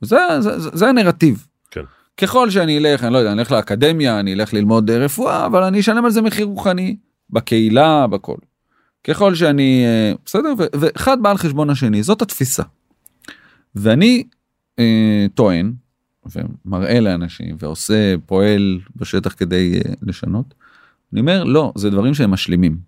זה, 0.00 0.16
זה, 0.40 0.60
זה, 0.60 0.70
זה 0.72 0.88
הנרטיב. 0.88 1.46
ככל 2.16 2.50
שאני 2.50 2.78
אלך, 2.78 3.04
אני 3.04 3.12
לא 3.12 3.18
יודע, 3.18 3.32
אני 3.32 3.40
אלך 3.40 3.52
לאקדמיה, 3.52 4.20
אני 4.20 4.34
אלך 4.34 4.54
ללמוד 4.54 4.90
רפואה, 4.90 5.46
אבל 5.46 5.62
אני 5.62 5.80
אשלם 5.80 6.04
על 6.04 6.10
זה 6.10 6.22
מחיר 6.22 6.46
רוחני, 6.46 6.96
בקהילה, 7.30 8.06
בכל. 8.06 8.36
ככל 9.04 9.34
שאני, 9.34 9.84
אה, 9.86 10.12
בסדר, 10.24 10.52
ואחד 10.72 11.22
בא 11.22 11.30
על 11.30 11.36
חשבון 11.36 11.70
השני, 11.70 12.02
זאת 12.02 12.22
התפיסה. 12.22 12.62
ואני 13.74 14.24
אה, 14.78 15.26
טוען, 15.34 15.72
ומראה 16.36 17.00
לאנשים, 17.00 17.56
ועושה, 17.58 18.14
פועל 18.26 18.80
בשטח 18.96 19.34
כדי 19.38 19.74
אה, 19.74 19.92
לשנות, 20.02 20.54
אני 21.12 21.20
אומר, 21.20 21.44
לא, 21.44 21.72
זה 21.76 21.90
דברים 21.90 22.14
שהם 22.14 22.30
משלימים. 22.30 22.78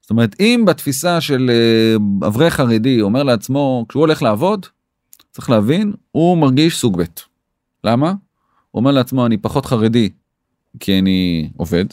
זאת 0.00 0.10
אומרת 0.10 0.36
אם 0.40 0.64
בתפיסה 0.66 1.20
של 1.20 1.50
אה, 1.50 2.26
אברך 2.26 2.54
חרדי 2.54 3.00
אומר 3.00 3.22
לעצמו 3.22 3.86
כשהוא 3.88 4.00
הולך 4.00 4.22
לעבוד 4.22 4.66
צריך 5.30 5.50
להבין 5.50 5.92
הוא 6.12 6.38
מרגיש 6.38 6.76
סוג 6.76 7.02
ב'. 7.02 7.04
למה? 7.84 8.14
הוא 8.70 8.80
אומר 8.80 8.90
לעצמו 8.90 9.26
אני 9.26 9.36
פחות 9.36 9.66
חרדי 9.66 10.10
כי 10.80 10.98
אני 10.98 11.50
עובד 11.56 11.84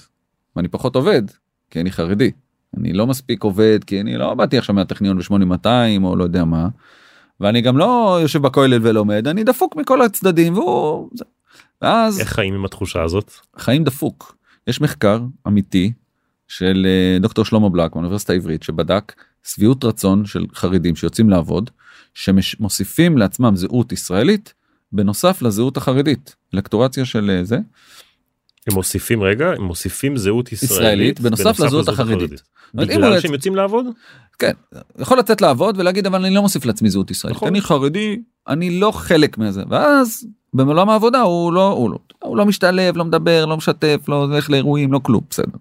ואני 0.56 0.68
פחות 0.68 0.96
עובד 0.96 1.24
כי 1.70 1.82
אני 1.82 1.92
חרדי 1.92 2.32
אני 2.78 2.94
לא 2.94 3.08
מספיק 3.08 3.44
עובד 3.44 3.84
כי 3.84 4.02
אני 4.02 4.18
לא 4.18 4.34
באתי 4.34 4.58
עכשיו 4.58 4.76
מהטכניון 4.76 5.18
ב-8200 5.20 6.04
או 6.04 6.16
לא 6.16 6.24
יודע 6.24 6.46
מה. 6.46 6.68
ואני 7.40 7.62
גם 7.62 7.78
לא 7.78 8.20
יושב 8.22 8.42
בכולל 8.42 8.88
ולומד 8.88 9.28
אני 9.28 9.44
דפוק 9.44 9.76
מכל 9.76 10.02
הצדדים 10.02 10.54
והוא. 10.54 11.10
ואז 11.82 12.20
איך 12.20 12.30
חיים 12.30 12.54
עם 12.54 12.66
התחושה 12.66 13.04
הזאת? 13.04 13.32
חיים 13.58 13.84
דפוק 13.84 14.38
יש 14.68 14.82
מחקר 14.82 15.22
אמיתי 15.48 15.92
של 16.48 16.88
אה, 16.90 17.20
דוקטור 17.20 17.46
שלמה 17.46 17.70
בלק 17.70 17.92
באוניברסיטה 17.94 18.34
העברית 18.34 18.64
שבדק 18.64 19.14
שביעות 19.44 19.84
רצון 19.84 20.26
של 20.26 20.46
חרדים 20.54 20.96
שיוצאים 20.96 21.30
לעבוד 21.30 21.70
שמוסיפים 22.14 23.18
לעצמם 23.18 23.56
זהות 23.56 23.92
ישראלית 23.92 24.54
בנוסף 24.92 25.42
לזהות 25.42 25.78
החרדית 25.78 26.36
לקטורציה 26.54 27.06
של 27.06 27.30
אה, 27.30 27.44
זה 27.44 27.58
הם 28.68 28.74
מוסיפים 28.74 29.24
רגע 29.24 29.52
הם 29.58 29.64
מוסיפים 29.64 30.18
זהות 30.18 30.52
ישראלית, 30.52 30.72
ישראלית 30.72 31.20
בנוסף 31.20 31.60
לזהות 31.60 31.88
החרדית. 31.88 32.42
בגלל 32.74 33.20
שהם 33.20 33.34
יוצאים 33.34 33.56
לעבוד? 33.56 33.86
כן 34.40 34.52
יכול 35.00 35.20
לצאת 35.20 35.42
לעבוד 35.42 35.80
ולהגיד 35.80 36.06
אבל 36.08 36.26
אני 36.26 36.36
לא 36.36 36.42
מוסיף 36.42 36.66
לעצמי 36.66 36.90
זהות 36.90 37.12
ישראלית 37.12 37.38
נכון. 37.38 37.48
אני 37.48 37.62
חרדי 37.62 38.22
אני 38.48 38.80
לא 38.80 38.92
חלק 38.92 39.38
מזה 39.38 39.64
ואז 39.70 40.28
בעולם 40.54 40.90
העבודה 40.90 41.22
הוא 41.22 41.54
לא 41.54 41.72
הוא 41.72 41.90
לא 41.90 41.98
הוא 42.24 42.38
לא 42.38 42.46
משתלב 42.46 42.98
לא 42.98 43.06
מדבר 43.06 43.46
לא 43.46 43.58
משתף 43.58 44.06
לא 44.08 44.16
הולך 44.16 44.50
לאירועים 44.50 44.94
לא 44.94 45.00
כלום 45.04 45.22
בסדר. 45.30 45.58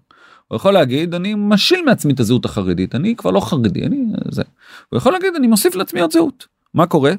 הוא 0.49 0.57
יכול 0.57 0.72
להגיד 0.72 1.14
אני 1.14 1.35
משיל 1.37 1.83
מעצמי 1.85 2.12
את 2.12 2.20
הזהות 2.20 2.45
החרדית 2.45 2.95
אני 2.95 3.16
כבר 3.16 3.31
לא 3.31 3.41
חרדי 3.41 3.87
אני 3.87 3.99
זה. 4.31 4.43
הוא 4.89 4.97
יכול 4.97 5.12
להגיד 5.12 5.35
אני 5.37 5.47
מוסיף 5.47 5.74
לעצמי 5.74 6.01
עוד 6.01 6.12
זהות. 6.12 6.47
מה 6.74 6.87
קורה? 6.87 7.12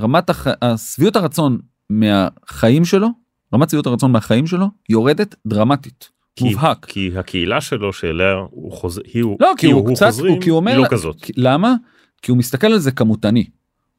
רמת 0.00 0.30
הח... 0.30 0.46
שביעות 0.76 1.16
הרצון 1.16 1.58
מהחיים 1.90 2.84
שלו 2.84 3.08
רמת 3.54 3.70
שביעות 3.70 3.86
הרצון 3.86 4.12
מהחיים 4.12 4.46
שלו 4.46 4.66
יורדת 4.88 5.34
דרמטית. 5.46 6.10
כי- 6.36 6.44
מובהק. 6.44 6.84
כי 6.84 7.10
הקהילה 7.18 7.60
שלו 7.60 7.92
שאליה 7.92 8.32
הוא 8.50 8.72
חוזר, 8.72 9.02
היא 9.14 9.22
הוא, 9.22 9.36
לא 9.40 9.52
כי 9.58 9.66
היא 9.66 9.74
הוא 9.74 9.94
קצת 9.94 10.06
חוזרים, 10.06 10.32
הוא 10.32 10.42
כי 10.42 10.50
הוא 10.50 10.56
אומר 10.56 10.72
היא 10.72 10.78
לא 10.78 10.88
כזאת. 10.90 11.30
למה 11.36 11.74
כי 12.22 12.30
הוא 12.30 12.38
מסתכל 12.38 12.66
על 12.66 12.78
זה 12.78 12.90
כמותני. 12.90 13.44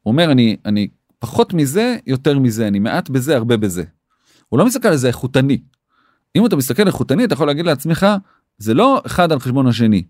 הוא 0.02 0.12
אומר 0.12 0.32
אני 0.32 0.56
אני 0.64 0.88
פחות 1.18 1.54
מזה 1.54 1.96
יותר 2.06 2.38
מזה 2.38 2.68
אני 2.68 2.78
מעט 2.78 3.10
בזה 3.10 3.36
הרבה 3.36 3.56
בזה. 3.56 3.84
הוא 4.48 4.58
לא 4.58 4.66
מסתכל 4.66 4.88
על 4.88 4.96
זה 4.96 5.08
איכותני. 5.08 5.58
אם 6.36 6.46
אתה 6.46 6.56
מסתכל 6.56 6.86
איכותני 6.86 7.24
אתה 7.24 7.34
יכול 7.34 7.46
להגיד 7.46 7.66
לעצמך 7.66 8.06
זה 8.58 8.74
לא 8.74 9.02
אחד 9.06 9.32
על 9.32 9.38
חשבון 9.40 9.66
השני. 9.66 10.02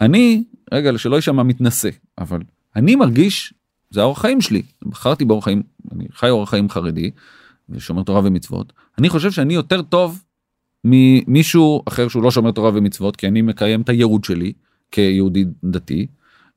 אני 0.00 0.44
רגע 0.72 0.98
שלא 0.98 1.16
יישמע 1.16 1.42
מתנשא 1.42 1.88
אבל 2.18 2.40
אני 2.76 2.96
מרגיש 2.96 3.54
זה 3.94 4.00
האורח 4.00 4.20
חיים 4.20 4.40
שלי 4.40 4.62
בחרתי 4.82 5.24
באורח 5.24 5.44
חיים 5.44 5.62
אני 5.92 6.04
חי 6.12 6.30
אורח 6.30 6.50
חיים 6.50 6.70
חרדי 6.70 7.10
ושומר 7.68 8.02
תורה 8.02 8.20
ומצוות 8.24 8.72
אני 8.98 9.08
חושב 9.08 9.30
שאני 9.30 9.54
יותר 9.54 9.82
טוב 9.82 10.22
ממישהו 10.84 11.82
אחר 11.88 12.08
שהוא 12.08 12.22
לא 12.22 12.30
שומר 12.30 12.50
תורה 12.50 12.70
ומצוות 12.74 13.16
כי 13.16 13.28
אני 13.28 13.42
מקיים 13.42 13.80
את 13.80 13.88
הייעוד 13.88 14.24
שלי 14.24 14.52
כיהודי 14.90 15.44
דתי 15.64 16.06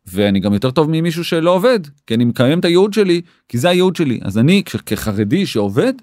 ואני 0.05 0.39
גם 0.39 0.53
יותר 0.53 0.71
טוב 0.71 0.87
ממישהו 0.89 1.23
שלא 1.23 1.55
עובד 1.55 1.79
כי 2.07 2.13
אני 2.15 2.25
מקיים 2.25 2.59
את 2.59 2.65
הייעוד 2.65 2.93
שלי 2.93 3.21
כי 3.49 3.57
זה 3.57 3.69
הייעוד 3.69 3.95
שלי 3.95 4.19
אז 4.23 4.37
אני 4.37 4.63
כחרדי 4.85 5.45
שעובד 5.45 5.93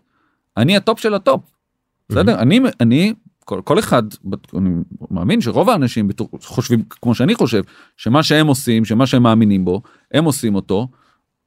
אני 0.56 0.76
הטופ 0.76 1.00
של 1.00 1.14
הטופ. 1.14 1.40
בסדר 2.08 2.38
אני 2.38 2.60
אני 2.80 3.12
כל, 3.44 3.60
כל 3.64 3.78
אחד 3.78 4.02
אני 4.56 4.70
מאמין 5.10 5.40
שרוב 5.40 5.70
האנשים 5.70 6.08
חושבים 6.42 6.82
כמו 6.88 7.14
שאני 7.14 7.34
חושב 7.34 7.62
שמה 7.96 8.22
שהם 8.22 8.46
עושים 8.46 8.84
שמה 8.84 9.06
שהם 9.06 9.22
מאמינים 9.22 9.64
בו 9.64 9.82
הם 10.12 10.24
עושים 10.24 10.54
אותו. 10.54 10.88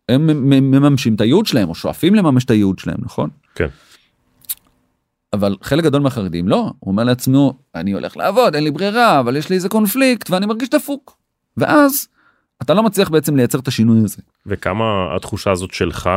הם 0.09 0.49
מממשים 0.71 1.15
את 1.15 1.21
הייעוד 1.21 1.45
שלהם 1.45 1.69
או 1.69 1.75
שואפים 1.75 2.15
לממש 2.15 2.45
את 2.45 2.51
הייעוד 2.51 2.79
שלהם 2.79 2.97
נכון. 2.99 3.29
כן. 3.55 3.67
אבל 5.33 5.55
חלק 5.61 5.83
גדול 5.83 6.01
מהחרדים 6.01 6.47
לא 6.47 6.71
הוא 6.79 6.91
אומר 6.91 7.03
לעצמו 7.03 7.53
אני 7.75 7.91
הולך 7.91 8.17
לעבוד 8.17 8.55
אין 8.55 8.63
לי 8.63 8.71
ברירה 8.71 9.19
אבל 9.19 9.35
יש 9.35 9.49
לי 9.49 9.55
איזה 9.55 9.69
קונפליקט 9.69 10.29
ואני 10.29 10.45
מרגיש 10.45 10.69
דפוק. 10.69 11.17
ואז 11.57 12.07
אתה 12.61 12.73
לא 12.73 12.83
מצליח 12.83 13.09
בעצם 13.09 13.35
לייצר 13.35 13.59
את 13.59 13.67
השינוי 13.67 14.03
הזה. 14.03 14.21
וכמה 14.45 15.15
התחושה 15.15 15.51
הזאת 15.51 15.73
שלך 15.73 16.09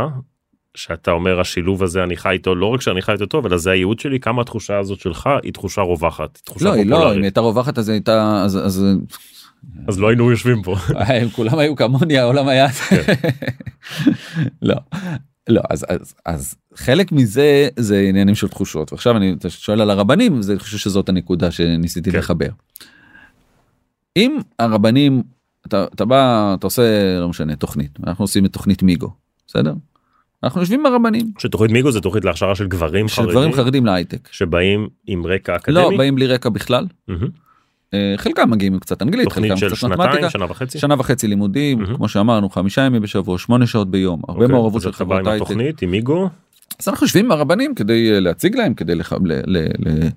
שאתה 0.75 1.11
אומר 1.11 1.41
השילוב 1.41 1.83
הזה 1.83 2.03
אני 2.03 2.17
חי 2.17 2.31
איתו 2.31 2.55
לא 2.55 2.67
רק 2.67 2.81
שאני 2.81 3.03
חי 3.03 3.13
איתו 3.13 3.27
טוב 3.27 3.47
אלא 3.47 3.57
זה 3.57 3.71
הייעוד 3.71 3.99
שלי 3.99 4.21
כמה 4.21 4.43
התחושה 4.43 4.79
הזאת 4.79 5.01
שלך 5.01 5.29
היא 5.43 5.53
תחושה 5.53 5.81
רווחת 5.81 6.41
תחושה 6.45 6.65
לא 6.65 6.73
היא 6.73 6.87
לא 6.87 7.11
אם 7.11 7.17
היא 7.17 7.23
הייתה 7.23 7.41
רווחת 7.41 7.79
אז 7.79 7.89
הייתה 7.89 8.43
אז 8.45 8.57
אז 8.67 8.85
אז 9.89 10.01
לא 10.01 10.09
היינו 10.09 10.31
יושבים 10.31 10.63
פה 10.63 10.77
הם 10.89 11.29
כולם 11.29 11.59
היו 11.59 11.77
כמוני 11.77 12.19
העולם 12.19 12.49
היה 12.49 12.67
לא 14.63 14.77
לא 15.49 15.63
אז 15.71 15.87
אז 15.89 16.15
אז 16.27 16.55
חלק 16.75 17.13
מזה 17.13 17.69
זה 17.77 18.07
עניינים 18.09 18.35
של 18.35 18.49
תחושות 18.49 18.93
ועכשיו 18.93 19.17
אני 19.17 19.35
שואל 19.49 19.81
על 19.81 19.91
הרבנים 19.91 20.43
זה 20.43 20.53
אני 20.53 20.61
חושב 20.61 20.79
שזאת 20.79 21.09
הנקודה 21.09 21.51
שניסיתי 21.51 22.11
כן. 22.11 22.19
לחבר. 22.19 22.49
אם 24.17 24.39
הרבנים 24.59 25.23
אתה, 25.67 25.85
אתה 25.95 26.05
בא 26.05 26.55
אתה 26.59 26.67
עושה 26.67 27.19
לא 27.21 27.29
משנה 27.29 27.57
תוכנית 27.57 27.99
אנחנו 28.07 28.25
עושים 28.25 28.47
את 28.47 28.53
תוכנית 28.53 28.83
מיגו 28.83 29.11
בסדר. 29.47 29.75
אנחנו 30.43 30.61
יושבים 30.61 30.87
הרבנים 30.87 31.33
שתוכנית 31.39 31.71
מיגו 31.71 31.93
זה 31.93 32.01
תוכנית 32.01 32.25
להכשרה 32.25 32.55
של 32.55 32.67
גברים 32.67 33.09
של 33.09 33.15
חרדים 33.15 33.31
דברים 33.31 33.53
חרדים 33.53 33.87
להייטק. 33.87 34.29
שבאים 34.33 34.89
עם 35.07 35.27
רקע 35.27 35.57
אקדמי 35.57 35.75
לא 35.75 35.91
באים 35.99 36.15
בלי 36.15 36.27
רקע 36.27 36.49
בכלל 36.49 36.87
מהמם. 37.09 37.29
אה, 37.95 38.15
חלקם 38.17 38.51
מגיעים 38.51 38.73
עם 38.73 38.79
קצת 38.79 39.03
אנגלית 39.03 39.25
תוכנית 39.25 39.53
חלקם 39.53 39.69
של 39.69 39.75
שנתיים 39.75 40.01
מתמטיקה. 40.01 40.31
שנה 40.31 40.45
וחצי 40.51 40.79
שנה 40.79 40.95
וחצי 40.99 41.29
לימודים 41.29 41.79
מהמם. 41.79 41.97
כמו 41.97 42.09
שאמרנו 42.09 42.51
חמישה 42.51 42.83
ימים 42.83 43.03
בשבוע 43.03 43.39
שמונה 43.39 43.67
שעות 43.67 43.91
ביום 43.91 44.21
הרבה 44.29 44.43
אוקיי, 44.43 44.57
מעורבות 44.57 44.77
אז 44.77 44.83
של 44.83 44.91
אתה 44.91 45.05
בא 45.05 45.15
חברות 45.15 45.27
עם 45.27 45.33
הייטק 45.33 45.43
התוכנית 45.43 45.83
עם 45.83 45.91
מיגו 45.91 46.29
אז 46.81 46.89
אנחנו 46.89 47.05
יושבים 47.05 47.25
עם 47.25 47.33
הרבנים 47.33 47.75
כדי 47.75 48.13
אה, 48.15 48.21
להציג 48.21 48.57
להם 48.57 48.75
כדי 48.75 48.95
לח... 48.95 49.13
ל... 49.13 49.19
ל... 49.47 49.67
ל... 49.79 50.09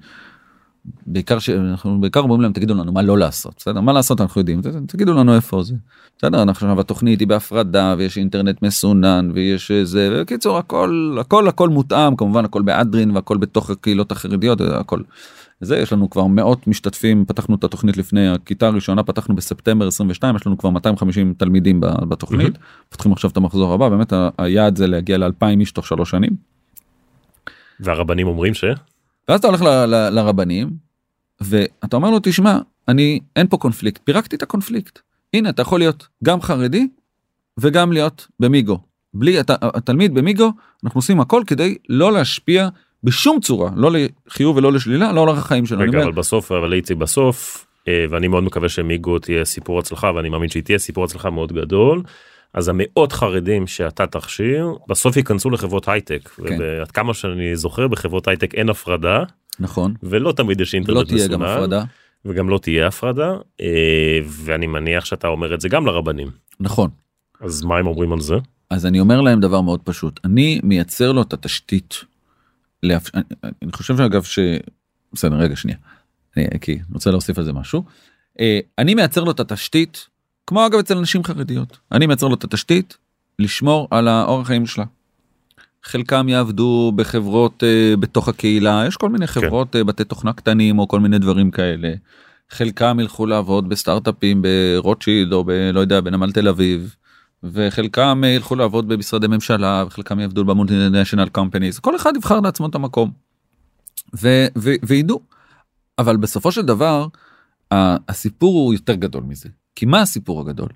בעיקר 1.06 1.40
שאנחנו 1.40 2.02
בעיקר 2.02 2.20
אומרים 2.20 2.42
להם 2.42 2.54
תגידו 2.54 2.74
לנו 2.74 2.92
מה 2.92 3.02
לא 3.02 3.18
לעשות 3.18 3.54
בסדר 3.58 3.82
מה 3.82 3.94
לעשות 3.94 4.22
אנחנו 4.22 4.42
יודעים 4.42 4.62
תגידו 4.88 5.14
לנו 5.14 5.36
איפה 5.36 5.64
זה. 5.64 5.76
בסדר 6.18 6.42
אנחנו 6.42 6.68
עכשיו 6.68 6.80
התוכנית 6.80 7.20
היא 7.20 7.28
בהפרדה 7.28 7.96
ויש 7.98 8.18
אינטרנט 8.18 8.62
מסונן 8.62 9.32
ויש 9.34 9.72
אה, 9.72 9.86
זה 9.86 10.18
בקיצור 10.22 10.58
הכל 10.58 11.18
הכל 11.22 11.48
הכל 11.48 11.70
מותאם 11.70 12.16
כמובן 12.16 12.46
הכל 12.46 12.62
באדרין 12.62 13.12
והכל 13.12 13.38
בתוך 13.38 13.70
הקהילות 13.70 14.12
החרדיות 14.12 14.62
הכל. 14.62 15.02
זה 15.64 15.78
יש 15.78 15.94
לנו 15.94 16.10
כבר 16.10 16.28
מאות 16.28 16.68
משתתפים 16.68 17.26
פתחנו 17.26 17.56
את 17.56 17.64
התוכנית 17.64 17.98
לפני 17.98 18.28
הכיתה 18.30 18.68
הראשונה 18.68 19.04
פתחנו 19.04 19.36
בספטמבר 19.36 19.88
22 19.88 20.36
יש 20.36 20.48
לנו 20.48 20.58
כבר 20.58 20.70
250 20.70 21.34
תלמידים 21.38 21.80
בתוכנית. 21.82 22.54
פותחים 22.90 23.12
עכשיו 23.12 23.30
את 23.32 23.38
המחזור 23.38 23.74
הבא 23.74 23.90
באמת 23.90 24.14
ה- 24.14 24.30
היעד 24.38 24.76
זה 24.78 24.88
להגיע 24.88 25.18
ל-2000 25.18 25.60
איש 25.60 25.72
תוך 25.72 25.88
שלוש 25.88 26.10
שנים. 26.10 26.32
והרבנים 27.80 28.28
אומרים 28.28 28.54
ש... 28.54 28.64
ואז 29.28 29.40
אתה 29.40 29.48
הולך 29.48 29.62
ל, 29.62 29.68
ל, 29.86 30.10
לרבנים 30.10 30.70
ואתה 31.42 31.96
אומר 31.96 32.10
לו 32.10 32.20
תשמע 32.24 32.58
אני 32.88 33.20
אין 33.36 33.48
פה 33.48 33.58
קונפליקט. 33.58 34.02
פירקתי 34.04 34.36
את 34.36 34.44
הקונפליקט. 34.44 35.00
הנה 35.34 35.50
אתה 35.50 35.62
יכול 35.62 35.80
להיות 35.80 36.08
גם 36.24 36.42
חרדי 36.42 36.88
וגם 37.58 37.92
להיות 37.92 38.28
במיגו. 38.40 38.80
בלי 39.14 39.38
התלמיד 39.62 40.14
במיגו 40.14 40.52
אנחנו 40.84 40.98
עושים 40.98 41.20
הכל 41.20 41.44
כדי 41.48 41.76
לא 41.90 42.14
להשפיע 42.14 42.70
בשום 43.04 43.40
צורה 43.40 43.72
לא 43.76 43.92
לחיוב 43.92 44.58
ולא 44.58 44.74
לשלילה 44.74 45.12
לא 45.12 45.22
על 45.22 45.30
אורח 45.30 45.38
החיים 45.38 45.66
שלנו. 45.66 45.82
רגע 45.82 46.04
אבל 46.04 46.12
בסוף 46.12 46.52
אבל 46.52 46.74
איציק 46.74 46.98
בסוף 46.98 47.66
אה, 47.88 48.06
ואני 48.10 48.28
מאוד 48.28 48.44
מקווה 48.44 48.70
שמיגו 48.70 49.20
תהיה 49.20 49.46
סיפור 49.46 49.80
הצלחה 49.80 50.12
ואני 50.16 50.30
מאמין 50.30 50.50
שהיא 50.50 50.64
תהיה 50.64 50.78
סיפור 50.78 51.04
הצלחה 51.04 51.30
מאוד 51.30 51.54
גדול. 51.54 52.04
אז 52.54 52.70
המאות 52.70 53.12
חרדים 53.12 53.68
שאתה 53.68 54.08
תכשיר 54.08 54.68
בסוף 54.90 55.18
ייכנסו 55.18 55.50
לחברות 55.50 55.88
הייטק 55.88 56.30
כן. 56.30 56.56
ועד 56.60 56.92
כמה 56.92 57.14
שאני 57.14 57.56
זוכר 57.56 57.88
בחברות 57.88 58.28
הייטק 58.28 58.56
אין 58.56 58.70
הפרדה 58.70 59.24
נכון 59.60 59.94
ולא 60.04 60.32
תמיד 60.32 60.62
יש 60.62 60.76
אינטרנט 60.76 60.98
ולא 60.98 61.04
תהיה 61.04 61.28
גם 61.28 61.42
מסונן, 61.42 61.56
הפרדה 61.56 61.84
וגם 62.26 62.50
לא 62.50 62.58
תהיה 62.58 62.88
הפרדה 62.88 63.32
אה, 63.62 64.20
ואני 64.28 64.68
מניח 64.68 65.06
שאתה 65.06 65.28
אומר 65.28 65.54
את 65.54 65.62
זה 65.62 65.70
גם 65.70 65.86
לרבנים 65.86 66.28
נכון 66.60 66.90
אז 67.42 67.64
מה 67.64 67.78
הם 67.78 67.88
אומרים 67.88 68.14
על 68.14 68.20
זה 68.20 68.36
אז 68.70 68.86
אני 68.86 69.00
אומר 69.00 69.22
להם 69.22 69.40
דבר 69.40 69.62
מאוד 69.62 69.80
פשוט 69.84 70.20
אני 70.24 70.60
מייצר 70.64 71.12
לו 71.12 71.22
את 71.22 71.34
התשתית. 71.34 72.13
לאפ... 72.84 73.16
אני, 73.16 73.24
אני 73.62 73.72
חושב 73.72 73.98
שאגב 73.98 74.24
ש... 74.24 74.40
בסדר 75.14 75.36
רגע 75.36 75.56
שנייה. 75.56 75.78
אני, 76.38 76.46
כי 76.62 76.80
רוצה 76.94 77.12
להוסיף 77.12 77.38
על 77.38 77.44
זה 77.44 77.54
משהו. 77.54 77.84
אה, 78.40 78.60
אני 78.78 78.96
מייצר 78.96 79.24
לו 79.24 79.32
את 79.32 79.40
התשתית 79.40 80.08
כמו 80.48 80.66
אגב 80.66 80.80
אצל 80.80 81.00
נשים 81.00 81.24
חרדיות 81.24 81.78
אני 81.92 82.08
מייצר 82.08 82.28
לו 82.28 82.36
את 82.36 82.44
התשתית 82.44 82.98
לשמור 83.40 83.88
על 83.92 84.08
האורח 84.08 84.48
חיים 84.48 84.66
שלה. 84.66 84.86
חלקם 85.84 86.30
יעבדו 86.30 86.92
בחברות 86.96 87.64
אה, 87.64 87.96
בתוך 88.00 88.28
הקהילה 88.28 88.84
יש 88.88 88.98
כל 88.98 89.10
מיני 89.10 89.28
חברות 89.28 89.76
אה, 89.76 89.84
בתי 89.84 90.04
תוכנה 90.04 90.34
קטנים 90.34 90.80
או 90.80 90.88
כל 90.88 91.00
מיני 91.00 91.20
דברים 91.20 91.52
כאלה. 91.52 91.94
חלקם 92.50 92.98
ילכו 93.00 93.26
לעבוד 93.26 93.70
בסטארט-אפים 93.70 94.42
ברוטשילד 94.42 95.34
או 95.34 95.44
ב... 95.44 95.52
לא 95.52 95.80
יודע 95.80 96.02
בנמל 96.02 96.32
תל 96.32 96.48
אביב. 96.48 96.96
וחלקם 97.44 98.24
ילכו 98.28 98.56
לעבוד 98.56 98.88
במשרדי 98.88 99.28
ממשלה 99.28 99.84
וחלקם 99.88 100.20
יעבדו 100.20 100.46
במולטינשיונל 100.46 101.30
קומפניז 101.30 101.80
כל 101.80 101.96
אחד 101.96 102.14
יבחר 102.16 102.40
לעצמו 102.40 102.68
את 102.68 102.76
המקום. 102.76 103.12
ו- 104.22 104.48
ו- 104.58 104.74
וידעו. 104.84 105.22
אבל 106.00 106.18
בסופו 106.18 106.52
של 106.52 106.62
דבר 106.62 107.08
הסיפור 108.10 108.54
הוא 108.54 108.74
יותר 108.74 108.94
גדול 108.94 109.24
מזה. 109.24 109.50
כי 109.76 109.86
מה 109.86 110.02
הסיפור 110.02 110.42
הגדול? 110.42 110.70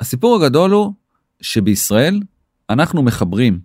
הסיפור 0.00 0.36
הגדול 0.36 0.70
הוא 0.70 0.92
שבישראל 1.40 2.20
אנחנו 2.70 3.02
מחברים 3.02 3.60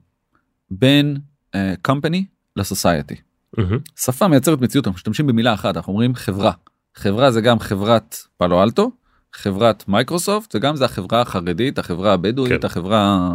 בין 0.72 1.18
אה, 1.56 1.58
company 1.88 2.18
ל 2.56 2.62
society. 2.62 3.16
מהמם. 3.58 3.78
שפה 3.96 4.28
מייצרת 4.28 4.62
מציאות 4.62 4.88
אנחנו 4.88 4.96
משתמשים 4.96 5.28
במילה 5.28 5.54
אחת 5.54 5.78
אנחנו 5.78 5.94
אומרים 5.94 6.16
חברה. 6.16 6.52
חברה 6.96 7.32
זה 7.32 7.42
גם 7.42 7.60
חברת 7.60 8.18
פאלו 8.38 8.64
אלטו 8.64 8.92
חברת 9.34 9.88
מייקרוסופט 9.88 10.56
וגם 10.56 10.76
זה 10.76 10.86
החברה 10.86 11.22
החרדית 11.22 11.80
החברה 11.80 12.14
הבדואית 12.14 12.62
כן. 12.62 12.66
החברה 12.66 13.34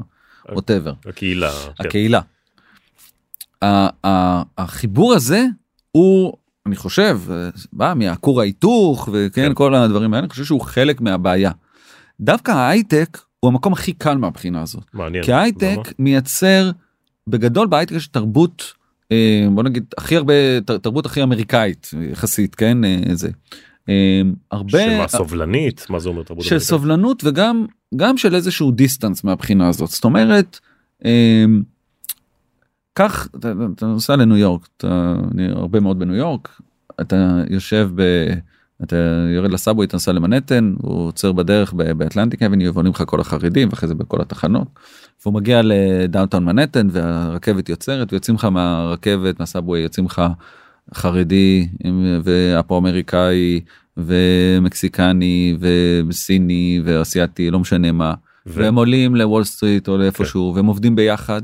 whatever 0.53 0.92
הקהילה. 1.07 1.51
כן. 1.53 1.84
הקהילה. 1.86 2.20
ה- 3.64 4.42
החיבור 4.59 5.14
הזה 5.14 5.45
הוא 5.92 6.32
אני 6.66 6.76
חושב 6.76 7.20
בא 7.72 7.92
מהכור 7.97 8.40
ההיתוך 8.40 9.09
וכן 9.12 9.49
כן. 9.49 9.55
כל 9.55 9.74
הדברים 9.74 10.14
האלה 10.14 10.24
אני 10.24 10.30
חושב 10.30 10.45
שהוא 10.45 10.61
חלק 10.61 11.01
מהבעיה. 11.01 11.51
דווקא 12.20 12.51
ההייטק 12.53 13.18
הוא 13.40 13.49
המקום 13.51 13.72
הכי 13.72 13.92
קל 13.92 14.14
מהבחינה 14.16 14.62
הזאת 14.62 14.84
מעניין. 14.92 15.24
כי 15.24 15.32
ההייטק? 15.32 15.78
מייצר 15.99 16.70
בגדול 17.28 17.66
בהייטק 17.66 17.92
יש 17.95 18.07
תרבות 18.07 18.72
אה, 19.12 19.47
בוא 19.55 19.62
נגיד 19.62 19.84
הכי 19.99 20.16
הרבה 20.16 20.32
תרבות 20.61 21.07
הכי 21.07 21.22
אמריקאית 21.22 21.90
יחסית 22.12 22.55
כן 22.55 22.84
אה, 22.84 22.99
זה. 23.12 23.30
אה, 23.89 24.22
הרבה 24.51 24.70
שמה 24.70 25.09
סובלנית 25.09 25.87
מה 25.91 25.99
זה 25.99 26.09
אומר 26.09 26.22
תרבות 26.22 26.45
של? 26.45 26.59
סובלנות 26.59 27.22
וגם 27.24 27.66
גם 27.97 28.16
של 28.16 28.35
איזשהו 28.35 28.70
distance 28.70 29.24
מהבחינה 29.24 29.68
הזאת 29.68 29.89
זאת 29.89 30.05
אומרת. 30.05 30.61
קח 32.95 33.28
אתה, 33.39 33.53
אתה 33.76 33.87
נוסע 33.87 34.16
לניו 34.16 34.37
יורק 34.37 34.68
אתה 34.76 35.14
אני 35.35 35.49
הרבה 35.49 35.80
מאוד 35.80 35.99
בניו 35.99 36.14
יורק 36.14 36.61
אתה 37.01 37.43
יושב 37.51 37.91
ב... 37.95 38.03
אתה 38.82 38.97
יורד 39.35 39.51
ל 39.51 39.56
subway 39.56 39.86
אתה 39.87 39.97
נוסע 39.97 40.12
למנהטן 40.12 40.74
הוא 40.82 41.07
עוצר 41.07 41.32
בדרך 41.32 41.72
ב- 41.72 41.93
ב 41.92 41.98
Atlantic 41.98 42.42
Avenue 42.42 42.74
ועולים 42.74 42.92
לך 42.93 43.03
כל 43.07 43.20
החרדים 43.20 43.68
ואחרי 43.68 43.89
זה 43.89 43.95
בכל 43.95 44.20
התחנות. 44.20 44.68
והוא 45.22 45.35
מגיע 45.35 45.61
ל 45.64 45.73
downtown 45.73 46.45
מנהטן 46.45 46.89
והרכבת 46.91 47.68
עוצרת 47.68 48.12
ויוצאים 48.12 48.37
לך 48.37 48.45
מהרכבת 48.45 49.41
מה 49.40 49.51
subway 49.51 49.80
יוצאים 49.80 50.07
לך 50.07 50.22
חרדי 50.97 51.68
ואפרו-אמריקאי 52.24 53.61
ומקסיקני 53.97 55.57
וסיני 56.09 56.80
ואסייתי 56.84 57.51
לא 57.51 57.59
משנה 57.59 57.92
מה 57.92 58.14
ו- 58.47 58.51
והם 58.55 58.74
עולים 58.74 59.16
לוול 59.16 59.45
סטריט 59.45 59.88
או 59.88 59.99
לאיפשהו 59.99 60.53
והם 60.57 60.66
עובדים 60.66 60.97
ביחד 60.97 61.42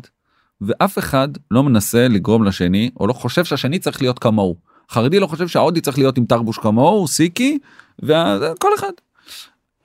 ואף 0.61 0.99
אחד 0.99 1.29
לא 1.51 1.63
מנסה 1.63 2.09
לגרום 2.09 2.45
לשני 2.45 2.91
או 3.01 3.07
לא 3.07 3.13
חושב 3.13 3.45
שהשני 3.45 3.79
צריך 3.79 4.03
להיות 4.03 4.19
כמוהו. 4.19 4.57
חרדי 4.91 5.21
לא 5.21 5.27
חושב 5.27 5.49
שההודי 5.49 5.81
צריך 5.81 5.99
להיות 5.99 6.19
עם 6.19 6.25
תרבוש 6.25 6.59
כמוהו 6.59 7.09
סיקי 7.09 7.59
וכל 8.03 8.69
אחד. 8.79 8.93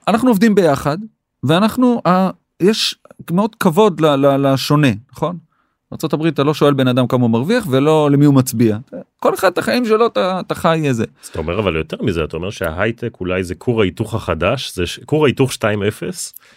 אנחנו 0.07 0.29
עובדים 0.29 0.55
ביחד 0.55 0.97
ואנחנו 1.43 2.01
יש 2.59 2.95
מאוד 3.31 3.55
כבוד 3.55 4.01
ל- 4.01 4.15
ל- 4.15 4.53
לשונה 4.53 4.87
נכון. 5.11 5.37
ארה"ב 6.03 6.25
אתה 6.25 6.43
לא 6.43 6.53
שואל 6.53 6.73
בן 6.73 6.87
אדם 6.87 7.07
כמה 7.07 7.21
הוא 7.21 7.29
מרוויח 7.29 7.67
ולא 7.69 8.09
למי 8.11 8.25
הוא 8.25 8.33
מצביע. 8.33 8.77
כל 9.19 9.33
אחד 9.33 9.47
את 9.51 9.57
החיים 9.57 9.85
שלו 9.85 10.07
אתה, 10.07 10.39
אתה 10.39 10.55
חי 10.55 10.81
איזה. 10.83 11.03
אז 11.23 11.27
אתה 11.29 11.39
אומר 11.39 11.59
אבל 11.59 11.75
יותר 11.75 11.97
מזה 12.01 12.23
אתה 12.23 12.37
אומר 12.37 12.49
שההייטק 12.49 13.17
אולי 13.19 13.43
זה 13.43 13.55
כור 13.55 13.81
ההיתוך 13.81 14.13
החדש 14.13 14.75
זה 14.75 14.87
ש- 14.87 14.99
כור 15.05 15.25
ההיתוך 15.25 15.51
2.0 15.51 15.57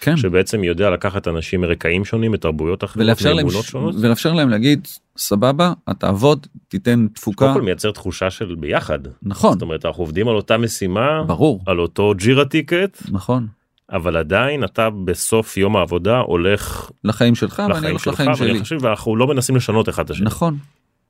כן. 0.01 0.17
שבעצם 0.17 0.65
יודע 0.65 0.91
לקחת 0.91 1.29
אנשים 1.29 1.61
מרקעים 1.61 2.05
שונים 2.05 2.33
מתרבויות 2.33 2.85
אחרות 2.85 3.05
ולאפשר 3.05 3.35
להם, 3.35 3.47
מאמונות 3.47 3.65
שונות. 3.65 3.95
ולאפשר 4.01 4.33
להם 4.33 4.49
להגיד 4.49 4.87
סבבה 5.19 5.73
אתה 5.85 5.95
תעבוד 5.95 6.47
תיתן 6.69 7.07
תפוקה. 7.15 7.39
קודם 7.45 7.55
כל 7.55 7.63
מייצר 7.63 7.91
תחושה 7.91 8.31
של 8.31 8.55
ביחד. 8.59 8.99
נכון. 9.23 9.53
זאת 9.53 9.63
אומרת 9.63 9.85
אנחנו 9.85 10.03
עובדים 10.03 10.29
על 10.29 10.35
אותה 10.37 10.59
משימה 10.59 11.23
ברור. 11.27 11.61
על 11.67 11.79
אותו 11.81 12.13
ג'ירה 12.17 12.45
טיקט. 12.45 12.99
נכון 13.11 13.47
אבל 13.93 14.17
עדיין 14.17 14.65
אתה 14.65 14.91
בסוף 14.91 15.57
יום 15.57 15.77
העבודה 15.77 16.19
הולך 16.19 16.91
לחיים 17.05 17.35
שלך 17.35 17.59
ואני 17.59 17.73
לחיים 17.73 17.91
הולך 17.91 18.05
שלך 18.05 18.15
לחיים 18.15 18.35
שלי 18.37 18.49
ואני 18.49 18.61
חושב 18.61 18.79
ואנחנו 18.81 19.17
לא 19.17 19.27
מנסים 19.27 19.57
לשנות 19.57 19.89
אחד 19.89 20.05
את 20.05 20.11
השני. 20.11 20.27
נכון 20.27 20.59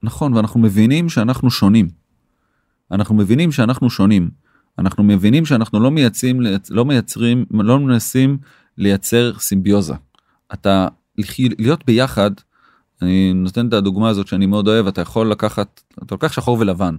נכון 0.03 0.35
ואנחנו 0.35 0.61
מבינים 0.61 1.09
שאנחנו 1.09 1.51
שונים. 1.51 1.89
אנחנו 2.91 3.15
מבינים 3.15 3.53
שאנחנו 3.53 3.91
שונים. 3.91 4.31
אנחנו 4.79 5.05
מבינים 5.05 5.47
שאנחנו 5.47 5.81
לא 5.81 5.91
מייצרים 5.91 6.41
לא 6.71 6.85
מייצרים 6.85 7.45
לא 7.51 7.81
מנסים 7.81 8.39
לייצר 8.79 9.33
סימביוזה. 9.39 9.95
אתה 10.53 10.89
להיות 11.59 11.85
ביחד 11.87 12.31
אני 13.03 13.33
נותן 13.33 13.69
את 13.69 13.73
הדוגמה 13.73 14.09
הזאת 14.09 14.27
שאני 14.27 14.47
מאוד 14.47 14.69
אוהב 14.69 14.87
אתה 14.87 15.01
יכול 15.01 15.31
לקחת 15.31 15.83
אתה 16.05 16.15
לוקח 16.15 16.33
שחור 16.33 16.59
ולבן. 16.61 16.97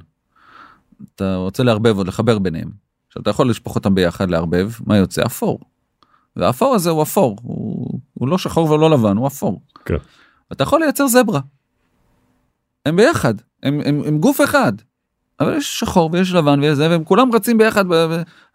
אתה 1.16 1.36
רוצה 1.36 1.64
לערבב 1.64 1.98
או 1.98 2.04
לחבר 2.04 2.40
ביניהם. 2.40 2.89
עכשיו 3.10 3.22
אתה 3.22 3.30
יכול 3.30 3.50
לשפוך 3.50 3.76
אותם 3.76 3.96
ביחד 3.96 4.30
לערבב 4.30 4.72
מה 4.86 4.98
יוצא 4.98 5.26
אפור. 5.26 5.60
והאפור 6.36 6.76
הזה 6.76 6.90
הוא 6.90 7.04
אפור 7.04 7.38
הוא, 7.42 8.00
הוא 8.14 8.28
לא 8.28 8.38
שחור 8.38 8.72
ולא 8.72 8.90
לבן 8.90 9.18
הוא 9.18 9.28
אפור. 9.28 9.62
כן. 9.86 9.96
אתה 10.52 10.64
יכול 10.64 10.80
לייצר 10.80 11.08
זברה. 11.08 11.40
הם 12.86 12.96
ביחד 12.96 13.34
הם, 13.64 13.82
הם, 13.86 14.02
הם 14.06 14.20
גוף 14.20 14.42
אחד. 14.42 14.74
אבל 15.40 15.58
יש 15.58 15.80
שחור 15.80 16.10
ויש 16.14 16.34
לבן 16.34 16.60
ויש 16.60 16.74
זה 16.74 16.90
והם 16.90 17.04
כולם 17.04 17.34
רצים 17.34 17.58
ביחד 17.58 17.86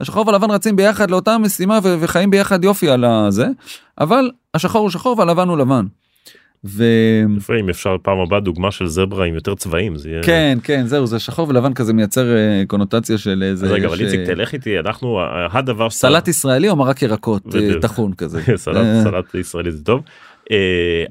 השחור 0.00 0.26
והלבן 0.26 0.50
רצים 0.50 0.76
ביחד 0.76 1.10
לאותה 1.10 1.38
משימה 1.38 1.78
וחיים 1.82 2.30
ביחד 2.30 2.64
יופי 2.64 2.90
על 2.90 3.04
הזה 3.04 3.48
אבל 3.98 4.30
השחור 4.54 4.80
הוא 4.80 4.90
שחור 4.90 5.18
והלבן 5.18 5.48
הוא 5.48 5.58
לבן. 5.58 5.86
וכן 6.64 7.36
יפה, 7.36 7.56
אם 7.60 7.68
אפשר 7.68 7.96
פעם 8.02 8.18
הבאה 8.18 8.40
דוגמה 8.40 8.70
של 8.70 8.86
זברה 8.86 9.24
עם 9.24 9.34
יותר 9.34 9.54
צבעים 9.54 9.96
זה 9.96 10.10
יהיה. 10.10 10.22
כן 10.62 10.86
זהו 10.86 11.06
זה 11.06 11.18
שחור 11.18 11.48
ולבן 11.48 11.74
כזה 11.74 11.92
מייצר 11.92 12.36
אה, 12.36 12.62
קונוטציה 12.66 13.18
של 13.18 13.42
איזה 13.42 13.66
רגע 13.66 13.86
אבל 13.86 14.00
איציק 14.00 14.20
תלך 14.20 14.52
איתי 14.52 14.78
אנחנו 14.78 15.20
הדבר 15.52 15.90
סלט 15.90 16.28
ישראלי 16.28 16.68
או 16.68 16.76
מרק 16.76 17.02
ירקות 17.02 17.54
אה. 17.54 17.80
טחון 17.80 18.14
כזה. 18.14 18.40
סלט 18.56 18.76
אה, 18.76 19.02
סלט 19.04 19.34
ישראלי 19.34 19.72
זה 19.72 19.84
טוב. 19.84 20.02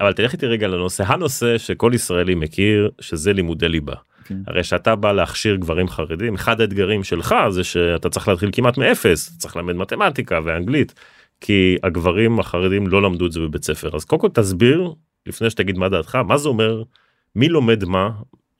אבל 0.00 0.12
תלך 0.12 0.32
איתי 0.32 0.46
רגע 0.46 0.68
לנושא 0.68 1.04
הנושא 1.06 1.58
שכל 1.58 1.92
ישראלי 1.94 2.34
מכיר 2.34 2.90
שזה 3.00 3.32
לימודי 3.32 3.68
ליבה. 3.68 3.94
כן. 4.24 4.38
הרי 4.46 4.64
שאתה 4.64 4.96
בא 4.96 5.12
להכשיר 5.12 5.56
גברים 5.56 5.88
חרדים 5.88 6.34
אחד 6.34 6.60
האתגרים 6.60 7.04
שלך 7.04 7.34
זה 7.48 7.64
שאתה 7.64 8.08
צריך 8.08 8.28
להתחיל 8.28 8.48
כמעט 8.52 8.78
מאפס 8.78 9.38
צריך 9.38 9.56
ללמד 9.56 9.76
מתמטיקה 9.76 10.40
ואנגלית 10.44 10.94
כי 11.40 11.76
הגברים 11.82 12.40
החרדים 12.40 12.86
לא 12.86 13.02
למדו 13.02 13.26
את 13.26 13.32
זה 13.32 13.40
בבית 13.40 13.64
ספר 13.64 13.96
אז 13.96 14.04
קודם 14.04 14.20
כל 14.20 14.28
תסביר 14.28 14.92
לפני 15.26 15.50
שתגיד 15.50 15.78
מה 15.78 15.88
דעתך 15.88 16.14
מה 16.14 16.38
זה 16.38 16.48
אומר 16.48 16.82
מי 17.36 17.48
לומד 17.48 17.84
מה 17.84 18.10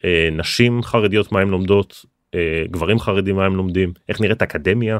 אה, 0.04 0.28
נשים 0.32 0.82
חרדיות 0.82 1.32
מה 1.32 1.40
הם 1.40 1.50
לומדות 1.50 2.04
אה, 2.34 2.64
גברים 2.70 2.98
חרדים 2.98 3.36
מה 3.36 3.46
הם 3.46 3.56
לומדים 3.56 3.92
איך 4.08 4.20
נראית 4.20 4.42
אקדמיה 4.42 4.98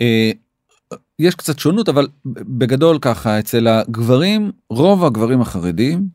אה, 0.00 0.30
יש 1.18 1.34
קצת 1.34 1.58
שונות 1.58 1.88
אבל 1.88 2.08
בגדול 2.26 2.98
ככה 3.00 3.38
אצל 3.38 3.66
הגברים 3.68 4.52
רוב 4.70 5.04
הגברים 5.04 5.40
החרדים 5.40 6.08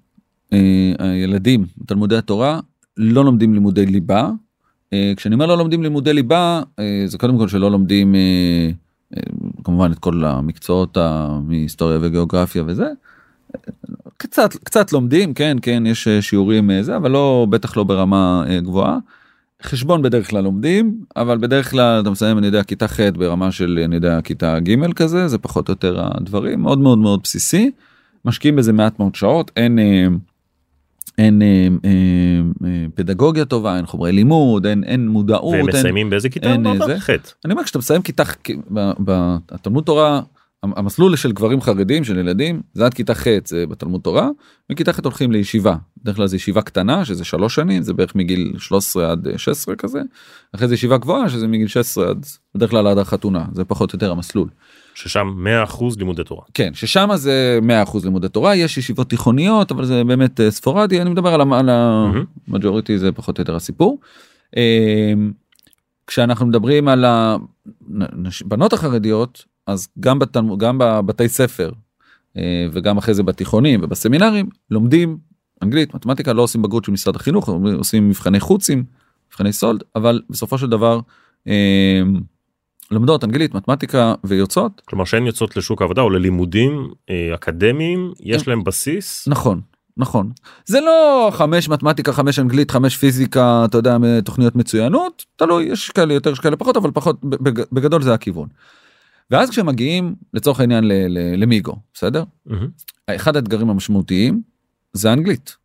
אה, 0.53 0.91
הילדים 0.99 1.65
תלמודי 1.85 2.15
התורה 2.17 2.59
לא 2.97 3.25
לומדים 3.25 3.53
לימודי 3.53 3.85
ליבה. 3.85 4.29
אה, 4.93 5.13
כשאני 5.17 5.35
אומר 5.35 5.45
לא 5.45 5.57
לומדים 5.57 5.83
לימודי 5.83 6.13
ליבה 6.13 6.61
זה 7.05 7.17
קודם 7.17 7.37
כל 7.37 7.47
שלא 7.47 7.71
לומדים 7.71 8.15
כמובן 9.63 9.91
את 9.91 9.99
כל 9.99 10.25
המקצועות 10.25 10.97
מהיסטוריה 11.43 11.97
וגיאוגרפיה 12.01 12.63
וזה. 12.67 12.87
קצת 14.17 14.55
קצת 14.55 14.93
לומדים 14.93 15.33
כן 15.33 15.57
כן 15.61 15.83
יש 15.85 16.07
אה, 16.07 16.21
שיעורים 16.21 16.71
אה, 16.71 16.83
זה 16.83 16.97
אבל 16.97 17.11
לא 17.11 17.47
בטח 17.49 17.77
לא 17.77 17.83
ברמה 17.83 18.43
אה, 18.49 18.59
גבוהה. 18.59 18.97
חשבון 19.63 20.01
בדרך 20.01 20.29
כלל 20.29 20.43
לומדים 20.43 21.03
אבל 21.15 21.37
בדרך 21.37 21.71
כלל 21.71 22.01
אתה 22.01 22.09
מסיים 22.09 22.37
אני 22.37 22.45
יודע 22.45 22.63
כיתה 22.63 22.87
ח' 22.87 22.99
ברמה 22.99 23.51
של 23.51 23.79
אני 23.85 23.95
יודע 23.95 24.21
כיתה 24.21 24.59
ג' 24.59 24.93
כזה 24.93 25.27
זה 25.27 25.37
פחות 25.37 25.69
או 25.69 25.71
יותר 25.71 26.01
הדברים 26.05 26.61
מאוד 26.61 26.79
מאוד 26.79 26.97
מאוד 26.97 27.19
בסיסי. 27.23 27.71
משקיעים 28.25 28.55
בזה 28.55 28.73
מעט 28.73 28.99
מאוד 28.99 29.15
שעות 29.15 29.51
אין 29.57 29.79
אין 31.17 31.41
אה, 31.41 31.67
אה, 31.85 31.91
אה, 32.67 32.85
פדגוגיה 32.95 33.45
טובה 33.45 33.77
אין 33.77 33.85
חומרי 33.85 34.11
לימוד 34.11 34.65
אין 34.65 34.83
אין 34.83 35.07
מודעות 35.07 35.53
והם 35.53 35.67
אין, 35.67 35.77
מסיימים 35.77 36.09
באיזה 36.09 36.29
כיתה? 36.29 36.53
זה. 36.85 36.99
ח'. 36.99 37.09
אני 37.45 37.53
אומר 37.53 37.63
כשאתה 37.63 37.79
מסיים 37.79 38.01
כיתה 38.01 38.23
בתלמוד 39.51 39.83
תורה 39.83 40.21
המסלול 40.63 41.15
של 41.15 41.31
גברים 41.31 41.61
חרדים 41.61 42.03
של 42.03 42.17
ילדים 42.17 42.61
זה 42.73 42.85
עד 42.85 42.93
כיתה 42.93 43.15
ח' 43.15 43.27
זה 43.45 43.65
בתלמוד 43.67 44.01
תורה 44.01 44.29
מכיתה 44.69 44.93
ח' 44.93 44.99
הולכים 45.03 45.31
לישיבה 45.31 45.75
בדרך 46.01 46.15
כלל 46.15 46.27
זה 46.27 46.35
ישיבה 46.35 46.61
קטנה 46.61 47.05
שזה 47.05 47.25
שלוש 47.25 47.55
שנים 47.55 47.83
זה 47.83 47.93
בערך 47.93 48.15
מגיל 48.15 48.53
13 48.57 49.11
עד 49.11 49.27
אה, 49.27 49.37
16 49.37 49.75
כזה 49.75 50.01
אחרי 50.55 50.67
זה 50.67 50.73
ישיבה 50.73 50.97
גבוהה 50.97 51.29
שזה 51.29 51.47
מגיל 51.47 51.67
16 51.67 52.09
עד 52.09 52.25
בדרך 52.55 52.69
כלל 52.69 52.87
עד 52.87 52.97
החתונה 52.97 53.45
זה 53.53 53.65
פחות 53.65 53.93
או 53.93 53.95
יותר 53.95 54.11
המסלול 54.11 54.47
ששם 54.95 55.45
100% 55.67 55.83
לימודי 55.97 56.23
תורה. 56.23 56.43
כן 56.53 56.73
ששם 56.73 57.09
זה 57.15 57.59
100% 57.85 57.97
לימודי 58.03 58.29
תורה 58.29 58.55
יש 58.55 58.77
ישיבות 58.77 59.09
תיכוניות 59.09 59.71
אבל 59.71 59.85
זה 59.85 60.03
באמת 60.03 60.39
אה, 60.39 60.51
ספורדי 60.51 61.01
אני 61.01 61.09
מדבר 61.09 61.33
על. 61.33 61.69
המג'וריטי 62.47 62.97
זה 62.97 63.11
פחות 63.11 63.37
או 63.37 63.41
יותר 63.41 63.55
הסיפור. 63.55 63.99
אה, 64.57 65.13
כשאנחנו 66.07 66.45
מדברים 66.45 66.87
על 66.87 67.05
הבנות 67.05 68.73
החרדיות 68.73 69.45
אז 69.67 69.87
גם 69.99 70.19
בתלמוד 70.19 70.59
גם 70.59 70.77
בבתי 70.77 71.29
ספר 71.29 71.71
אה, 72.37 72.67
וגם 72.71 72.97
אחרי 72.97 73.13
זה 73.13 73.23
בתיכונים 73.23 73.79
ובסמינרים 73.83 74.49
לומדים 74.71 75.17
אנגלית 75.63 75.95
מתמטיקה 75.95 76.33
לא 76.33 76.41
עושים 76.41 76.61
בגרות 76.61 76.85
של 76.85 76.91
משרד 76.91 77.15
החינוך 77.15 77.49
עושים 77.77 78.09
מבחני 78.09 78.39
חוצים 78.39 78.83
מבחני 79.29 79.53
סולד 79.53 79.83
אבל 79.95 80.21
בסופו 80.29 80.57
של 80.57 80.69
דבר 80.69 80.99
לומדות 82.91 83.23
אנגלית 83.23 83.53
מתמטיקה 83.55 84.13
ויוצאות 84.23 84.81
כלומר 84.85 85.05
שהן 85.05 85.25
יוצאות 85.25 85.57
לשוק 85.57 85.81
העבודה 85.81 86.01
או 86.01 86.09
ללימודים 86.09 86.91
אה, 87.09 87.31
אקדמיים 87.35 88.13
יש 88.19 88.47
להם 88.47 88.63
בסיס 88.63 89.27
נכון 89.27 89.61
נכון 89.97 90.31
זה 90.65 90.79
לא 90.81 91.29
חמש 91.33 91.69
מתמטיקה 91.69 92.13
חמש 92.13 92.39
אנגלית 92.39 92.71
חמש 92.71 92.97
פיזיקה 92.97 93.65
אתה 93.65 93.77
יודע 93.77 93.97
תוכניות 94.23 94.55
מצוינות 94.55 95.25
תלוי 95.35 95.63
יש 95.63 95.89
כאלה 95.89 96.13
יותר 96.13 96.31
יש 96.31 96.39
כאלה 96.39 96.55
פחות 96.55 96.77
אבל 96.77 96.91
פחות 96.93 97.19
בג- 97.25 97.63
בגדול 97.71 98.01
זה 98.01 98.13
הכיוון. 98.13 98.47
ואז 99.31 99.49
כשמגיעים 99.49 100.15
לצורך 100.33 100.59
העניין 100.59 100.83
למיגו 101.37 101.75
בסדר 101.93 102.23
מהמם. 102.45 102.67
אחד 103.07 103.35
האתגרים 103.35 103.69
המשמעותיים 103.69 104.41
זה 104.93 105.13
אנגלית. 105.13 105.55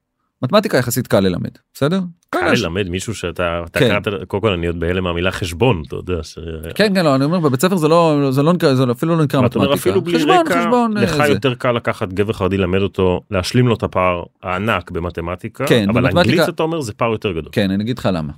מתמטיקה 0.46 0.78
יחסית 0.78 1.06
קל 1.06 1.20
ללמד 1.20 1.50
בסדר? 1.74 2.00
קל 2.30 2.52
יש- 2.52 2.62
ללמד 2.62 2.88
מישהו 2.88 3.14
שאתה 3.14 3.62
אתה 3.66 3.78
כן. 3.78 3.88
קראת 4.02 4.28
קודם 4.28 4.40
כל 4.40 4.52
אני 4.52 4.66
עוד 4.66 4.80
בהלם 4.80 5.04
מהמילה 5.04 5.30
חשבון 5.30 5.82
אתה 5.86 5.96
יודע. 5.96 6.22
ש- 6.22 6.38
כן 6.74 6.94
כן 6.94 7.04
לא 7.04 7.14
אני 7.14 7.24
אומר 7.24 7.40
בבית 7.40 7.60
ספר 7.60 7.76
זה 7.76 7.88
לא 7.88 8.28
זה 8.30 8.42
לא 8.42 8.52
נקרא 8.52 8.74
זה 8.74 8.84
אפילו 8.90 9.16
לא 9.16 9.24
נקרא 9.24 9.40
מתמטיקה 9.42 9.74
אפילו 9.74 10.02
בלי 10.02 10.18
חשבון 10.18 10.36
רקע 10.46 10.60
חשבון 10.60 10.96
לך 10.96 11.20
אה, 11.20 11.26
זה. 11.26 11.32
יותר 11.32 11.54
קל 11.54 11.72
לקחת 11.72 12.08
גבר 12.12 12.32
חרדי 12.32 12.56
ללמד 12.58 12.80
אותו 12.80 13.20
להשלים 13.30 13.68
לו 13.68 13.74
את 13.74 13.82
הפער 13.82 14.22
הענק 14.42 14.90
במתמטיקה 14.90 15.66
כן, 15.66 15.88
אבל 15.90 16.00
במתמטיקה- 16.02 16.20
אנגלית 16.30 16.48
אתה 16.48 16.62
אומר 16.62 16.80
זה 16.80 16.92
פער 16.92 17.12
יותר 17.12 17.32
גדול. 17.32 17.48
כן 17.52 17.70
אני 17.70 17.84
אגיד 17.84 17.98
לך 17.98 18.08
למה. 18.12 18.32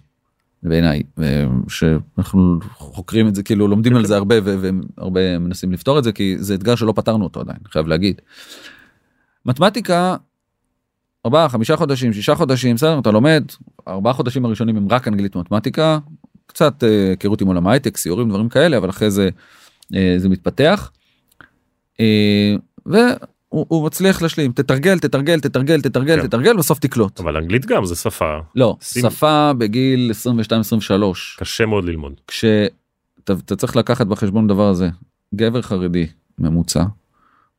בעיניי 0.62 1.02
אה, 1.22 1.44
שאנחנו 1.68 2.58
חוקרים 2.76 3.28
את 3.28 3.34
זה 3.34 3.42
כאילו 3.42 3.68
לומדים 3.68 3.96
על 3.96 4.04
זה 4.04 4.16
הרבה 4.16 4.34
והרבה 4.44 5.38
מנסים 5.38 5.72
לפתור 5.72 5.98
את 5.98 6.04
זה 6.04 6.12
כי 6.12 6.36
זה 6.38 6.54
אתגר 6.54 6.74
שלא 6.74 6.92
פתרנו 6.96 7.24
אותו 7.24 7.40
עדיין 7.40 7.58
חייב 7.72 7.86
להגיד. 7.88 8.20
מתמטיקה. 9.46 10.16
ארבעה 11.26 11.48
חמישה 11.48 11.76
חודשים 11.76 12.12
שישה 12.12 12.34
חודשים 12.34 12.74
בסדר 12.76 12.98
אתה 12.98 13.10
לומד 13.10 13.44
ארבעה 13.88 14.12
חודשים 14.12 14.44
הראשונים 14.44 14.76
הם 14.76 14.88
רק 14.90 15.08
אנגלית 15.08 15.36
ומתמטיקה 15.36 15.98
קצת 16.46 16.84
אה, 16.84 17.10
היכרות 17.10 17.40
עם 17.40 17.48
עולם 17.48 17.66
ההייטק 17.66 17.96
סיורים 17.96 18.28
דברים 18.28 18.48
כאלה 18.48 18.76
אבל 18.78 18.90
אחרי 18.90 19.10
זה 19.10 19.28
אה, 19.94 20.14
זה 20.18 20.28
מתפתח. 20.28 20.90
אה, 22.00 22.54
והוא 22.86 23.66
הוא 23.68 23.86
מצליח 23.86 24.22
להשלים 24.22 24.52
תתרגל 24.52 24.98
תתרגל 24.98 25.40
תתרגל 25.40 25.80
תתרגל 25.80 26.20
כן. 26.20 26.26
תתרגל 26.26 26.56
בסוף 26.56 26.78
תקלוט. 26.78 27.20
אבל 27.20 27.36
אנגלית 27.36 27.66
גם 27.66 27.84
זה 27.84 27.94
שפה 27.96 28.38
לא, 28.54 28.76
שים- 28.80 29.10
שפה 29.10 29.52
בגיל 29.58 30.10
22-23, 30.10 31.38
קשה 31.38 31.66
מאוד 31.66 31.84
ללמוד. 31.84 32.12
כשאתה 32.26 33.56
צריך 33.56 33.76
לקחת 33.76 34.06
בחשבון 34.06 34.46
דבר 34.46 34.68
הזה, 34.68 34.88
גבר 35.34 35.62
חרדי 35.62 36.06
ממוצע, 36.38 36.84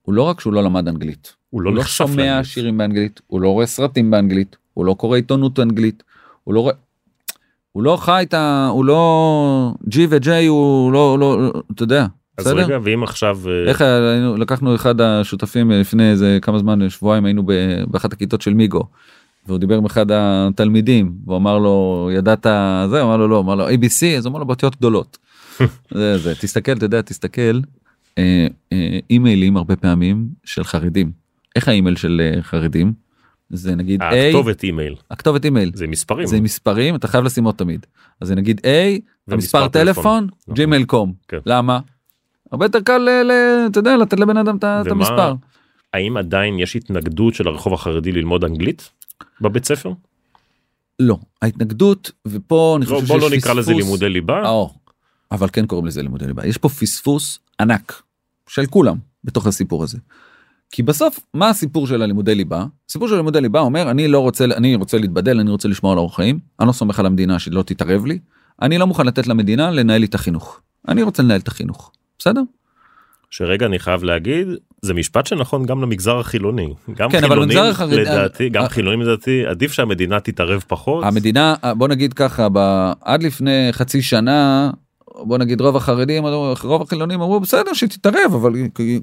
הוא 0.09 0.13
לא 0.13 0.23
רק 0.23 0.39
שהוא 0.39 0.53
לא 0.53 0.63
למד 0.63 0.87
אנגלית, 0.87 1.35
הוא 1.49 1.61
לא 1.61 1.69
הוא 1.69 1.75
לא 1.75 1.81
נחשף 1.81 1.97
שומע 1.97 2.23
לאנגלית. 2.25 2.45
שירים 2.45 2.77
באנגלית, 2.77 3.21
הוא 3.27 3.41
לא 3.41 3.49
רואה 3.49 3.65
סרטים 3.65 4.11
באנגלית, 4.11 4.55
הוא 4.73 4.85
לא 4.85 4.93
קורא 4.93 5.15
עיתונות 5.15 5.59
אנגלית, 5.59 6.03
הוא 6.43 6.53
לא 6.53 6.59
רואה... 6.59 6.73
הוא 7.71 7.83
לא 7.83 7.97
חי 7.97 8.23
את 8.27 8.33
ה... 8.33 8.67
הוא 8.71 8.85
לא... 8.85 9.73
G 9.89 9.97
ו-J 10.09 10.29
הוא 10.47 10.91
לא... 10.91 11.19
לא... 11.19 11.51
אתה 11.71 11.83
יודע, 11.83 12.05
אז 12.37 12.45
בסדר? 12.45 12.65
רגע 12.65 12.77
ואם 12.83 13.03
עכשיו 13.03 13.39
אה, 13.47 13.69
איך 13.69 13.81
היינו, 13.81 14.37
לקחנו 14.37 14.75
אחד 14.75 15.01
השותפים 15.01 15.71
אה, 15.71 15.79
לפני 15.79 16.11
איזה 16.11 16.39
כמה 16.41 16.59
זמן 16.59 16.89
שבועיים 16.89 17.25
היינו 17.25 17.43
באחת 17.87 18.13
הכיתות 18.13 18.41
של 18.41 18.53
מיגו. 18.53 18.83
והוא 19.47 19.59
דיבר 19.59 19.77
עם 19.77 19.85
אחד 19.85 20.05
התלמידים 20.11 21.11
והוא 21.25 21.37
אמר 21.37 21.57
לו 21.57 22.09
ידעת 22.13 22.45
זה 22.89 23.01
הוא 23.01 23.07
אמר 23.07 23.17
לו 23.17 23.27
לא 23.27 23.39
אמר 23.39 23.55
לו 23.55 23.69
ABC 23.69 24.05
אז 24.17 24.25
הוא 24.25 24.31
אמר 24.31 24.39
לו 24.39 24.45
באותיות 24.45 24.75
גדולות. 24.75 25.17
זה, 25.91 26.17
זה 26.17 26.35
תסתכל 26.35 26.71
אתה 26.71 26.85
יודע 26.85 27.01
תסתכל 27.01 27.59
אה, 28.19 28.47
אה, 28.73 28.99
אימיילים 29.09 29.57
הרבה 29.57 29.75
פעמים 29.75 30.27
של 30.43 30.63
חרדים 30.63 31.11
איך 31.55 31.67
האימייל 31.67 31.95
של 31.95 32.21
אה, 32.21 32.41
חרדים 32.41 32.93
זה 33.49 33.75
נגיד 33.75 34.01
A 34.01 34.05
הכתובת 34.05 34.63
אימייל 34.63 34.95
הכתובת 35.11 35.45
אימייל 35.45 35.71
זה 35.73 35.87
מספרים 35.87 36.27
זה 36.27 36.41
מספרים 36.41 36.95
אתה 36.95 37.07
חייב 37.07 37.23
לשים 37.23 37.43
עוד 37.43 37.55
תמיד 37.55 37.85
אז 38.21 38.27
זה 38.27 38.35
נגיד 38.35 38.59
A 38.59 38.99
ומספר 39.27 39.67
טלפון 39.67 40.27
נכון. 40.41 40.53
Gmail 40.53 40.85
com 40.85 41.13
כן. 41.27 41.37
למה? 41.45 41.79
הרבה 42.51 42.65
יותר 42.65 42.81
קל 42.81 43.07
אתה 43.67 43.79
יודע 43.79 43.97
לתת 43.97 44.19
לבן 44.19 44.37
אדם 44.37 44.57
את 44.57 44.87
המספר. 44.91 45.33
האם 45.93 46.17
עדיין 46.17 46.59
יש 46.59 46.75
התנגדות 46.75 47.33
של 47.33 47.47
הרחוב 47.47 47.73
החרדי 47.73 48.11
ללמוד 48.11 48.43
אנגלית 48.43 48.89
בבית 49.41 49.65
ספר? 49.65 49.93
לא 50.99 51.17
ההתנגדות 51.41 52.11
ופה 52.27 52.75
אני 52.77 52.85
לא, 52.85 52.95
חושב 52.95 53.07
בוא 53.07 53.19
שיש 53.19 53.31
לא 53.31 53.37
נקרא 53.37 53.53
לזה 53.53 53.61
פספוס. 53.61 53.83
לימודי 53.83 54.09
ליבה. 54.09 54.63
אבל 55.31 55.47
כן 55.53 55.65
קוראים 55.65 55.85
לזה 55.85 56.01
לימודי 56.01 56.27
ליבה 56.27 56.47
יש 56.47 56.57
פה 56.57 56.69
פספוס 56.69 57.39
ענק 57.59 58.01
של 58.49 58.65
כולם 58.65 58.97
בתוך 59.23 59.47
הסיפור 59.47 59.83
הזה. 59.83 59.97
כי 60.71 60.83
בסוף 60.83 61.19
מה 61.33 61.49
הסיפור 61.49 61.87
של 61.87 62.01
הלימודי 62.01 62.35
ליבה? 62.35 62.65
הסיפור 62.89 63.07
של 63.07 63.15
לימודי 63.15 63.41
ליבה 63.41 63.59
אומר 63.59 63.91
אני 63.91 64.07
לא 64.07 64.19
רוצה 64.19 64.45
אני 64.45 64.75
רוצה 64.75 64.97
להתבדל 64.97 65.39
אני 65.39 65.51
רוצה 65.51 65.67
לשמור 65.67 65.91
על 65.91 65.97
אורח 65.97 66.15
חיים 66.15 66.39
אני 66.59 66.67
לא 66.67 66.71
סומך 66.73 66.99
על 66.99 67.05
המדינה 67.05 67.39
שלא 67.39 67.63
תתערב 67.63 68.05
לי 68.05 68.19
אני 68.61 68.77
לא 68.77 68.87
מוכן 68.87 69.05
לתת 69.05 69.27
למדינה 69.27 69.71
לנהל 69.71 69.99
לי 70.01 70.05
את 70.05 70.15
החינוך 70.15 70.61
אני 70.87 71.03
רוצה 71.03 71.23
לנהל 71.23 71.39
את 71.39 71.47
החינוך. 71.47 71.91
בסדר? 72.19 72.41
שרגע 73.29 73.65
אני 73.65 73.79
חייב 73.79 74.03
להגיד 74.03 74.47
זה 74.81 74.93
משפט 74.93 75.27
שנכון 75.27 75.65
גם 75.65 75.81
למגזר 75.81 76.19
החילוני. 76.19 76.73
גם 76.95 77.09
כן, 77.11 77.21
חילונים 77.27 77.57
החרדי- 77.57 77.95
לדעתי 78.01 78.49
גם 78.49 78.63
אה, 78.63 78.69
חילונים 78.69 79.01
לדעתי 79.01 79.45
עדיף 79.45 79.71
שהמדינה 79.71 80.19
תתערב 80.19 80.63
פחות. 80.67 81.03
המדינה 81.03 81.55
בוא 81.77 81.87
נגיד 81.87 82.13
ככה 82.13 82.47
ב- 82.53 82.91
עד 83.01 83.23
לפני 83.23 83.67
חצי 83.71 84.01
שנה 84.01 84.71
בוא 85.23 85.37
נגיד 85.37 85.61
רוב 85.61 85.75
החרדים 85.75 86.23
רוב 86.63 86.81
החילונים 86.81 87.21
אמרו 87.21 87.39
בסדר 87.39 87.73
שתתערב 87.73 88.33
אבל 88.33 88.53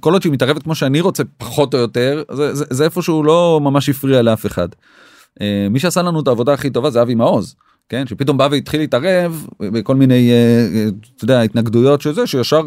כל 0.01 0.13
עוד 0.13 0.23
שהיא 0.23 0.33
מתערבת 0.33 0.63
כמו 0.63 0.75
שאני 0.75 1.01
רוצה 1.01 1.23
פחות 1.39 1.75
או 1.75 1.79
יותר 1.79 2.23
זה, 2.33 2.55
זה, 2.55 2.65
זה 2.71 2.85
איפה 2.85 3.03
שהוא 3.03 3.25
לא 3.25 3.61
ממש 3.63 3.89
הפריע 3.89 4.23
לאף 4.23 4.47
אחד. 4.47 4.69
אה, 5.41 5.67
מי 5.71 5.79
שעשה 5.79 6.03
לנו 6.03 6.21
את 6.21 6.29
העבודה 6.29 6.53
הכי 6.53 6.71
טובה 6.71 6.91
זה 6.91 7.03
אבי 7.03 7.15
מעוז. 7.15 7.55
כן 7.89 8.07
שפתאום 8.07 8.39
בא 8.39 8.49
והתחיל 8.51 8.81
להתערב 8.81 9.47
בכל 9.61 9.95
מיני 9.97 10.31
אה, 10.31 10.37
אה, 10.75 10.89
אתה 11.17 11.25
יודע 11.25 11.41
התנגדויות 11.43 12.01
שזה 12.01 12.27
שישר 12.27 12.61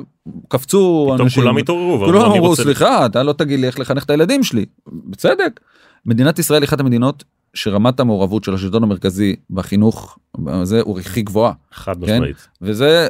קפצו 0.48 1.04
פתאום 1.14 1.22
אנשים 1.22 1.44
כולם 1.44 1.58
התעוררו. 1.58 1.98
כולם 2.06 2.14
ואמרו, 2.16 2.26
"אני 2.32 2.38
אמרו 2.40 2.50
רוצה- 2.50 2.64
סליחה 2.64 3.06
אתה 3.06 3.24
לא 3.24 3.34
תגיד 3.34 3.60
לי 3.60 3.68
איך 3.68 3.80
לחנך 3.80 4.04
את 4.04 4.10
הילדים 4.10 4.44
שלי 4.44 4.66
בצדק. 4.88 5.60
מדינת 6.06 6.40
ישראל 6.40 6.62
היא 6.62 6.68
אחת 6.68 6.80
המדינות 6.80 7.24
שרמת 7.54 8.00
המעורבות 8.00 8.44
של 8.44 8.54
השלטון 8.54 8.84
המרכזי 8.84 9.36
בחינוך 9.50 10.18
זה 10.64 10.82
הוא 10.82 11.00
הכי 11.00 11.22
גבוהה 11.22 11.54
חד 11.74 12.06
כן? 12.06 12.14
משמעית. 12.16 12.48
וזה. 12.62 13.08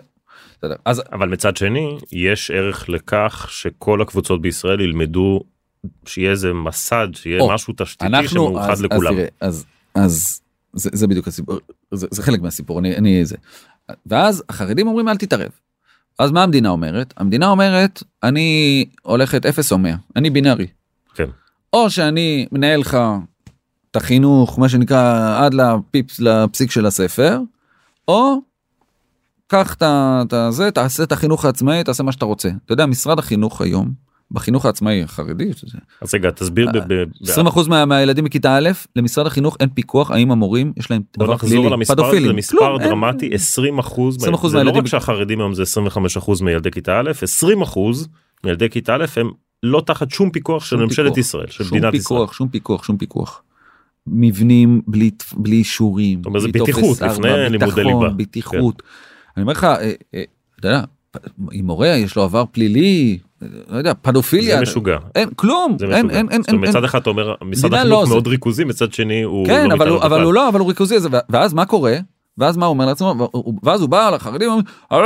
אז 0.85 1.01
אבל 1.11 1.29
מצד 1.29 1.57
שני 1.57 1.97
יש 2.11 2.51
ערך 2.51 2.89
לכך 2.89 3.47
שכל 3.51 4.01
הקבוצות 4.01 4.41
בישראל 4.41 4.81
ילמדו 4.81 5.43
שיהיה 6.05 6.31
איזה 6.31 6.53
מסד 6.53 7.07
שיהיה 7.13 7.41
או, 7.41 7.49
משהו 7.53 7.73
תשתיתי 7.77 8.05
אנחנו 8.05 8.29
שמאוחד 8.29 8.69
אז, 8.69 8.79
אז 8.79 8.83
לכולם. 8.83 9.13
תראה, 9.13 9.27
אז 9.41 9.65
אז 9.95 10.41
זה, 10.73 10.89
זה 10.93 11.07
בדיוק 11.07 11.27
הסיפור 11.27 11.59
זה, 11.91 12.07
זה 12.11 12.23
חלק 12.23 12.41
מהסיפור 12.41 12.79
אני 12.79 12.97
אני 12.97 13.25
זה 13.25 13.35
ואז 14.05 14.43
החרדים 14.49 14.87
אומרים 14.87 15.09
אל 15.09 15.17
תתערב. 15.17 15.49
אז 16.19 16.31
מה 16.31 16.43
המדינה 16.43 16.69
אומרת 16.69 17.13
המדינה 17.17 17.47
אומרת 17.47 18.03
אני 18.23 18.85
הולכת 19.01 19.45
0 19.45 19.71
או 19.71 19.77
100 19.77 19.95
אני 20.15 20.29
בינארי. 20.29 20.67
כן. 21.15 21.29
או 21.73 21.89
שאני 21.89 22.47
מנהל 22.51 22.79
לך 22.79 22.97
את 23.91 23.95
החינוך 23.95 24.59
מה 24.59 24.69
שנקרא 24.69 25.37
עד 25.45 25.53
לפיפס 25.53 26.19
לפסיק 26.19 26.71
של 26.71 26.85
הספר 26.85 27.39
או 28.07 28.41
קח 29.51 29.73
את 29.73 29.81
ה- 29.81 30.21
את 30.27 30.33
הזה 30.33 30.71
תעשה 30.71 31.03
את 31.03 31.11
החינוך 31.11 31.45
העצמאי 31.45 31.83
תעשה 31.83 32.03
מה 32.03 32.11
שאתה 32.11 32.25
רוצה 32.25 32.49
אתה 32.65 32.73
יודע 32.73 32.85
משרד 32.85 33.19
החינוך 33.19 33.61
היום 33.61 33.91
בחינוך 34.31 34.65
העצמאי 34.65 35.03
החרדי 35.03 35.53
שזה 35.53 35.77
אז 36.01 36.13
רגע 36.13 36.31
תסביר 36.31 36.71
ב- 36.71 36.75
אה, 36.75 36.81
ב- 36.87 36.93
ב- 37.03 37.29
20% 37.47 37.69
מה, 37.69 37.85
מהילדים 37.85 38.23
מכיתה 38.25 38.57
א' 38.57 38.69
למשרד 38.95 39.27
החינוך 39.27 39.57
אין 39.59 39.69
פיקוח 39.69 40.11
האם 40.11 40.31
המורים 40.31 40.73
יש 40.77 40.91
להם 40.91 41.01
בוא 41.17 41.33
נחזור 41.33 41.49
פלילי 41.59 41.73
המספר 41.73 41.93
הזה 41.93 42.01
פדופילים 42.03 42.31
זה 42.31 42.37
מספר. 42.37 42.77
דרמטי 42.77 43.29
20 43.33 43.79
אחוז 43.79 44.17
20% 44.17 44.47
זה 44.49 44.63
לא 44.63 44.71
רק 44.71 44.87
שהחרדים 44.87 45.39
היום 45.39 45.53
זה 45.53 45.61
25 45.61 46.17
אחוז 46.17 46.41
מילדי 46.41 46.71
כיתה 46.71 46.99
א' 46.99 47.11
20 47.21 47.61
אחוז 47.61 48.07
מילדי 48.43 48.69
כיתה 48.69 48.95
א' 48.95 49.05
הם 49.15 49.31
לא 49.63 49.81
תחת 49.85 50.11
שום 50.11 50.29
פיקוח 50.31 50.65
של 50.65 50.75
ממשלת. 50.75 51.17
ישראל 51.17 51.47
של 51.47 51.63
מדינת 51.71 51.93
ישראל. 51.93 52.25
שום 52.31 52.47
פיקוח 52.47 52.83
שום 52.83 52.97
פיקוח. 52.97 53.41
מבנים 54.07 54.81
בלי 54.87 55.11
בלי 55.37 55.55
אישורים. 55.55 56.21
זה 56.37 56.47
בלי 56.47 56.59
טופס 56.59 57.01
ארבע, 57.03 57.49
ביטחון. 57.49 58.17
בטיחות. 58.17 58.83
אני 59.39 59.43
אומר 59.43 59.53
לך, 59.53 59.63
אה, 59.63 59.75
אה, 60.15 60.23
אתה 60.59 60.67
יודע, 60.67 60.81
אם 61.53 61.65
מורה 61.65 61.87
יש 61.87 62.15
לו 62.15 62.23
עבר 62.23 62.43
פלילי, 62.51 63.17
אה, 63.43 63.47
לא 63.69 63.77
יודע, 63.77 63.93
פדופיליה. 64.01 64.55
זה 64.55 64.61
משוגע. 64.61 64.97
אין 65.15 65.29
כלום, 65.35 65.75
זה 65.79 65.85
אין, 65.85 65.93
משוגע. 66.05 66.17
אין, 66.17 66.27
אין, 66.31 66.41
זאת 66.41 66.49
אומרת, 66.49 66.63
אין, 66.63 66.69
מצד 66.69 66.83
אחד 66.83 66.99
אתה 67.01 67.09
אומר 67.09 67.35
משרד 67.45 67.65
מדינה 67.71 67.81
החינוך 67.81 68.03
לא, 68.03 68.09
מאוד 68.09 68.23
זה- 68.23 68.29
ריכוזי 68.29 68.63
מצד 68.63 68.93
שני 68.93 69.21
הוא 69.23 69.47
כן 69.47 69.69
לא 69.69 69.73
אבל 69.75 69.87
הוא, 69.89 69.97
מתערב 69.97 70.13
אבל. 70.13 70.23
הוא 70.23 70.33
לא 70.33 70.49
אבל 70.49 70.59
הוא 70.59 70.67
ריכוזי 70.67 70.95
ואז 71.29 71.53
מה 71.53 71.65
קורה 71.65 71.97
ואז 72.37 72.57
מה 72.57 72.65
הוא 72.65 72.73
אומר 72.73 72.85
לעצמו 72.85 73.29
ואז 73.63 73.81
הוא 73.81 73.89
בא 73.89 74.09
לחרדים 74.09 74.49
אומר, 74.51 74.61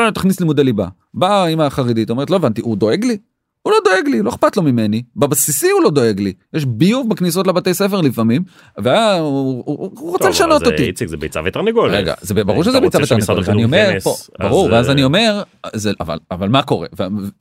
"אה, 0.06 0.12
תכניס 0.12 0.40
לימודי 0.40 0.64
ליבה 0.64 0.88
באה 1.14 1.48
אמא 1.48 1.64
החרדית 1.64 2.10
אומרת 2.10 2.30
לא 2.30 2.36
הבנתי 2.36 2.62
הוא 2.62 2.78
דואג 2.78 3.06
לי. 3.06 3.18
הוא 3.64 3.72
לא 3.74 3.78
דואג 3.86 4.08
לי 4.08 4.22
לא 4.22 4.30
אכפת 4.30 4.58
לו 4.58 4.64
ממני. 4.64 5.04
בבסיסי 5.16 5.70
הוא 5.70 5.82
לא 5.84 5.90
דואג 5.90 6.20
לי. 6.20 6.34
יש 6.54 6.66
ביוב 6.66 7.10
בכניסות 7.10 7.48
לבתי 7.48 7.74
ספר 7.74 8.02
לפעמים 8.02 8.44
והוא 8.78 8.88
הוא- 9.20 9.64
הוא- 9.66 10.12
רוצה 10.12 10.24
טוב, 10.24 10.30
לשנות 10.30 10.60
זה- 10.66 10.72
אותי. 10.72 10.84
איציק 10.84 11.08
זה 11.08 11.18
ביצה 11.18 11.40
ותרנגולת. 11.46 11.94
רגע 11.94 12.14
זה 12.22 12.44
ברור 12.44 12.64
שזה 12.64 12.80
ביצה 12.80 12.98
ותרנגולת. 13.04 13.50
אני 13.50 13.64
אומר 13.64 13.90
פה 14.04 14.10
אז, 14.10 14.30
ברור 14.40 14.70
ואז 14.72 14.88
אה, 14.88 14.92
אני 14.94 15.04
אומר 15.04 15.44
זה 15.76 15.92
אבל 16.00 16.20
אבל 16.32 16.50
מה 16.50 16.64
קורה? 16.64 16.88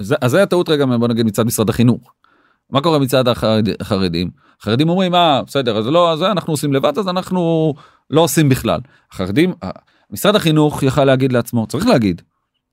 וזה- 0.01 0.14
אז 0.20 0.31
זה 0.31 0.43
הטעות 0.43 0.68
רגע 0.68 0.87
בוא 0.87 1.09
נגיד 1.09 1.27
מצד 1.27 1.47
משרד 1.47 1.68
החינוך. 1.70 2.12
מה 2.70 2.81
קורה 2.81 2.99
מצד 2.99 3.29
החרד- 3.29 3.68
החרדים? 3.81 4.31
החרדים 4.61 4.89
אומרים 4.89 5.14
אה 5.14 5.43
בסדר 5.47 5.79
אז 5.79 5.87
לא 5.87 6.12
אז 6.12 6.23
אנחנו 6.23 6.53
עושים 6.53 6.73
לבד 6.73 6.99
אז 6.99 7.09
אנחנו 7.09 7.75
לא 8.11 8.20
עושים 8.20 8.49
בכלל. 8.49 8.81
החרדים 9.12 9.53
משרד 10.11 10.37
החינוך 10.37 10.83
יכל 10.83 11.05
להגיד 11.05 11.33
לעצמו 11.33 11.66
צריך 11.66 11.87
להגיד 11.87 12.23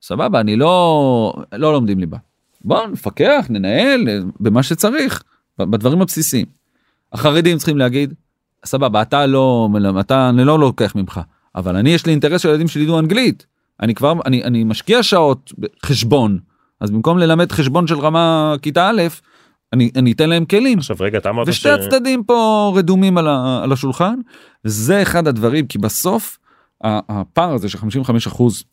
סבבה 0.02 0.40
אני 0.40 0.56
לא 0.56 1.32
לא 1.52 1.72
לומדים 1.72 1.98
ליבה 1.98 2.16
בוא 2.60 2.86
נפקח 2.86 3.46
ננהל 3.48 4.08
אה, 4.08 4.18
במה 4.40 4.62
שצריך 4.62 5.22
בדברים 5.58 6.02
הבסיסיים. 6.02 6.46
החרדים 7.12 7.56
צריכים 7.56 7.78
להגיד 7.78 8.14
סבבה 8.64 9.02
אתה 9.02 9.26
לא 9.26 9.68
אתה 10.00 10.28
אני 10.28 10.44
לא 10.44 10.58
לוקח 10.58 10.94
ממך 10.96 11.20
אבל 11.54 11.76
אני 11.76 11.90
יש 11.90 12.06
לי 12.06 12.12
אינטרס 12.12 12.40
שהילדים 12.40 12.68
שלי 12.68 12.82
ידעו 12.82 12.98
אנגלית 12.98 13.46
אני 13.82 13.94
כבר 13.94 14.12
אני 14.26 14.44
אני 14.44 14.64
משקיע 14.64 15.02
שעות 15.02 15.52
בחשבון 15.58 16.38
אז 16.80 16.90
במקום 16.90 17.18
ללמד 17.18 17.52
חשבון 17.52 17.86
של 17.86 17.98
רמה 17.98 18.54
כיתה 18.62 18.88
א' 18.88 19.02
אני, 19.72 19.90
אני 19.96 20.12
אתן 20.12 20.28
להם 20.28 20.44
כלים 20.44 20.78
עכשיו 20.78 20.96
רגע 21.00 21.18
אתה 21.18 21.30
אמרת 21.30 21.48
ושתי 21.48 21.68
ש... 21.68 21.72
הצדדים 21.72 22.24
פה 22.24 22.72
רדומים 22.76 23.18
על, 23.18 23.28
ה, 23.28 23.60
על 23.62 23.72
השולחן 23.72 24.14
וזה 24.64 25.02
אחד 25.02 25.26
הדברים 25.28 25.66
כי 25.66 25.78
בסוף 25.78 26.38
הפער 26.84 27.54
הזה 27.54 27.68
של 27.68 27.78
55 27.78 28.26
אחוז 28.26 28.64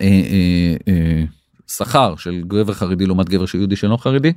אה, 0.00 0.06
אה, 0.06 0.76
אה, 0.88 1.24
שכר 1.76 2.16
של 2.16 2.42
גבר 2.46 2.72
חרדי 2.72 3.06
לעומת 3.06 3.28
גבר 3.28 3.46
של 3.46 3.58
יהודי 3.58 3.76
שאינו 3.76 3.98
חרדי 3.98 4.32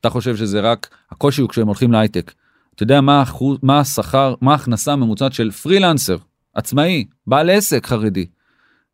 אתה 0.00 0.10
חושב 0.10 0.36
שזה 0.36 0.60
רק 0.60 0.88
הקושי 1.10 1.42
הוא 1.42 1.48
כשהם 1.48 1.66
הולכים 1.66 1.92
להייטק. 1.92 2.32
אתה 2.74 2.82
יודע 2.82 3.00
מה 3.00 3.22
אחוז 3.22 3.58
מה 3.62 3.78
השכר 3.78 4.34
מה 4.40 4.52
ההכנסה 4.52 4.92
הממוצעת 4.92 5.32
של 5.32 5.50
פרילנסר 5.50 6.16
עצמאי 6.54 7.04
בעל 7.26 7.50
עסק 7.50 7.86
חרדי. 7.86 8.26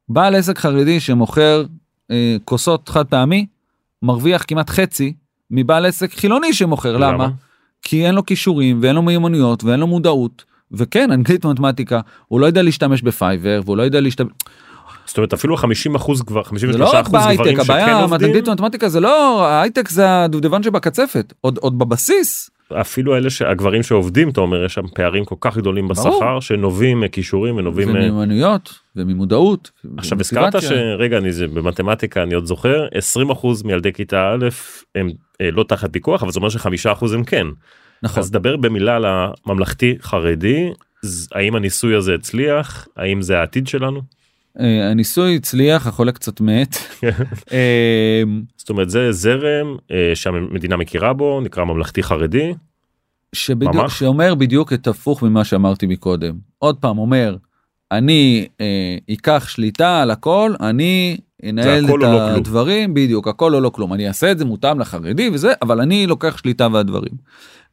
בעל 0.09 0.35
עסק 0.35 0.59
חרדי 0.59 1.01
שמוכר 1.01 1.64
אה, 2.11 2.37
כוסות 2.45 2.89
חד 2.89 3.07
פעמי 3.07 3.47
מרוויח 4.03 4.45
כמעט 4.49 4.70
חצי 4.70 5.12
מבעל 5.51 5.87
עסק 5.87 6.14
חילוני 6.14 6.53
שמוכר 6.53 6.97
למה? 6.97 7.12
למה? 7.12 7.29
כי 7.83 8.07
אין 8.07 8.14
לו 8.14 8.26
כישורים 8.26 8.79
ואין 8.83 8.95
לו 8.95 9.03
מיומנויות 9.03 9.64
ואין 9.64 9.81
לו 9.81 9.87
מודעות 9.87 10.45
וכן 10.72 11.12
אנגלית 11.12 11.45
מתמטיקה 11.45 12.01
הוא 12.29 12.41
לא 12.41 12.47
יודע 12.47 12.62
להשתמש 12.62 13.03
בפייבר 13.03 13.61
והוא 13.64 13.76
לא 13.76 13.83
יודע 13.83 14.01
להשתמש. 14.01 14.33
זאת 15.09 15.19
אומרת 15.19 15.33
אפילו 15.33 15.57
50 15.57 15.95
אחוז 15.95 16.23
כבר 16.23 16.43
53 16.43 16.95
לא 16.95 17.01
אחוז 17.01 17.23
גברים 17.37 17.65
שכן 17.65 17.93
עובדים. 17.93 18.29
אנגלית 18.29 18.49
מתמטיקה 18.49 18.89
זה 18.89 19.01
לא 19.01 19.45
ההייטק 19.47 19.89
זה 19.89 20.25
הדובדבן 20.25 20.63
שבקצפת 20.63 21.33
עוד 21.41 21.59
עוד 21.59 21.79
בבסיס. 21.79 22.51
אפילו 22.73 23.17
אלה 23.17 23.31
שהגברים 23.31 23.83
שעובדים 23.83 24.29
אתה 24.29 24.41
אומר 24.41 24.65
יש 24.65 24.75
שם 24.75 24.87
פערים 24.95 25.25
כל 25.25 25.35
כך 25.41 25.57
גדולים 25.57 25.89
בשכר 25.89 26.41
שנובעים 26.41 27.01
מכישורים 27.01 27.57
ונובעים 27.57 27.89
ממיומנויות 27.89 28.79
וממודעות. 28.97 29.71
עכשיו 29.97 30.21
הזכרת 30.21 30.63
שרגע 30.63 31.19
אני 31.19 31.33
זה 31.33 31.47
במתמטיקה 31.47 32.23
אני 32.23 32.35
עוד 32.35 32.45
זוכר 32.45 32.87
20 32.95 33.31
אחוז 33.31 33.63
מילדי 33.63 33.93
כיתה 33.93 34.35
א' 34.35 34.49
הם 34.95 35.11
אה, 35.41 35.51
לא 35.51 35.63
תחת 35.63 35.93
פיקוח 35.93 36.23
אבל 36.23 36.33
זה 36.33 36.39
אומר 36.39 36.49
שחמישה 36.49 36.93
אחוז 36.93 37.13
הם 37.13 37.25
כן. 37.25 37.47
נכון. 38.03 38.19
אז 38.19 38.31
דבר 38.31 38.57
במילה 38.57 38.97
על 38.97 39.05
הממלכתי 39.07 39.97
חרדי 40.03 40.71
האם 41.35 41.55
הניסוי 41.55 41.95
הזה 41.95 42.15
הצליח 42.15 42.89
האם 42.97 43.23
זה 43.23 43.39
העתיד 43.39 43.67
שלנו. 43.67 44.18
אה, 44.61 44.91
הניסוי 44.91 45.37
הצליח 45.37 45.87
החולה 45.87 46.13
קצת 46.13 46.41
מת. 46.41 46.77
אה, 47.53 48.23
זאת 48.57 48.71
אומרת 48.71 48.91
זה 48.91 49.13
זרם 49.13 49.77
אה, 49.91 50.11
שהמדינה 50.15 50.77
מכירה 50.77 51.13
בו 51.13 51.41
נקרא 51.41 51.65
ממלכתי 51.65 52.03
חרדי. 52.03 52.55
שבדיוק, 53.33 53.89
שאומר 53.89 54.35
בדיוק 54.35 54.73
את 54.73 54.87
הפוך 54.87 55.23
ממה 55.23 55.45
שאמרתי 55.45 55.87
מקודם 55.87 56.35
עוד 56.59 56.77
פעם 56.77 56.99
אומר 56.99 57.37
אני 57.93 58.49
אה, 58.61 58.97
אקח 59.11 59.49
שליטה 59.49 60.03
על 60.03 60.11
הכל 60.11 60.55
אני 60.61 61.17
אנהל 61.49 61.85
את 61.85 61.91
לא 62.01 62.21
הדברים 62.21 62.91
לא 62.91 62.95
בדיוק 62.95 63.29
הכל 63.29 63.55
או 63.55 63.61
לא 63.61 63.71
כלום 63.71 63.93
אני 63.93 64.09
אעשה 64.09 64.33
את 64.33 64.39
זה 64.39 64.45
מותאם 64.45 64.81
לחרדי 64.81 65.31
וזה 65.33 65.53
אבל 65.63 65.81
אני 65.81 66.07
לוקח 66.07 66.37
שליטה 66.37 66.69
והדברים. 66.73 67.13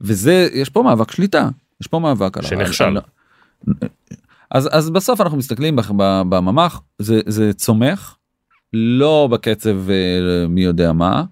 וזה 0.02 0.48
יש 0.54 0.70
פה 0.70 0.84
מאבק 0.84 1.12
שליטה 1.12 1.50
יש 1.82 1.88
פה 1.88 2.00
מאבק 2.00 2.42
שנכשל. 2.42 2.98
אז 4.56 4.70
אז 4.72 4.90
בסוף 4.90 5.22
אנחנו 5.22 5.38
מסתכלים 5.38 5.76
בממ"ח 6.30 6.82
זה 7.00 7.20
זה 7.26 7.54
צומח 7.54 8.18
לא 8.74 9.28
בקצב 9.32 9.90
אה, 9.90 10.48
מי 10.48 10.64
יודע 10.64 10.94
מה 10.94 11.24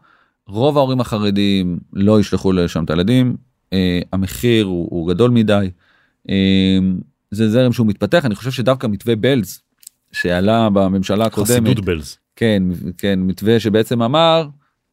רוב 0.47 0.78
ההורים 0.78 1.01
החרדים 1.01 1.80
לא 1.93 2.19
ישלחו 2.19 2.51
לשם 2.51 2.84
את 2.84 2.89
הילדים 2.89 3.36
אה, 3.74 3.99
המחיר 4.13 4.65
הוא, 4.65 4.88
הוא 4.91 5.07
גדול 5.07 5.32
מדי 5.32 5.69
אה, 6.30 6.80
זה 7.32 7.49
זרם 7.49 7.74
שהוא 7.74 7.88
מתפתח 7.88 8.26
אני 8.26 8.36
חושב 8.36 8.51
שדווקא 8.51 8.88
מתווה 8.88 9.15
בלז 9.15 9.61
שעלה 10.11 10.69
בממשלה 10.69 11.26
הקודמת 11.26 11.47
חסידות 11.47 11.86
בלז 11.86 12.17
כן 12.36 12.63
כן 12.97 13.19
מתווה 13.19 13.59
שבעצם 13.59 14.01
אמר 14.01 14.47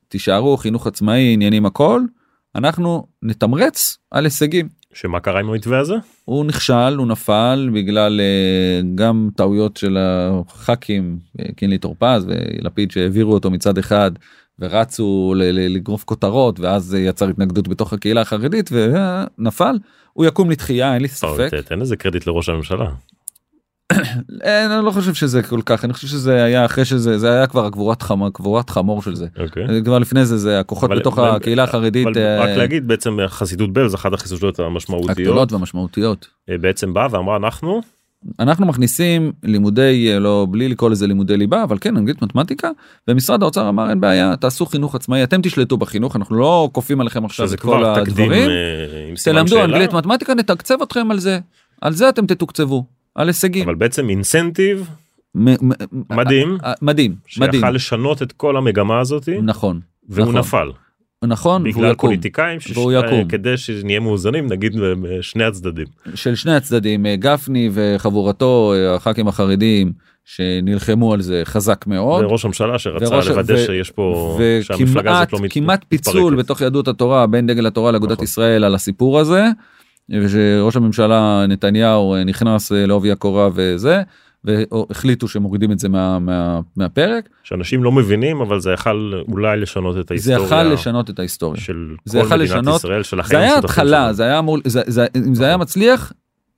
תישארו 0.09 0.57
חינוך 0.57 0.87
עצמאי 0.87 1.33
עניינים 1.33 1.67
הכל 1.67 2.03
אנחנו 2.55 3.07
נתמרץ 3.23 3.99
על 4.11 4.25
הישגים. 4.25 4.80
שמה 4.93 5.21
קרה 5.21 5.41
עם 5.41 5.49
המתווה 5.49 5.79
הזה? 5.79 5.95
הוא 6.25 6.45
נכשל 6.45 6.95
הוא 6.99 7.07
נפל 7.07 7.71
בגלל 7.75 8.21
uh, 8.21 8.87
גם 8.95 9.29
טעויות 9.37 9.77
של 9.77 9.97
הח"כים 10.01 11.19
אה, 11.41 11.45
קינלי 11.57 11.79
טור 11.79 11.97
פז 11.99 12.27
ולפיד 12.29 12.91
שהעבירו 12.91 13.33
אותו 13.33 13.51
מצד 13.51 13.79
אחד 13.79 14.11
ורצו 14.59 15.35
לגרוף 15.37 16.05
כותרות 16.05 16.61
ואז 16.61 16.95
יצר 16.95 17.29
התנגדות 17.29 17.69
בתוך 17.69 17.93
הקהילה 17.93 18.21
החרדית 18.21 18.71
ונפל 18.73 19.79
הוא 20.13 20.27
יקום 20.27 20.51
לתחייה 20.51 20.95
אין 20.95 21.03
לי 21.03 21.09
ספק. 21.09 21.51
תן 21.67 21.81
איזה 21.81 21.97
קרדיט 21.97 22.27
לראש 22.27 22.49
הממשלה. 22.49 22.91
אני 24.45 24.85
לא 24.85 24.91
חושב 24.91 25.15
שזה 25.15 25.43
כל 25.43 25.61
כך 25.67 25.85
אני 25.85 25.93
חושב 25.93 26.07
שזה 26.07 26.45
היה 26.45 26.65
אחרי 26.65 26.85
שזה 26.85 27.19
זה 27.19 27.33
היה 27.33 27.47
כבר 27.47 27.67
הגבורת 27.67 28.03
חמור 28.03 28.29
גבורת 28.29 28.71
חמור 28.71 29.03
של 29.03 29.15
זה. 29.15 29.27
okay. 29.37 29.43
אוקיי. 29.43 29.83
כבר 29.85 29.99
לפני 29.99 30.25
זה 30.25 30.39
זה 30.39 30.61
הכוחות 30.61 30.91
אבל, 30.91 31.01
בתוך 31.01 31.19
אבל, 31.19 31.29
הקהילה 31.29 31.65
החרדית 31.65 32.07
אבל 32.07 32.15
uh, 32.15 32.43
רק 32.43 32.57
להגיד 32.57 32.89
בעצם 32.89 33.17
חסידות 33.27 33.73
בלז 33.73 33.95
אחת 33.95 34.13
החסידות 34.13 34.61
המשמעותיות. 34.61 35.19
הגדולות 35.19 35.53
והמשמעותיות. 35.53 36.29
uh, 36.51 36.53
בעצם 36.61 36.95
באה 36.95 37.07
ואמרה 37.11 37.37
אנחנו 37.37 37.81
אנחנו 38.39 38.67
מכניסים 38.67 39.33
לימודי 39.43 40.19
לא 40.21 40.47
בלי 40.51 40.69
לקרוא 40.69 40.91
לזה 40.91 41.07
לימודי 41.07 41.37
ליבה 41.37 41.63
אבל 41.63 41.77
כן 41.81 41.97
אנגלית 41.97 42.23
מתמטיקה 42.23 42.71
ומשרד 43.09 43.43
האוצר 43.43 43.69
אמר 43.69 43.91
אין 43.91 44.01
בעיה 44.01 44.37
תעשו 44.37 44.67
חינוך 44.67 44.95
עצמאי 44.95 45.25
אתם 45.25 45.43
תשלטו 45.43 45.77
בחינוך 45.77 46.17
אנחנו 46.17 46.37
לא 46.37 46.69
כופים 46.73 47.01
עליכם 47.01 47.25
עכשיו 47.25 47.55
את 47.55 47.61
כל 47.61 47.85
הדברים. 47.85 48.51
תלמדו 49.25 49.65
אנגלית 49.65 49.93
מתמטיקה 49.93 50.35
נתקצב 50.35 50.83
אתכם 50.83 51.11
על 51.11 51.19
זה 51.19 51.39
על 51.81 51.93
זה 51.93 52.09
אתם 52.09 52.27
תתוקצבו 52.27 52.85
על 53.15 53.29
הישגים. 53.29 53.65
אבל 53.65 53.75
בעצם 53.75 54.09
אינסנטיב 54.09 54.89
מדהים 56.11 56.59
מדהים 56.83 57.15
שיכל 57.27 57.71
לשנות 57.71 58.23
את 58.23 58.33
כל 58.33 58.57
המגמה 58.57 59.01
הזאת 59.01 59.29
נכון 59.43 59.81
והוא 60.09 60.33
נכון. 60.33 60.37
נפל. 60.39 60.71
נכון 61.25 61.65
בגלל 61.65 61.95
פוליטיקאים 61.95 62.61
שש... 62.61 62.79
כדי 63.29 63.57
שנהיה 63.57 64.01
מאוזנים 64.01 64.47
נגיד 64.47 64.77
שני 65.21 65.45
הצדדים 65.45 65.87
של 66.15 66.35
שני 66.35 66.55
הצדדים 66.55 67.07
גפני 67.07 67.71
וחבורתו 67.73 68.75
הח"כים 68.97 69.29
החרדים 69.29 69.93
שנלחמו 70.25 71.13
על 71.13 71.21
זה 71.21 71.43
חזק 71.45 71.87
מאוד 71.87 72.25
וראש 72.25 72.45
הממשלה 72.45 72.79
שרצה 72.79 73.15
וראש... 73.15 73.29
לוודא 73.29 73.55
ו... 73.55 73.59
שיש 73.59 73.91
פה 73.91 74.39
שהמפלגה 74.63 75.19
הזאת 75.19 75.33
לא 75.33 75.39
מת... 75.41 75.53
כמעט 75.53 75.85
פיצול 75.89 76.37
בתוך 76.37 76.61
יהדות 76.61 76.89
התורה 76.89 77.27
בין 77.27 77.47
דגל 77.47 77.67
התורה 77.67 77.93
לאגודת 77.93 78.13
נכון. 78.13 78.25
ישראל 78.25 78.65
על 78.65 78.75
הסיפור 78.75 79.19
הזה 79.19 79.45
ושראש 80.13 80.77
הממשלה 80.77 81.45
נתניהו 81.49 82.15
אה, 82.15 82.25
נכנס 82.25 82.73
אה, 82.73 82.87
לעובי 82.87 83.11
הקורה 83.11 83.49
וזה 83.55 84.03
והחליטו 84.45 85.29
שמורידים 85.29 85.73
את 85.73 85.79
זה 85.79 85.89
מה, 85.89 86.19
מה, 86.19 86.61
מהפרק. 86.77 87.29
שאנשים 87.43 87.85
לא 87.85 87.93
מבינים 87.93 88.41
אבל 88.41 88.61
זה 88.61 88.73
יכל 88.73 89.13
אולי 89.29 89.61
לשנות 89.61 89.99
את 89.99 90.11
ההיסטוריה. 90.11 90.39
זה 90.39 90.47
יכל 90.47 90.63
לשנות 90.63 91.11
את 91.11 91.19
ההיסטוריה. 91.19 91.61
של 91.61 91.95
כל 92.09 92.19
מדינת 92.19 92.41
לשנות, 92.41 92.77
ישראל 92.77 93.03
של 93.03 93.21
החיים. 93.21 93.41
זה 93.41 93.47
היה 93.47 93.59
התחלה 93.59 94.13
זה 94.13 94.23
היה 94.23 94.39
אמור 94.39 94.59
זה, 94.65 94.81
זה, 94.87 95.07
זה, 95.15 95.23
זה 95.33 95.47
היה 95.47 95.57
מצליח 95.57 96.13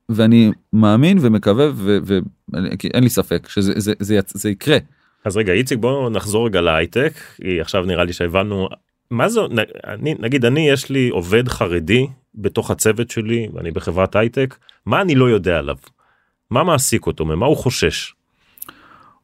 ואני 0.09 0.51
מאמין 0.73 1.19
ומקווה 1.21 1.71
ואין 1.77 3.03
לי 3.03 3.09
ספק 3.09 3.49
שזה 3.49 3.73
זה, 3.77 3.93
זה, 3.99 4.21
זה, 4.27 4.51
יקרה. 4.51 4.79
אז 5.25 5.37
רגע 5.37 5.53
איציק 5.53 5.79
בוא 5.79 6.11
נחזור 6.11 6.47
רגע 6.47 6.61
להייטק 6.61 7.13
עכשיו 7.61 7.85
נראה 7.85 8.05
לי 8.05 8.13
שהבנו 8.13 8.69
מה 9.11 9.29
זה 9.29 9.41
אני 9.87 10.15
נגיד 10.19 10.45
אני 10.45 10.69
יש 10.69 10.91
לי 10.91 11.09
עובד 11.09 11.49
חרדי 11.49 12.07
בתוך 12.35 12.71
הצוות 12.71 13.11
שלי 13.11 13.49
ואני 13.55 13.71
בחברת 13.71 14.17
הייטק 14.17 14.59
מה 14.87 15.01
אני 15.01 15.15
לא 15.15 15.25
יודע 15.25 15.59
עליו. 15.59 15.77
מה 16.51 16.65
מעסיק 16.65 17.07
אותו 17.07 17.25
ממה 17.25 17.47
הוא 17.47 17.57
חושש. 17.57 18.15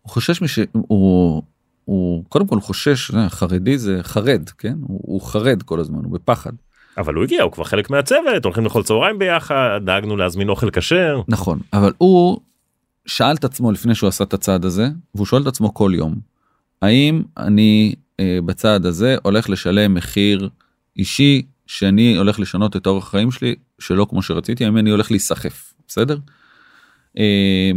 הוא 0.03 0.13
חושש 0.13 0.43
מש... 0.43 0.59
הוא, 0.73 1.43
הוא 1.85 2.25
קודם 2.29 2.47
כל 2.47 2.61
חושש 2.61 3.11
חרדי 3.29 3.79
זה 3.79 3.99
חרד 4.03 4.49
כן 4.49 4.77
הוא, 4.81 5.01
הוא 5.03 5.21
חרד 5.21 5.63
כל 5.63 5.81
הזמן 5.81 6.05
הוא 6.05 6.13
בפחד. 6.13 6.53
אבל 6.99 7.15
הוא 7.15 7.25
הגיע 7.25 7.43
הוא 7.43 7.53
כבר 7.53 7.65
חלק 7.65 7.91
מהצוות 7.91 8.45
הולכים 8.45 8.65
לאכול 8.65 8.83
צהריים 8.83 9.19
ביחד 9.19 9.81
דאגנו 9.85 10.17
להזמין 10.17 10.49
אוכל 10.49 10.71
כשר 10.71 11.21
נכון 11.29 11.59
אבל 11.73 11.93
הוא 11.99 12.41
שאל 13.07 13.35
את 13.35 13.45
עצמו 13.45 13.73
לפני 13.73 13.95
שהוא 13.95 14.09
עשה 14.09 14.25
את 14.25 14.35
הצעד 14.35 14.65
הזה 14.65 14.89
והוא 15.15 15.27
שואל 15.27 15.43
את 15.43 15.47
עצמו 15.47 15.75
כל 15.75 15.93
יום 15.95 16.15
האם 16.83 17.23
אני 17.37 17.95
אה, 18.21 18.39
בצעד 18.45 18.87
הזה 18.87 19.17
הולך 19.23 19.51
לשלם 19.51 19.95
מחיר 19.95 20.49
אישי 20.97 21.43
שאני 21.69 22.17
הולך 22.17 22.41
לשנות 22.41 22.77
את 22.77 22.87
אורח 22.87 23.07
החיים 23.07 23.31
שלי 23.31 23.55
שלא 23.79 24.07
כמו 24.11 24.23
שרציתי 24.23 24.65
האם 24.65 24.79
אני 24.79 24.91
הולך 24.91 25.11
להיסחף 25.11 25.75
בסדר. 25.89 26.19
אה, 27.19 27.71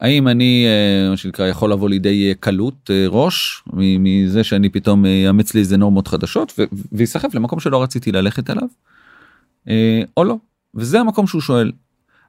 האם 0.00 0.28
אני 0.28 0.66
אה, 0.66 1.10
מה 1.10 1.16
שנקרא 1.16 1.46
יכול 1.46 1.72
לבוא 1.72 1.88
לידי 1.88 2.34
קלות 2.40 2.90
ראש 3.08 3.62
מזה 3.72 4.44
שאני 4.44 4.68
פתאום 4.68 5.04
אאמץ 5.06 5.54
לי 5.54 5.60
איזה 5.60 5.76
נורמות 5.76 6.08
חדשות 6.08 6.60
ויסחף 6.92 7.34
למקום 7.34 7.60
שלא 7.60 7.82
רציתי 7.82 8.12
ללכת 8.12 8.50
אליו 8.50 8.68
או 10.16 10.24
לא 10.24 10.36
וזה 10.74 11.00
המקום 11.00 11.26
שהוא 11.26 11.40
שואל. 11.40 11.72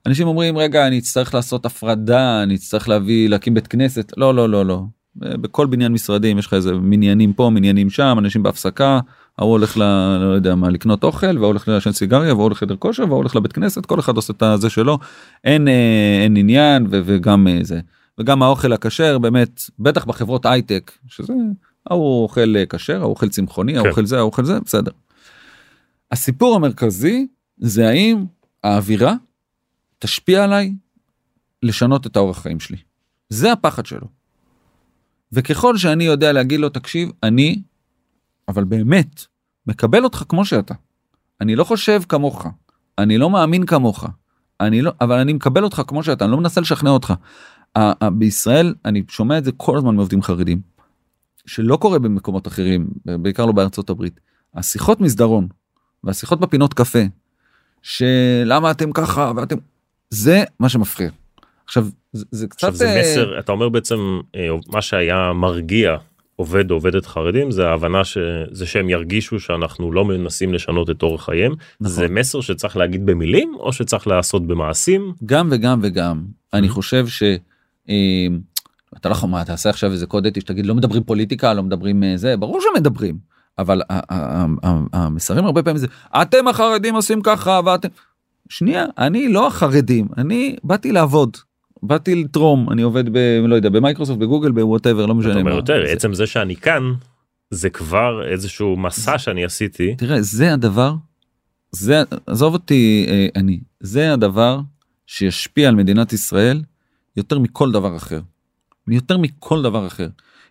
אנשים 0.05 0.27
אומרים 0.27 0.57
רגע 0.57 0.87
אני 0.87 0.99
אצטרך 0.99 1.33
לעשות 1.33 1.65
הפרדה 1.65 2.43
אני 2.43 2.55
אצטרך 2.55 2.89
להביא 2.89 3.29
להקים 3.29 3.53
בית 3.53 3.67
כנסת 3.67 4.11
לא 4.17 4.35
לא 4.35 4.49
לא 4.49 4.65
לא 4.65 4.83
בכל 5.15 5.67
בניין 5.67 5.91
משרדים 5.91 6.37
יש 6.37 6.45
לך 6.45 6.53
איזה 6.53 6.73
מניינים 6.73 7.33
פה 7.33 7.49
מניינים 7.49 7.89
שם 7.89 8.15
אנשים 8.19 8.43
בהפסקה 8.43 8.99
ההוא 9.39 9.51
הולך 9.51 9.77
ל... 9.77 9.83
לא 10.19 10.33
יודע 10.35 10.55
מה 10.55 10.69
לקנות 10.69 11.03
אוכל 11.03 11.37
והוא 11.37 11.47
הולך 11.47 11.67
לעשן 11.67 11.91
סיגריה 11.91 12.33
והוא 12.33 12.43
הולך 12.43 12.57
לחדר 12.57 12.75
כושר 12.75 13.03
והוא 13.03 13.17
הולך 13.17 13.35
לבית 13.35 13.53
כנסת 13.53 13.85
כל 13.85 13.99
אחד 13.99 14.15
עושה 14.15 14.33
את 14.33 14.43
הזה 14.43 14.69
שלו 14.69 14.99
אין 15.43 15.67
אה, 15.67 16.19
אין 16.23 16.37
עניין 16.37 16.87
ו, 16.91 17.01
וגם 17.05 17.47
אה, 17.47 17.59
זה 17.61 17.79
וגם 18.19 18.43
האוכל 18.43 18.73
הכשר 18.73 19.17
באמת 19.17 19.61
בטח 19.79 20.05
בחברות 20.05 20.45
הייטק 20.45 20.91
שזה 21.07 21.33
ההוא 21.89 22.23
אוכל 22.23 22.55
אה, 22.57 22.65
כשר 22.65 23.01
ההוא 23.01 23.09
אוכל 23.09 23.29
צמחוני 23.29 23.77
ההוא 23.77 23.83
כן. 23.83 23.89
אוכל 23.89 24.05
זה 24.05 24.17
ההוא 24.17 24.27
אוכל 24.27 24.45
זה 24.45 24.59
בסדר. 24.59 24.91
הסיפור 26.11 26.55
המרכזי 26.55 27.27
זה 27.57 27.89
האם 27.89 28.25
האווירה 28.63 29.13
תשפיע 29.99 30.43
עליי 30.43 30.73
לשנות 31.63 32.07
את 32.07 32.15
האורח 32.15 32.39
חיים 32.41 32.59
שלי. 32.59 32.77
זה 33.29 33.51
הפחד 33.51 33.85
שלו. 33.85 34.07
וככל 35.31 35.77
שאני 35.77 36.03
יודע 36.03 36.31
להגיד 36.31 36.59
לו 36.59 36.69
תקשיב 36.69 37.11
אני 37.23 37.61
אבל 38.49 38.63
באמת 38.63 39.23
מקבל 39.67 40.03
אותך 40.03 40.23
כמו 40.29 40.45
שאתה. 40.45 40.73
אני 41.41 41.55
לא 41.55 41.63
חושב 41.63 42.01
כמוך 42.09 42.45
אני 42.97 43.17
לא 43.17 43.29
מאמין 43.29 43.65
כמוך 43.65 44.05
אני 44.59 44.81
לא 44.81 44.91
אבל 45.01 45.19
אני 45.19 45.33
מקבל 45.33 45.63
אותך 45.63 45.81
כמו 45.87 46.03
שאתה 46.03 46.25
אני 46.25 46.31
לא 46.31 46.37
מנסה 46.37 46.61
לשכנע 46.61 46.89
אותך. 46.89 47.13
בישראל 48.13 48.73
אני 48.85 49.03
שומע 49.09 49.37
את 49.37 49.43
זה 49.43 49.51
כל 49.51 49.77
הזמן 49.77 49.95
מעובדים 49.95 50.21
חרדים. 50.21 50.61
שלא 51.45 51.77
קורה 51.77 51.99
במקומות 51.99 52.47
אחרים 52.47 52.87
בעיקר 53.05 53.45
לא 53.45 53.51
בארצות 53.51 53.89
הברית. 53.89 54.19
השיחות 54.55 55.01
מסדרון 55.01 55.47
והשיחות 56.03 56.39
בפינות 56.39 56.73
קפה 56.73 56.99
שלמה 57.81 58.71
אתם 58.71 58.91
ככה 58.91 59.31
ואתם 59.35 59.55
זה 60.09 60.43
מה 60.59 60.69
שמפריע. 60.69 61.09
עכשיו 61.65 61.87
זה, 62.13 62.25
זה 62.31 62.47
קצת 62.47 62.67
עכשיו 62.67 62.75
זה 62.75 62.89
אה, 62.89 63.01
מסר 63.01 63.39
אתה 63.39 63.51
אומר 63.51 63.69
בעצם 63.69 64.19
אה, 64.35 64.47
מה 64.67 64.81
שהיה 64.81 65.33
מרגיע 65.33 65.97
עובד 66.39 66.71
או 66.71 66.75
עובדת 66.75 67.05
חרדים 67.05 67.51
זה 67.51 67.67
ההבנה 67.67 68.03
שזה 68.03 68.65
שהם 68.65 68.89
ירגישו 68.89 69.39
שאנחנו 69.39 69.91
לא 69.91 70.05
מנסים 70.05 70.53
לשנות 70.53 70.89
את 70.89 71.03
אורח 71.03 71.25
חייהם. 71.25 71.51
נכון. 71.81 71.95
זה 71.95 72.07
מסר 72.07 72.41
שצריך 72.41 72.77
להגיד 72.77 73.05
במילים 73.05 73.53
או 73.59 73.73
שצריך 73.73 74.07
לעשות 74.07 74.47
במעשים? 74.47 75.13
גם 75.25 75.47
וגם 75.51 75.79
וגם. 75.83 76.21
אני 76.53 76.67
Mhm. 76.67 76.71
חושב 76.71 77.07
ש... 77.07 77.23
אה, 77.89 78.27
אתה 78.97 79.09
לא 79.09 79.13
יכול 79.13 79.29
מה 79.29 79.45
תעשה 79.45 79.69
עכשיו 79.69 79.91
איזה 79.91 80.05
קוד 80.05 80.25
אתי 80.25 80.41
שתגיד 80.41 80.65
לא 80.65 80.75
מדברים 80.75 81.03
פוליטיקה 81.03 81.53
לא 81.53 81.63
מדברים 81.63 82.03
אה, 82.03 82.17
זה 82.17 82.37
ברור 82.37 82.59
שמדברים. 82.61 83.17
אבל 83.57 83.81
המסרים 84.93 85.45
הרבה 85.45 85.63
פעמים 85.63 85.77
זה 85.77 85.87
אתם 86.21 86.47
החרדים 86.47 86.95
עושים 86.95 87.21
ככה 87.21 87.59
ואתם 87.65 87.87
שנייה 88.49 88.85
אני 88.97 89.27
לא 89.27 89.47
החרדים 89.47 90.07
אני 90.17 90.55
באתי 90.63 90.91
לעבוד 90.91 91.37
באתי 91.83 92.15
לתרום 92.15 92.69
אני 92.71 92.81
עובד 92.81 93.09
ב... 93.09 93.17
לא 93.47 93.55
יודע 93.55 93.69
במייקרוסופט 93.69 94.19
בגוגל 94.19 94.51
ב 94.51 94.57
whatever 94.57 95.05
לא 95.05 95.15
משנה 95.15 95.43
מה. 95.43 95.51
יותר 95.51 95.85
זה- 95.85 95.91
עצם 95.91 96.13
זה 96.13 96.27
שאני 96.27 96.55
כאן 96.55 96.83
זה 97.51 97.69
כבר 97.69 98.27
איזשהו 98.31 98.77
מסע 98.77 99.17
שאני 99.17 99.45
עשיתי 99.45 99.95
תראה 99.95 100.21
זה 100.21 100.53
הדבר 100.53 100.93
זה 101.71 102.01
עזוב 102.25 102.53
אותי 102.53 103.05
אה, 103.09 103.27
אני 103.35 103.59
זה 103.79 104.13
הדבר 104.13 104.59
שישפיע 105.05 105.69
על 105.69 105.75
מדינת 105.75 106.13
ישראל 106.13 106.61
יותר 107.17 107.39
מכל 107.39 107.71
דבר 107.71 107.95
אחר. 107.95 108.21
יותר 108.87 109.17
מכל 109.17 109.61
דבר 109.61 109.87
אחר. 109.87 110.07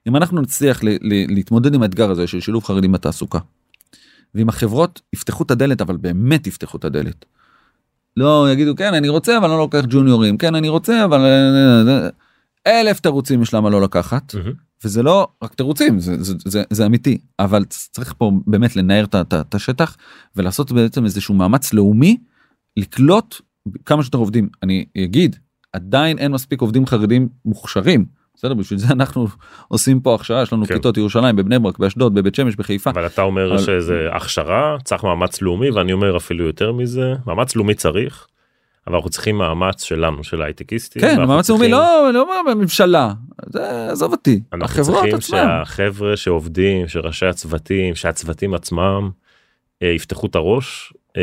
אם 0.09 0.17
אנחנו 0.17 0.41
נצליח 0.41 0.85
ל- 0.85 0.89
ל- 0.89 1.35
להתמודד 1.35 1.75
עם 1.75 1.83
האתגר 1.83 2.11
הזה 2.11 2.27
של 2.27 2.41
שילוב 2.41 2.65
חרדים 2.65 2.93
בתעסוקה. 2.93 3.39
ואם 4.35 4.49
החברות 4.49 5.01
יפתחו 5.13 5.43
את 5.45 5.51
הדלת 5.51 5.81
אבל 5.81 5.97
באמת 5.97 6.47
יפתחו 6.47 6.77
את 6.79 6.85
הדלת. 6.85 7.25
לא 8.17 8.47
יגידו 8.53 8.77
כן 8.77 8.95
אני 8.95 9.09
רוצה 9.09 9.39
אבל 9.39 9.45
אני 9.45 9.53
לא 9.53 9.59
לוקח 9.59 9.83
ג'וניורים 9.89 10.37
כן 10.37 10.55
אני 10.55 10.69
רוצה 10.69 11.05
אבל 11.05 11.21
אה, 11.21 12.09
אלף 12.67 13.01
תירוצים 13.01 13.43
יש 13.43 13.55
למה 13.55 13.71
לא 13.71 13.81
לקחת. 13.81 14.35
מהמם. 14.35 14.53
וזה 14.85 15.03
לא 15.03 15.29
רק 15.43 15.55
תירוצים 15.55 16.01
זה, 16.01 16.23
זה, 16.23 16.35
זה, 16.45 16.63
זה 16.71 16.87
אמיתי 16.87 17.19
אבל 17.39 17.65
צריך 17.65 18.15
פה 18.19 18.33
באמת 18.47 18.77
לנער 18.77 19.05
את 19.23 19.55
השטח 19.55 19.97
ולעשות 20.37 20.73
בעצם 20.73 21.05
איזשהו 21.05 21.35
מאמץ 21.35 21.73
לאומי 21.73 22.17
לקלוט 22.77 23.41
כמה 23.85 24.03
שיותר 24.03 24.19
עובדים 24.19 24.49
אני 24.63 24.85
אגיד 25.05 25.37
עדיין 25.73 26.19
אין 26.19 26.33
מספיק 26.33 26.61
עובדים 26.61 26.87
חרדים 26.87 27.29
מוכשרים 27.45 28.07
בסדר 28.39 28.55
בשביל 28.55 28.79
זה 28.79 28.87
אנחנו 28.93 29.27
עושים 29.69 30.01
פה 30.01 30.15
הכשרה 30.15 30.43
יש 30.43 30.53
לנו 30.53 30.67
כן. 30.67 30.75
כיתות 30.75 30.97
ירושלים 30.97 31.37
בבני 31.37 31.59
ברק 31.59 31.79
באשדוד 31.79 32.15
בבית 32.15 32.35
שמש 32.35 32.57
בחיפה 32.57 32.91
אבל 32.91 33.07
אתה 33.07 33.23
אומר 33.23 33.51
אבל- 33.51 33.59
שזה 33.59 34.09
הכשרה 34.13 34.77
צריך 34.85 35.05
מאמץ 35.05 35.43
לאומי 35.43 35.71
ואני 35.71 35.93
אומר 35.93 36.17
אפילו 36.17 36.47
יותר 36.47 36.73
מזה 36.73 37.15
מאמץ 37.27 37.57
לאומי 37.57 37.75
צריך. 37.75 38.27
אבל 38.87 38.97
אנחנו 38.97 39.11
צריכים 39.11 39.39
מאמץ 39.39 39.83
שלנו 39.83 40.25
של 40.25 40.43
הייטקיסטים. 40.43 41.03
כן 41.03 41.17
מאמץ 41.19 41.51
לאומי 41.51 41.65
צריכים- 41.67 41.71
לא 41.71 42.11
לא 42.15 42.27
בממשלה 42.47 43.13
זה 43.47 43.91
עזוב 43.91 44.13
אותי 44.13 44.41
אנחנו 44.53 44.65
החברות 44.83 44.95
צריכים 45.01 45.15
עצמם 45.15 45.39
שהחבר'ה 45.39 46.17
שעובדים 46.17 46.89
שראשי 46.89 47.27
הצוותים 47.27 47.95
שהצוותים 47.95 48.55
עצמם 48.55 49.11
אה, 49.83 49.89
יפתחו 49.89 50.27
את 50.27 50.35
הראש 50.35 50.93
אה, 51.17 51.23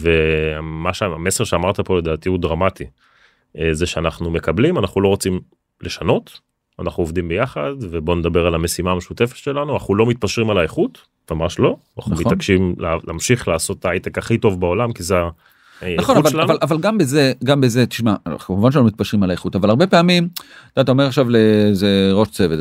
ומה 0.00 0.94
שהמסר 0.94 1.44
שאמרת 1.44 1.80
פה 1.80 1.98
לדעתי 1.98 2.28
הוא 2.28 2.38
דרמטי. 2.38 2.84
אה, 3.58 3.68
זה 3.72 3.86
שאנחנו 3.86 4.30
מקבלים 4.30 4.78
אנחנו 4.78 5.00
לא 5.00 5.08
רוצים 5.08 5.40
לשנות 5.82 6.40
אנחנו 6.80 7.02
עובדים 7.02 7.28
ביחד 7.28 7.72
ובוא 7.80 8.16
נדבר 8.16 8.46
על 8.46 8.54
המשימה 8.54 8.90
המשותפת 8.90 9.36
שלנו 9.36 9.74
אנחנו 9.74 9.94
לא 9.94 10.06
מתפשרים 10.06 10.50
על 10.50 10.58
האיכות 10.58 10.98
ממש 11.30 11.58
לא 11.58 11.76
אנחנו 11.98 12.12
נכון. 12.12 12.26
מתעקשים 12.26 12.74
לה- 12.78 12.96
להמשיך 13.06 13.48
לעשות 13.48 13.78
את 13.78 13.84
ההייטק 13.84 14.18
הכי 14.18 14.38
טוב 14.38 14.60
בעולם 14.60 14.92
כי 14.92 15.02
זה 15.02 15.14
נכון 15.98 16.16
אבל, 16.16 16.30
שלנו. 16.30 16.44
אבל 16.44 16.58
אבל 16.62 16.78
גם 16.80 16.98
בזה 16.98 17.32
גם 17.44 17.60
בזה 17.60 17.86
תשמע 17.86 18.14
כמובן 18.38 18.72
שלא 18.72 18.84
מתפשרים 18.84 19.22
על 19.22 19.30
האיכות 19.30 19.56
אבל 19.56 19.70
הרבה 19.70 19.86
פעמים 19.86 20.28
אתה, 20.80 20.92
אומר 20.92 21.06
עכשיו 21.06 21.28
לאיזה 21.28 22.10
ראש 22.12 22.28
צוות 22.28 22.58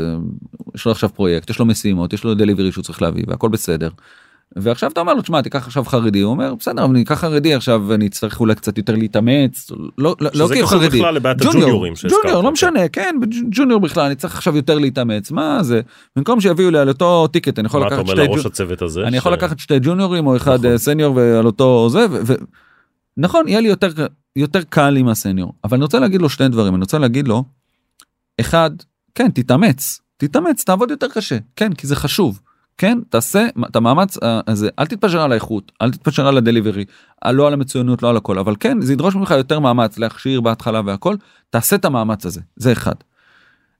יש 0.75 0.85
לו 0.85 0.91
עכשיו 0.91 1.09
פרויקט 1.13 1.49
יש 1.49 1.59
לו 1.59 1.65
משימות 1.65 2.13
יש 2.13 2.23
לו 2.23 2.33
דליברי 2.35 2.71
שהוא 2.71 2.83
צריך 2.83 3.01
להביא 3.01 3.23
והכל 3.27 3.49
בסדר. 3.49 3.89
ועכשיו 4.55 4.91
אתה 4.91 4.99
אומר 4.99 5.13
לו 5.13 5.21
תשמע 5.21 5.41
תיקח 5.41 5.65
עכשיו 5.65 5.85
חרדי. 5.85 6.19
הוא 6.19 6.31
אומר 6.31 6.55
בסדר 6.55 6.83
אבל 6.85 6.91
אני 6.91 7.03
אקח 7.03 7.19
חרדי 7.19 7.53
עכשיו 7.53 7.93
אני 7.93 8.07
אצטרך 8.07 8.39
אולי 8.39 8.55
קצת 8.55 8.77
יותר 8.77 8.95
להתאמץ. 8.95 9.71
לא 9.97 10.15
לא 10.21 10.29
לא 10.33 10.47
כי 10.53 10.59
הוא 10.59 10.69
חרדי. 10.69 10.97
בכלל 10.99 11.15
לבעיית 11.15 11.41
הג'וניורים 11.41 11.93
ג'וניור 12.23 12.41
לא 12.41 12.47
כן. 12.47 12.53
משנה 12.53 12.87
כן 12.87 13.15
ג'וניור 13.51 13.79
בכלל 13.79 14.05
אני 14.05 14.15
צריך 14.15 14.35
עכשיו 14.35 14.55
יותר 14.55 14.79
להתאמץ. 14.79 15.31
מה 15.31 15.63
זה? 15.63 15.81
במקום 16.15 16.41
שיביאו 16.41 16.71
לי 16.71 16.79
על 16.79 16.89
אותו 16.89 17.27
טיקט 17.27 17.59
אני 17.59 17.65
יכול 17.65 17.85
לקחת 17.85 18.07
שתי 18.07 18.15
לראש 18.15 18.41
ג'ו- 18.41 18.47
הצוות 18.47 18.81
הזה? 18.81 19.03
אני 19.07 19.17
יכול 19.17 19.33
לקחת 19.33 19.59
שתי 19.59 19.79
ג'וניורים 19.81 20.27
או 20.27 20.35
אחד 20.37 20.53
נכון. 20.59 20.71
אה, 20.71 20.77
סניור 20.77 21.15
ועל 21.15 21.45
אותו 21.45 21.89
זה. 21.89 22.05
נכון 23.17 23.47
יהיה 23.47 23.59
לי 23.61 23.67
יותר 23.67 23.89
יותר 24.35 24.61
קל 24.69 24.97
עם 24.97 25.07
הסניור. 25.07 25.53
אבל 25.63 25.75
אני 25.77 25.83
רוצה 25.83 25.99
להגיד 25.99 26.21
לו 26.21 26.29
שני 26.29 26.49
דברים. 26.49 26.73
אני 26.75 26.81
רוצה 26.81 26.97
להגיד 26.97 27.27
לו 27.27 27.43
אחד 28.41 28.69
כן 29.15 29.29
תתאמץ. 29.31 29.99
תתאמץ 30.17 30.63
תעבוד 30.63 30.91
יותר 30.91 31.07
קשה. 31.07 31.37
כן 31.55 31.73
כי 31.73 31.87
זה 31.87 31.95
חשוב 31.95 32.39
כן 32.77 32.97
תעשה 33.09 33.47
את 33.69 33.75
המאמץ 33.75 34.17
אה, 34.23 34.41
הזה 34.47 34.69
אל 34.79 34.85
תתפשר 34.85 35.21
על 35.21 35.31
האיכות 35.31 35.71
אל 35.81 35.91
תתפשר 35.91 36.27
על 36.27 36.37
הדליברי 36.37 36.85
אה, 37.25 37.31
לא 37.31 37.47
על 37.47 37.53
המצוינות 37.53 38.03
לא 38.03 38.09
על 38.09 38.17
הכל 38.17 38.39
אבל 38.39 38.55
כן 38.59 38.81
זה 38.81 38.93
ידרוש 38.93 39.15
ממך 39.15 39.31
יותר 39.31 39.59
מאמץ 39.59 39.99
להכשיר 39.99 40.41
בהתחלה 40.41 40.81
והכל 40.85 41.15
תעשה 41.49 41.75
את 41.75 41.85
המאמץ 41.85 42.25
הזה 42.25 42.41
זה 42.55 42.71
אחד. 42.71 42.95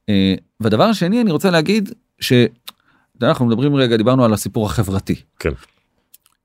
אה, 0.10 0.36
והדבר 0.60 0.84
השני 0.84 1.22
אני 1.22 1.32
רוצה 1.32 1.52
להגיד 1.52 1.90
ש... 2.20 2.34
אתה 2.34 3.26
יודע, 3.26 3.30
אנחנו 3.30 3.46
מדברים 3.46 3.76
רגע 3.76 3.98
דיברנו 3.98 4.26
על 4.26 4.34
הסיפור 4.34 4.66
החברתי. 4.66 5.16
כן. 5.40 5.52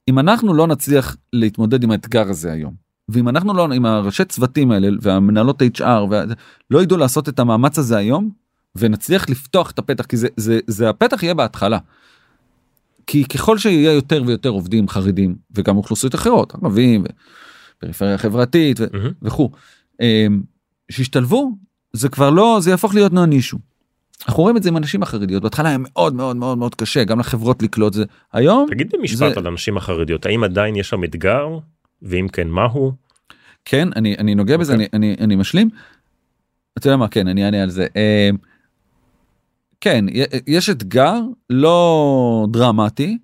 אם 0.09 0.19
אנחנו 0.19 0.55
לא 0.55 0.67
נצליח 0.67 1.17
להתמודד 1.33 1.83
עם 1.83 1.91
האתגר 1.91 2.29
הזה 2.29 2.53
היום 2.53 2.75
ואם 3.09 3.29
אנחנו 3.29 3.55
לא 3.55 3.69
עם 3.75 3.87
הראשי 3.87 4.25
צוותים 4.25 4.71
האלה 4.71 4.89
והמנהלות 5.01 5.63
HR 5.63 5.83
וה- 6.11 6.25
לא 6.71 6.83
ידעו 6.83 6.99
לעשות 6.99 7.29
את 7.29 7.39
המאמץ 7.39 7.79
הזה 7.79 7.97
היום 7.97 8.31
ונצליח 8.77 9.31
לפתוח 9.31 9.71
את 9.71 9.79
הפתח 9.79 10.05
כי 10.07 10.17
זה 10.17 10.29
זה 10.37 10.61
זה 10.67 10.89
הפתח 10.89 11.23
יהיה 11.23 11.35
בהתחלה. 11.35 11.79
כי 13.07 13.25
ככל 13.25 13.59
שיהיה 13.59 13.93
יותר 13.93 14.23
ויותר 14.27 14.49
עובדים 14.49 14.89
חרדים 14.89 15.35
וגם 15.55 15.77
אוכלוסיות 15.77 16.15
אחרות 16.15 16.55
ערבים 16.55 17.05
פריפריה 17.79 18.19
חברתית 18.19 18.81
ו- 18.81 18.87
מהמם. 18.93 19.11
וכו' 19.23 19.51
אמ, 20.01 20.43
שישתלבו 20.91 21.51
זה 21.93 22.09
כבר 22.09 22.31
לא 22.31 22.59
זה 22.61 22.71
יהפוך 22.71 22.95
להיות 22.95 23.13
נון 23.13 23.33
אישו. 23.33 23.59
אנחנו 24.27 24.43
רואים 24.43 24.57
את 24.57 24.63
זה 24.63 24.69
עם 24.69 24.77
הנשים 24.77 25.03
החרדיות 25.03 25.43
בהתחלה 25.43 25.69
היה 25.69 25.79
מאוד 25.81 26.15
מאוד 26.15 26.37
מאוד 26.37 26.59
מאוד 26.59 26.75
קשה 26.75 27.05
גם 27.05 27.21
לחברות 27.21 27.63
לקלוט 27.63 27.93
זה 27.93 28.05
היום 28.33 28.67
תגיד 28.71 28.91
במשפט 28.93 29.17
זה- 29.19 29.33
על 29.37 29.47
הנשים 29.47 29.77
החרדיות 29.77 30.27
האם 30.27 30.45
עדיין 30.45 30.77
יש 30.77 30.89
שם 30.89 31.05
אתגר 31.05 31.47
ואם 32.03 32.27
כן 32.33 32.49
מהו 32.49 32.93
כן 33.65 33.89
אני 33.97 34.15
אני 34.19 34.35
נוגע 34.35 34.57
בזה 34.57 34.75
אני 34.75 34.85
אוקיי. 34.85 34.99
אני 34.99 35.17
אני 35.21 35.37
משלים. 35.37 35.71
אתה 36.79 36.87
יודע 36.87 36.97
מה 36.97 37.09
כן 37.09 37.29
אני 37.29 37.45
אענה 37.45 37.63
על 37.63 37.71
זה. 37.71 37.87
אמ, 37.97 38.37
כן 39.83 40.05
יש 40.47 40.71
אתגר 40.71 41.21
לא 41.51 42.47
דרמטי. 42.51 43.19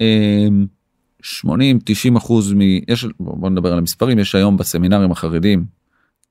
אמ, 0.00 0.66
80 1.22 1.78
90 1.84 2.16
אחוז 2.16 2.52
מ... 2.52 2.60
יש 2.88 3.06
בוא 3.20 3.50
נדבר 3.50 3.72
על 3.72 3.78
המספרים 3.78 4.18
יש 4.18 4.34
היום 4.34 4.56
בסמינרים 4.56 5.10
החרדים 5.10 5.64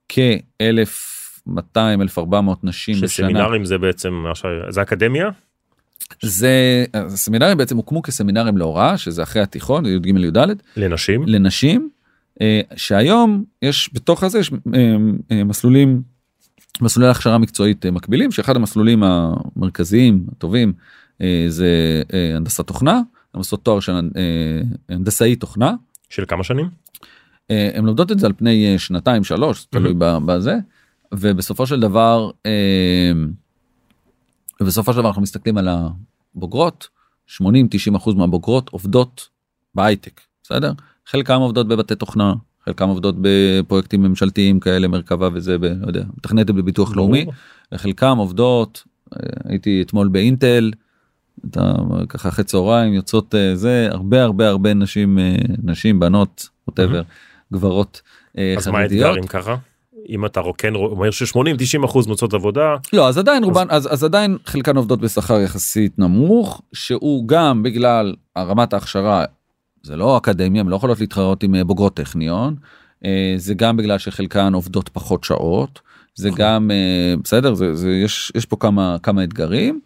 כ-1200 0.10 1.78
1400 2.02 2.64
נשים 2.64 2.96
בשנה. 2.96 3.08
שסמינרים 3.08 3.66
זה 3.66 3.78
בעצם 3.78 4.24
זה 4.70 4.82
אקדמיה 4.82 5.30
זה 6.22 6.86
הסמינרים 6.94 7.58
בעצם 7.58 7.78
הוקמו 7.78 8.02
כסמינרים 8.02 8.58
להוראה 8.58 8.98
שזה 8.98 9.24
אחרי 9.24 9.42
התיכון 9.42 9.86
י"ג 9.86 10.08
י"ד 10.08 10.38
לנשים 10.78 11.24
לנשים 11.28 11.90
אה, 12.42 12.62
שהיום 12.76 13.44
יש 13.62 13.90
בתוך 13.94 14.24
הזה 14.24 14.40
יש 14.40 14.52
אה, 14.74 14.96
אה, 15.32 15.44
מסלולים 15.44 16.13
מסלולי 16.82 17.10
הכשרה 17.10 17.38
מקצועית 17.38 17.86
אה, 17.86 17.92
מקבילים 17.92 18.32
שאחד 18.32 18.56
המסלולים 18.56 19.04
המרכזיים 19.04 20.26
הטובים 20.32 20.74
אה, 21.22 21.46
זה 21.48 22.02
אה, 22.14 22.36
הנדסת 22.36 22.68
תוכנה 22.68 23.02
הן 23.34 23.38
עושות 23.38 23.64
תואר 23.66 23.80
של 23.80 24.10
הנדסאי 24.90 25.36
תוכנה. 25.36 25.74
של 26.10 26.26
כמה 26.28 26.44
שנים? 26.44 26.70
הן 27.50 27.86
לומדות 27.86 28.12
את 28.12 28.20
זה 28.20 28.28
על 28.28 28.34
פני 28.38 28.80
שנתיים 28.80 29.24
שלוש 29.24 29.66
תלוי 29.66 29.94
בזה 29.98 30.58
ובסופו 31.14 31.68
של 31.68 31.80
דבר 31.80 32.32
ובסופו 34.62 34.94
של 34.94 35.00
דבר 35.00 35.08
אנחנו 35.08 35.22
מסתכלים 35.22 35.58
על 35.58 35.70
הבוגרות 36.36 36.88
80 37.28 37.68
90 37.72 37.96
אחוז 37.96 38.16
מהבוגרות 38.16 38.70
עובדות 38.70 39.30
בהייטק 39.76 40.22
בסדר 40.44 40.74
חלקם 41.06 41.40
עובדות 41.40 41.68
בבתי 41.68 41.96
תוכנה 41.96 42.34
חלקם 42.66 42.90
עובדות 42.90 43.16
בפרויקטים 43.22 44.02
ממשלתיים 44.02 44.60
כאלה 44.60 44.88
מרכבה 44.88 45.30
וזה 45.34 45.58
ב, 45.58 45.64
לא 45.66 45.88
יודע 45.88 46.04
מתכנתת 46.18 46.52
בביטוח 46.52 46.96
לאומי 46.96 47.26
וחלקם 47.72 48.18
עובדות 48.18 48.84
הייתי 49.46 49.82
אתמול 49.82 50.08
באינטל. 50.08 50.72
אתה 51.50 51.74
ככה 52.10 52.30
אחרי 52.30 52.44
צהריים 52.44 52.94
יוצאות 52.94 53.36
אה, 53.36 53.56
זה 53.56 53.88
הרבה 53.92 54.24
הרבה 54.24 54.48
הרבה 54.48 54.74
נשים 54.74 55.20
אה, 55.20 55.36
נשים 55.64 56.00
בנות 56.00 56.50
ווטאבר 56.68 57.02
גברות 57.54 58.02
אה, 58.38 58.56
אז 58.58 58.68
מה 58.68 58.80
האתגר 58.80 59.18
אם 59.18 59.28
ככה? 59.28 59.56
אם 60.10 60.26
אתה 60.26 60.40
רוקן 60.40 60.76
אומר 60.76 61.12
ש-80 61.12 61.58
90 61.58 61.84
אחוז 61.84 62.08
מוצאות 62.08 62.34
עבודה 62.34 62.76
לא 62.94 63.08
אז 63.08 63.18
עדיין 63.18 63.44
רובן 63.44 63.68
אז, 63.70 63.94
אז 63.94 64.04
עדיין 64.04 64.38
חלקן 64.46 64.78
עובדות 64.78 65.00
בשכר 65.00 65.42
יחסית 65.42 66.00
נמוך 66.00 66.62
שהוא 66.74 67.28
גם 67.28 67.64
בגלל 67.64 68.16
רמת 68.38 68.74
ההכשרה 68.74 69.26
זה 69.84 69.96
לא 69.96 70.18
אקדמיה 70.18 70.62
הם 70.62 70.70
לא 70.70 70.76
יכולות 70.76 71.00
להתחרות 71.00 71.44
עם 71.44 71.56
בוגרות 71.68 71.94
טכניון 71.96 72.56
זה 73.38 73.54
גם 73.54 73.78
בגלל 73.78 73.98
שחלקן 73.98 74.54
עובדות 74.54 74.90
פחות 74.90 75.24
שעות 75.24 75.82
זה 76.16 76.28
נכון. 76.28 76.42
גם 76.42 76.72
בסדר 77.24 77.54
זה, 77.54 77.76
זה 77.76 77.92
יש 77.92 78.32
יש 78.36 78.46
פה 78.46 78.56
כמה 78.60 78.98
כמה 79.04 79.24
אתגרים. 79.24 79.80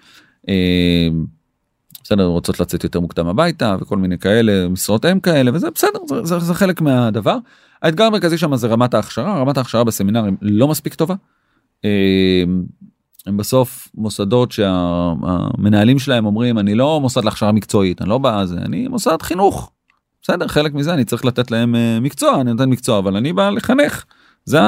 בסדר 2.08 2.26
רוצות 2.26 2.60
לצאת 2.60 2.84
יותר 2.84 3.00
מוקדם 3.00 3.28
הביתה 3.28 3.76
וכל 3.82 3.98
מיני 3.98 4.18
כאלה 4.18 4.68
משרות 4.68 5.06
אם 5.06 5.20
כאלה 5.20 5.52
וזה 5.54 5.72
בסדר 5.72 6.00
זה, 6.08 6.24
זה, 6.24 6.40
זה 6.40 6.54
חלק 6.54 6.82
מהדבר. 6.82 7.38
האתגר 7.82 8.04
המרכזי 8.04 8.38
שם 8.38 8.56
זה 8.56 8.68
רמת 8.68 8.94
ההכשרה 8.94 9.40
רמת 9.40 9.58
ההכשרה 9.58 9.84
בסמינרים 9.84 10.38
לא 10.42 10.68
מספיק 10.68 10.94
טובה. 10.94 11.16
אה, 11.86 12.44
הם 13.26 13.38
בסוף 13.38 13.88
מוסדות 13.96 14.52
שהמנהלים 14.52 16.00
שלהם 16.00 16.26
אומרים 16.26 16.60
אני 16.60 16.76
לא 16.76 17.02
מוסד 17.02 17.26
להכשרה 17.26 17.52
מקצועית 17.52 18.02
אני 18.02 18.10
לא 18.10 18.18
בא 18.18 18.46
זה 18.46 18.58
אני 18.58 18.88
מוסד 18.88 19.22
חינוך. 19.22 19.72
בסדר 20.30 20.48
חלק 20.48 20.74
מזה 20.74 20.94
אני 20.94 21.06
צריך 21.06 21.26
לתת 21.26 21.52
להם 21.52 21.76
אה, 21.76 22.00
מקצוע 22.02 22.42
אני 22.42 22.52
נותן 22.52 22.70
מקצוע 22.70 23.00
אבל 23.00 23.16
אני 23.16 23.34
בא 23.34 23.50
לחנך. 23.50 24.06
זה, 24.46 24.60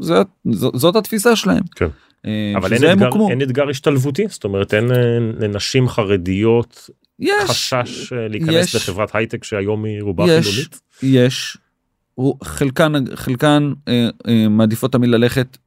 זה, 0.00 0.14
זאת 0.52 0.96
התפיסה 0.96 1.36
שלהם. 1.36 1.62
כן. 1.76 1.88
אה, 2.26 2.52
אבל 2.56 2.72
אין 2.72 2.84
אתגר, 2.92 3.10
אין 3.30 3.42
אתגר 3.42 3.68
השתלבותי 3.68 4.24
זאת 4.28 4.44
אומרת 4.44 4.74
אין 4.74 4.90
לנשים 5.40 5.88
חרדיות 5.88 6.90
יש 7.18 7.50
חשש 7.50 8.12
אה, 8.12 8.28
להיכנס 8.28 8.74
יש, 8.74 8.74
לחברת 8.74 9.14
הייטק 9.14 9.44
שהיום 9.44 9.84
היא 9.84 10.02
רובה 10.02 10.24
יש, 10.28 10.46
חילונית? 10.46 10.80
יש. 11.02 11.58
חלקן 12.42 12.92
חלקן 13.14 13.72
אה, 13.88 14.08
אה, 14.28 14.48
מעדיפות 14.48 14.92
תמיד 14.92 15.10
ללכת 15.10 15.58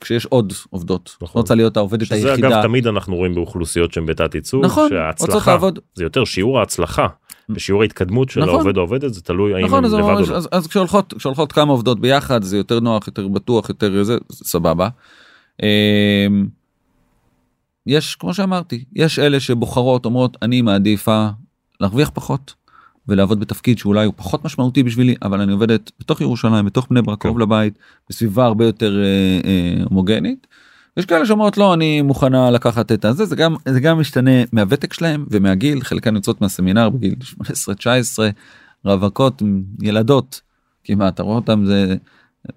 כשיש 0.00 0.26
עוד 0.26 0.52
עובדות 0.70 1.16
נכון. 1.22 1.40
רוצה 1.40 1.54
להיות 1.54 1.76
העובדת 1.76 2.06
שזה 2.06 2.30
היחידה. 2.30 2.48
אגב 2.48 2.62
תמיד 2.62 2.86
אנחנו 2.86 3.16
רואים 3.16 3.34
באוכלוסיות 3.34 3.92
שהן 3.92 4.06
בתת 4.06 4.34
ייצוג 4.34 4.64
נכון, 4.64 4.88
שההצלחה. 4.88 5.58
זה 5.94 6.04
יותר 6.04 6.24
שיעור 6.24 6.58
ההצלחה 6.58 7.06
ושיעור 7.50 7.82
ההתקדמות 7.82 8.30
של 8.30 8.40
נכון. 8.40 8.54
העובד 8.54 8.76
או 8.76 8.82
העובדת 8.82 9.14
זה 9.14 9.22
תלוי 9.22 9.64
נכון, 9.64 9.84
האם 9.84 9.94
הם 9.94 10.00
לבד 10.00 10.20
או 10.20 10.30
לא. 10.30 10.36
אז, 10.36 10.48
אז 10.52 10.66
כשהולכות 10.66 11.14
כשהולכות 11.18 11.52
כמה 11.52 11.72
עובדות 11.72 12.00
ביחד 12.00 12.42
זה 12.42 12.56
יותר 12.56 12.80
נוח 12.80 13.06
יותר 13.06 13.28
בטוח 13.28 13.68
יותר 13.68 14.02
זה 14.02 14.16
סבבה. 14.32 14.88
אמ, 15.62 16.46
יש 17.86 18.14
כמו 18.14 18.34
שאמרתי 18.34 18.84
יש 18.94 19.18
אלה 19.18 19.40
שבוחרות 19.40 20.04
אומרות 20.04 20.36
אני 20.42 20.62
מעדיפה 20.62 21.28
להרוויח 21.80 22.10
פחות 22.14 22.54
ולעבוד 23.08 23.40
בתפקיד 23.40 23.78
שאולי 23.78 24.06
הוא 24.06 24.14
פחות 24.16 24.44
משמעותי 24.44 24.82
בשבילי 24.82 25.14
אבל 25.22 25.40
אני 25.40 25.52
עובדת 25.52 25.90
בתוך 26.00 26.20
ירושלים 26.20 26.66
בתוך 26.66 26.86
בני 26.90 27.02
ברק 27.02 27.20
קרוב 27.20 27.36
כן. 27.36 27.42
לבית 27.42 27.78
בסביבה 28.10 28.44
הרבה 28.44 28.64
יותר 28.64 29.02
אה, 29.02 29.40
אה, 29.50 29.84
הומוגנית. 29.84 30.46
יש 30.96 31.06
כאלה 31.06 31.26
שאומרות 31.26 31.56
לא 31.56 31.74
אני 31.74 32.02
מוכנה 32.02 32.50
לקחת 32.50 32.92
את 32.92 33.04
הזה 33.04 33.24
זה 33.24 33.36
גם 33.36 33.54
זה 33.68 33.80
גם 33.80 34.00
משתנה 34.00 34.30
מהוותק 34.52 34.92
שלהם 34.92 35.26
ומהגיל 35.30 35.82
חלקן 35.82 36.14
יוצאות 36.14 36.40
מהסמינר 36.40 36.90
בגיל 36.90 37.14
18 37.20 37.74
19 37.74 38.30
רווקות 38.84 39.42
ילדות 39.82 40.40
כמעט 40.84 41.14
אתה 41.14 41.22
רואה 41.22 41.36
אותם 41.36 41.64
זה 41.64 41.96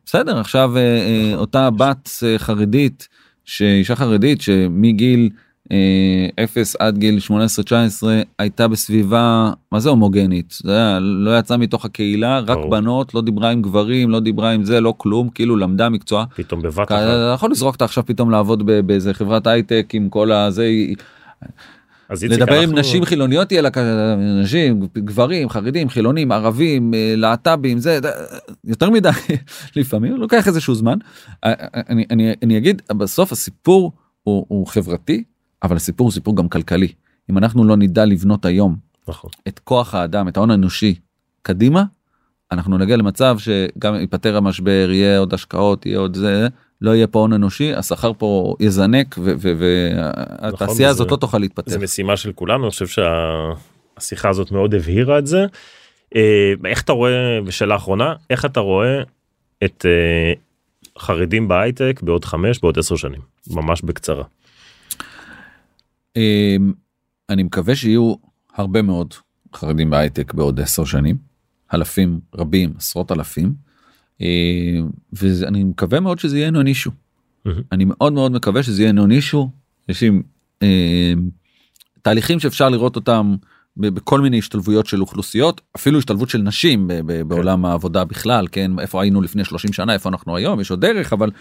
בסדר 0.05 0.39
עכשיו 0.39 0.77
אה, 0.77 0.81
אה. 0.81 1.35
אותה 1.35 1.69
בת 1.69 2.09
אה, 2.23 2.39
חרדית 2.39 3.07
שאישה 3.45 3.95
חרדית 3.95 4.41
שמגיל 4.41 5.29
0 6.39 6.75
עד 6.79 6.97
גיל 6.97 7.19
18-19 7.27 7.31
הייתה 8.39 8.67
בסביבה 8.67 9.51
מה 9.71 9.79
זה 9.79 9.89
הומוגנית 9.89 10.57
זה 10.63 10.71
היה, 10.71 10.99
לא 10.99 11.39
יצאה 11.39 11.57
מתוך 11.57 11.85
הקהילה 11.85 12.39
רק 12.39 12.57
או. 12.57 12.69
בנות 12.69 13.13
לא 13.13 13.21
דיברה 13.21 13.49
עם 13.49 13.61
גברים 13.61 14.09
לא 14.09 14.19
דיברה 14.19 14.51
עם 14.51 14.63
זה 14.63 14.81
לא 14.81 14.93
כלום 14.97 15.29
כאילו 15.29 15.57
למדה 15.57 15.89
מקצוע 15.89 16.25
פתאום 16.35 16.61
בבת 16.61 16.87
אחת. 16.87 16.91
אתה 16.91 17.31
יכול 17.35 17.51
לזרוק 17.51 17.73
אותה 17.73 17.85
עכשיו 17.85 18.05
פתאום 18.05 18.31
לעבוד 18.31 18.65
באיזה 18.87 19.13
חברת 19.13 19.47
הייטק 19.47 19.89
עם 19.93 20.09
כל 20.09 20.31
הזה. 20.31 20.69
אז 22.09 22.23
לדבר 22.23 22.61
עם 22.61 22.79
נשים 22.79 23.05
חילוניות 23.05 23.51
יהיה 23.51 23.61
לה 23.61 23.69
נשים 24.41 24.87
גברים 24.97 25.49
חרדים 25.49 25.89
חילונים 25.89 26.31
ערבים 26.31 26.93
אה, 26.93 27.13
להט"בים 27.17 27.77
זה 27.77 27.99
יותר 28.63 28.89
מדי 28.89 29.09
לפעמים 29.75 30.15
לוקח 30.15 30.47
איזשהו 30.47 30.75
זמן 30.75 30.97
אה, 31.43 31.53
אה, 31.59 31.81
אני, 31.89 32.05
אני, 32.11 32.33
אני 32.43 32.57
אגיד 32.57 32.81
בסוף 32.97 33.31
הסיפור 33.31 33.91
הוא, 34.23 34.45
הוא 34.47 34.67
חברתי 34.67 35.23
אבל 35.63 35.75
הסיפור 35.75 36.05
הוא 36.05 36.11
סיפור 36.11 36.35
גם 36.35 36.49
כלכלי 36.49 36.87
אם 37.29 37.37
אנחנו 37.37 37.63
לא 37.63 37.77
נדע 37.77 38.05
לבנות 38.05 38.45
היום 38.45 38.75
נכון. 39.07 39.31
את 39.47 39.59
כוח 39.59 39.95
האדם 39.95 40.27
את 40.27 40.37
ההון 40.37 40.51
האנושי 40.51 40.95
קדימה 41.41 41.83
אנחנו 42.51 42.77
נגיע 42.77 42.97
למצב 42.97 43.37
שגם 43.39 43.95
ייפתר 43.95 44.37
המשבר 44.37 44.89
יהיה 44.91 45.19
עוד 45.19 45.33
השקעות 45.33 45.85
יהיה 45.85 45.99
עוד 45.99 46.15
זה 46.15 46.47
לא 46.81 46.95
יהיה 46.95 47.07
פה 47.07 47.19
הון 47.19 47.33
אנושי 47.33 47.73
השכר 47.73 48.11
פה 48.17 48.55
יזנק 48.59 49.15
והתעשייה 49.17 50.67
נכון, 50.67 50.85
הזאת 50.85 51.11
לא 51.11 51.17
תוכל 51.17 51.37
להתפתח. 51.37 51.71
זה 51.71 51.79
משימה 51.79 52.17
של 52.17 52.31
כולנו 52.31 52.63
אני 52.63 52.71
חושב 52.71 53.03
שהשיחה 53.97 54.29
הזאת 54.29 54.51
מאוד 54.51 54.75
הבהירה 54.75 55.19
את 55.19 55.27
זה. 55.27 55.45
אה, 56.15 56.53
איך 56.65 56.81
אתה 56.81 56.93
רואה 56.93 57.39
ושאלה 57.45 57.75
אחרונה 57.75 58.13
איך 58.29 58.45
אתה 58.45 58.59
רואה 58.59 59.01
את 59.63 59.85
אה, 59.85 60.33
חרדים 60.99 61.47
בהייטק 61.47 61.99
בעוד 62.03 62.25
חמש 62.25 62.59
בעוד 62.59 62.79
עשר 62.79 62.95
שנים 62.95 63.21
ממש 63.51 63.81
בקצרה. 63.81 64.23
אה, 66.17 66.55
אני 67.29 67.43
מקווה 67.43 67.75
שיהיו 67.75 68.15
הרבה 68.55 68.81
מאוד 68.81 69.13
חרדים 69.55 69.89
בהייטק 69.89 70.33
בעוד 70.33 70.59
עשר 70.59 70.85
שנים 70.85 71.17
אלפים 71.73 72.19
רבים 72.35 72.73
עשרות 72.77 73.11
אלפים. 73.11 73.53
אה, 74.21 74.79
ואני 75.13 75.63
מקווה 75.63 75.99
מאוד 75.99 76.19
שזה 76.19 76.37
יהיה 76.37 76.51
נון 76.51 76.67
אישו. 76.67 76.91
אני 77.71 77.85
מאוד 77.85 78.13
מאוד 78.13 78.31
מקווה 78.31 78.63
שזה 78.63 78.81
יהיה 78.81 78.91
נון 78.91 79.11
אישו. 79.11 79.49
יש 79.89 80.03
עם 80.03 80.21
אה, 80.63 81.13
תהליכים 82.01 82.39
שאפשר 82.39 82.69
לראות 82.69 82.95
אותם 82.95 83.35
בכל 83.77 84.21
מיני 84.21 84.39
השתלבויות 84.39 84.85
של 84.85 85.01
אוכלוסיות 85.01 85.61
אפילו 85.75 85.99
השתלבות 85.99 86.29
של 86.29 86.41
נשים 86.41 86.89
כן. 86.89 87.27
בעולם 87.27 87.65
העבודה 87.65 88.03
בכלל 88.03 88.47
כן 88.51 88.79
איפה 88.79 89.01
היינו 89.01 89.21
לפני 89.21 89.45
30 89.45 89.73
שנה 89.73 89.93
איפה 89.93 90.09
אנחנו 90.09 90.35
היום 90.35 90.59
יש 90.59 90.71
עוד 90.71 90.81
דרך 90.81 91.13
אבל 91.13 91.31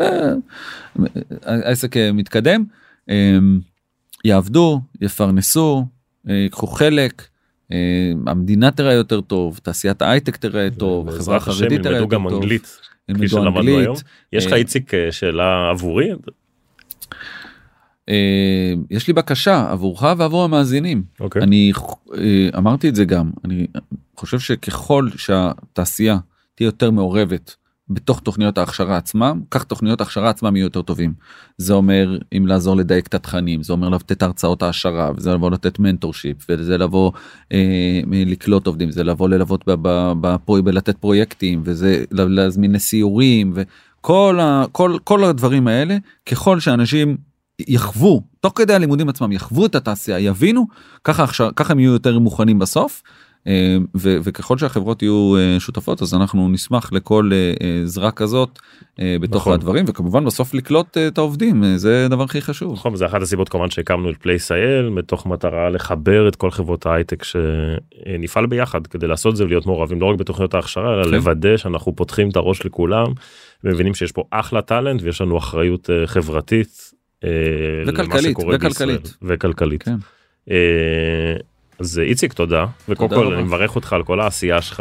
אה, 0.00 0.32
העסק 1.42 1.96
מתקדם 1.96 2.64
יעבדו 4.24 4.80
יפרנסו 5.00 5.86
ייקחו 6.26 6.66
חלק 6.66 7.28
אה, 7.72 8.12
המדינה 8.26 8.70
תראה 8.70 8.92
יותר 8.92 9.20
טוב 9.20 9.60
תעשיית 9.62 10.02
ההייטק 10.02 10.36
תראה 10.36 10.68
טוב 10.78 11.08
החברה 11.08 11.36
החרדית 11.36 11.82
תראה 11.82 11.98
יותר 11.98 12.18
טוב. 12.18 12.34
אנגלית. 12.34 12.80
כפי 13.14 13.28
שלמדנו 13.28 13.78
היום. 13.78 13.96
יש 14.32 14.46
לך 14.46 14.52
אה, 14.52 14.58
איציק 14.58 14.94
אה, 14.94 15.12
שאלה 15.12 15.70
עבורי? 15.70 16.08
יש 18.90 19.08
לי 19.08 19.12
בקשה 19.12 19.70
עבורך 19.70 20.02
ועבור 20.18 20.44
המאזינים. 20.44 21.02
Okay. 21.02 21.22
אוקיי. 21.22 21.42
אני 21.42 21.72
אמרתי 22.56 22.88
את 22.88 22.94
זה 22.94 23.04
גם 23.04 23.30
אני 23.44 23.66
חושב 24.16 24.38
שככל 24.38 25.08
שהתעשייה 25.16 26.18
תהיה 26.54 26.66
יותר 26.66 26.90
מעורבת 26.90 27.56
בתוך 27.90 28.20
תוכניות 28.20 28.58
ההכשרה 28.58 28.96
עצמם 28.96 29.40
כך 29.50 29.64
תוכניות 29.64 30.00
ההכשרה 30.00 30.30
עצמם 30.30 30.56
יהיו 30.56 30.64
יותר 30.64 30.82
טובים. 30.82 31.12
זה 31.58 31.72
אומר 31.72 32.18
אם 32.36 32.46
לעזור 32.46 32.76
לדייק 32.76 33.06
את 33.06 33.14
התכנים 33.14 33.62
זה 33.62 33.72
אומר 33.72 33.88
לתת 33.88 34.22
הרצאות 34.22 34.62
העשרה 34.62 35.10
וזה 35.16 35.34
לבוא 35.34 35.50
לתת 35.50 35.78
מנטורשיפ 35.78 36.36
וזה 36.48 36.78
לבוא 36.78 37.12
אה, 37.52 38.00
לקלוט 38.10 38.66
עובדים 38.66 38.90
זה 38.90 39.04
לבוא 39.04 39.28
ללוות 39.28 39.64
בפרו, 40.20 40.62
בלתת 40.62 40.98
פרויקטים 40.98 41.62
וזה 41.64 42.04
להזמין 42.10 42.72
לסיורים 42.72 43.52
וכל 43.54 44.38
ה, 44.40 44.64
כל, 44.72 44.96
כל 45.04 45.24
הדברים 45.24 45.68
האלה 45.68 45.96
ככל 46.26 46.60
שאנשים 46.60 47.16
יחוו 47.68 48.22
תוך 48.40 48.52
כדי 48.56 48.74
הלימודים 48.74 49.08
עצמם 49.08 49.32
יחוו 49.32 49.66
את 49.66 49.74
התעשייה 49.74 50.18
יבינו 50.18 50.66
ככה 51.04 51.24
ככה 51.56 51.72
הם 51.72 51.78
יהיו 51.78 51.92
יותר 51.92 52.18
מוכנים 52.18 52.58
בסוף 52.58 53.02
וככל 53.94 54.58
שהחברות 54.58 55.02
יהיו 55.02 55.34
שותפות 55.58 56.02
אז 56.02 56.14
אנחנו 56.14 56.48
נשמח 56.48 56.92
לכל 56.92 57.30
עזרה 57.82 58.10
כזאת 58.10 58.58
בתוך 59.20 59.42
נכון. 59.42 59.52
הדברים 59.52 59.84
וכמובן 59.88 60.24
בסוף 60.24 60.54
לקלוט 60.54 60.96
את 60.96 61.18
העובדים 61.18 61.64
זה 61.76 62.06
דבר 62.10 62.24
הכי 62.24 62.40
חשוב. 62.40 62.72
נכון 62.72 62.96
זה 62.96 63.06
אחת 63.06 63.22
הסיבות 63.22 63.48
כמובן 63.48 63.70
שהקמנו 63.70 64.10
את 64.10 64.16
פלייסייל 64.16 64.88
מתוך 64.88 65.26
מטרה 65.26 65.70
לחבר 65.70 66.28
את 66.28 66.36
כל 66.36 66.50
חברות 66.50 66.86
ההייטק 66.86 67.24
שנפעל 67.24 68.46
ביחד 68.46 68.86
כדי 68.86 69.06
לעשות 69.06 69.36
זה 69.36 69.44
ולהיות 69.44 69.66
מעורבים 69.66 70.00
לא 70.00 70.06
רק 70.06 70.18
בתוכניות 70.18 70.54
ההכשרה 70.54 70.94
אלא 70.94 71.04
כן. 71.04 71.10
לוודא 71.10 71.56
שאנחנו 71.56 71.96
פותחים 71.96 72.30
את 72.30 72.36
הראש 72.36 72.66
לכולם 72.66 73.06
מבינים 73.64 73.94
שיש 73.94 74.12
פה 74.12 74.24
אחלה 74.30 74.62
talent 74.62 75.02
ויש 75.02 75.20
לנו 75.20 75.38
אחריות 75.38 75.90
חברתית. 76.06 76.92
וכלכלית 77.86 78.36
וכלכלית 78.52 79.14
וכלכלית. 79.22 79.82
כן. 79.82 79.96
אז 81.80 81.98
איציק 81.98 82.32
תודה 82.32 82.66
וקודם 82.88 83.10
כל 83.10 83.34
אני 83.34 83.42
מברך 83.42 83.76
אותך 83.76 83.92
על 83.92 84.02
כל 84.02 84.20
העשייה 84.20 84.62
שלך. 84.62 84.80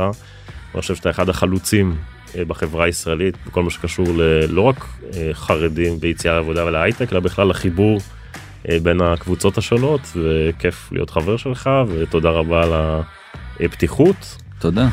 אני 0.74 0.82
חושב 0.82 0.96
שאתה 0.96 1.10
אחד 1.10 1.30
החלוצים 1.30 1.96
אה, 2.36 2.46
בחברה 2.46 2.86
הישראלית 2.86 3.36
בכל 3.48 3.64
מה 3.64 3.70
שקשור 3.70 4.06
ללא 4.18 4.62
רק 4.62 4.86
אה, 5.14 5.30
חרדים 5.34 5.98
ויציאה 6.00 6.34
לעבודה 6.34 6.66
ולהייטק 6.66 7.12
אלא 7.14 7.20
בכלל 7.20 7.48
לחיבור 7.48 8.00
אה, 8.70 8.78
בין 8.84 9.02
הקבוצות 9.02 9.58
השונות 9.58 10.02
וכיף 10.16 10.92
להיות 10.92 11.10
חבר 11.10 11.38
שלך 11.38 11.70
ותודה 11.88 12.30
רבה 12.30 12.64
על 12.64 12.72
הפתיחות. 13.60 14.38
תודה. 14.60 14.88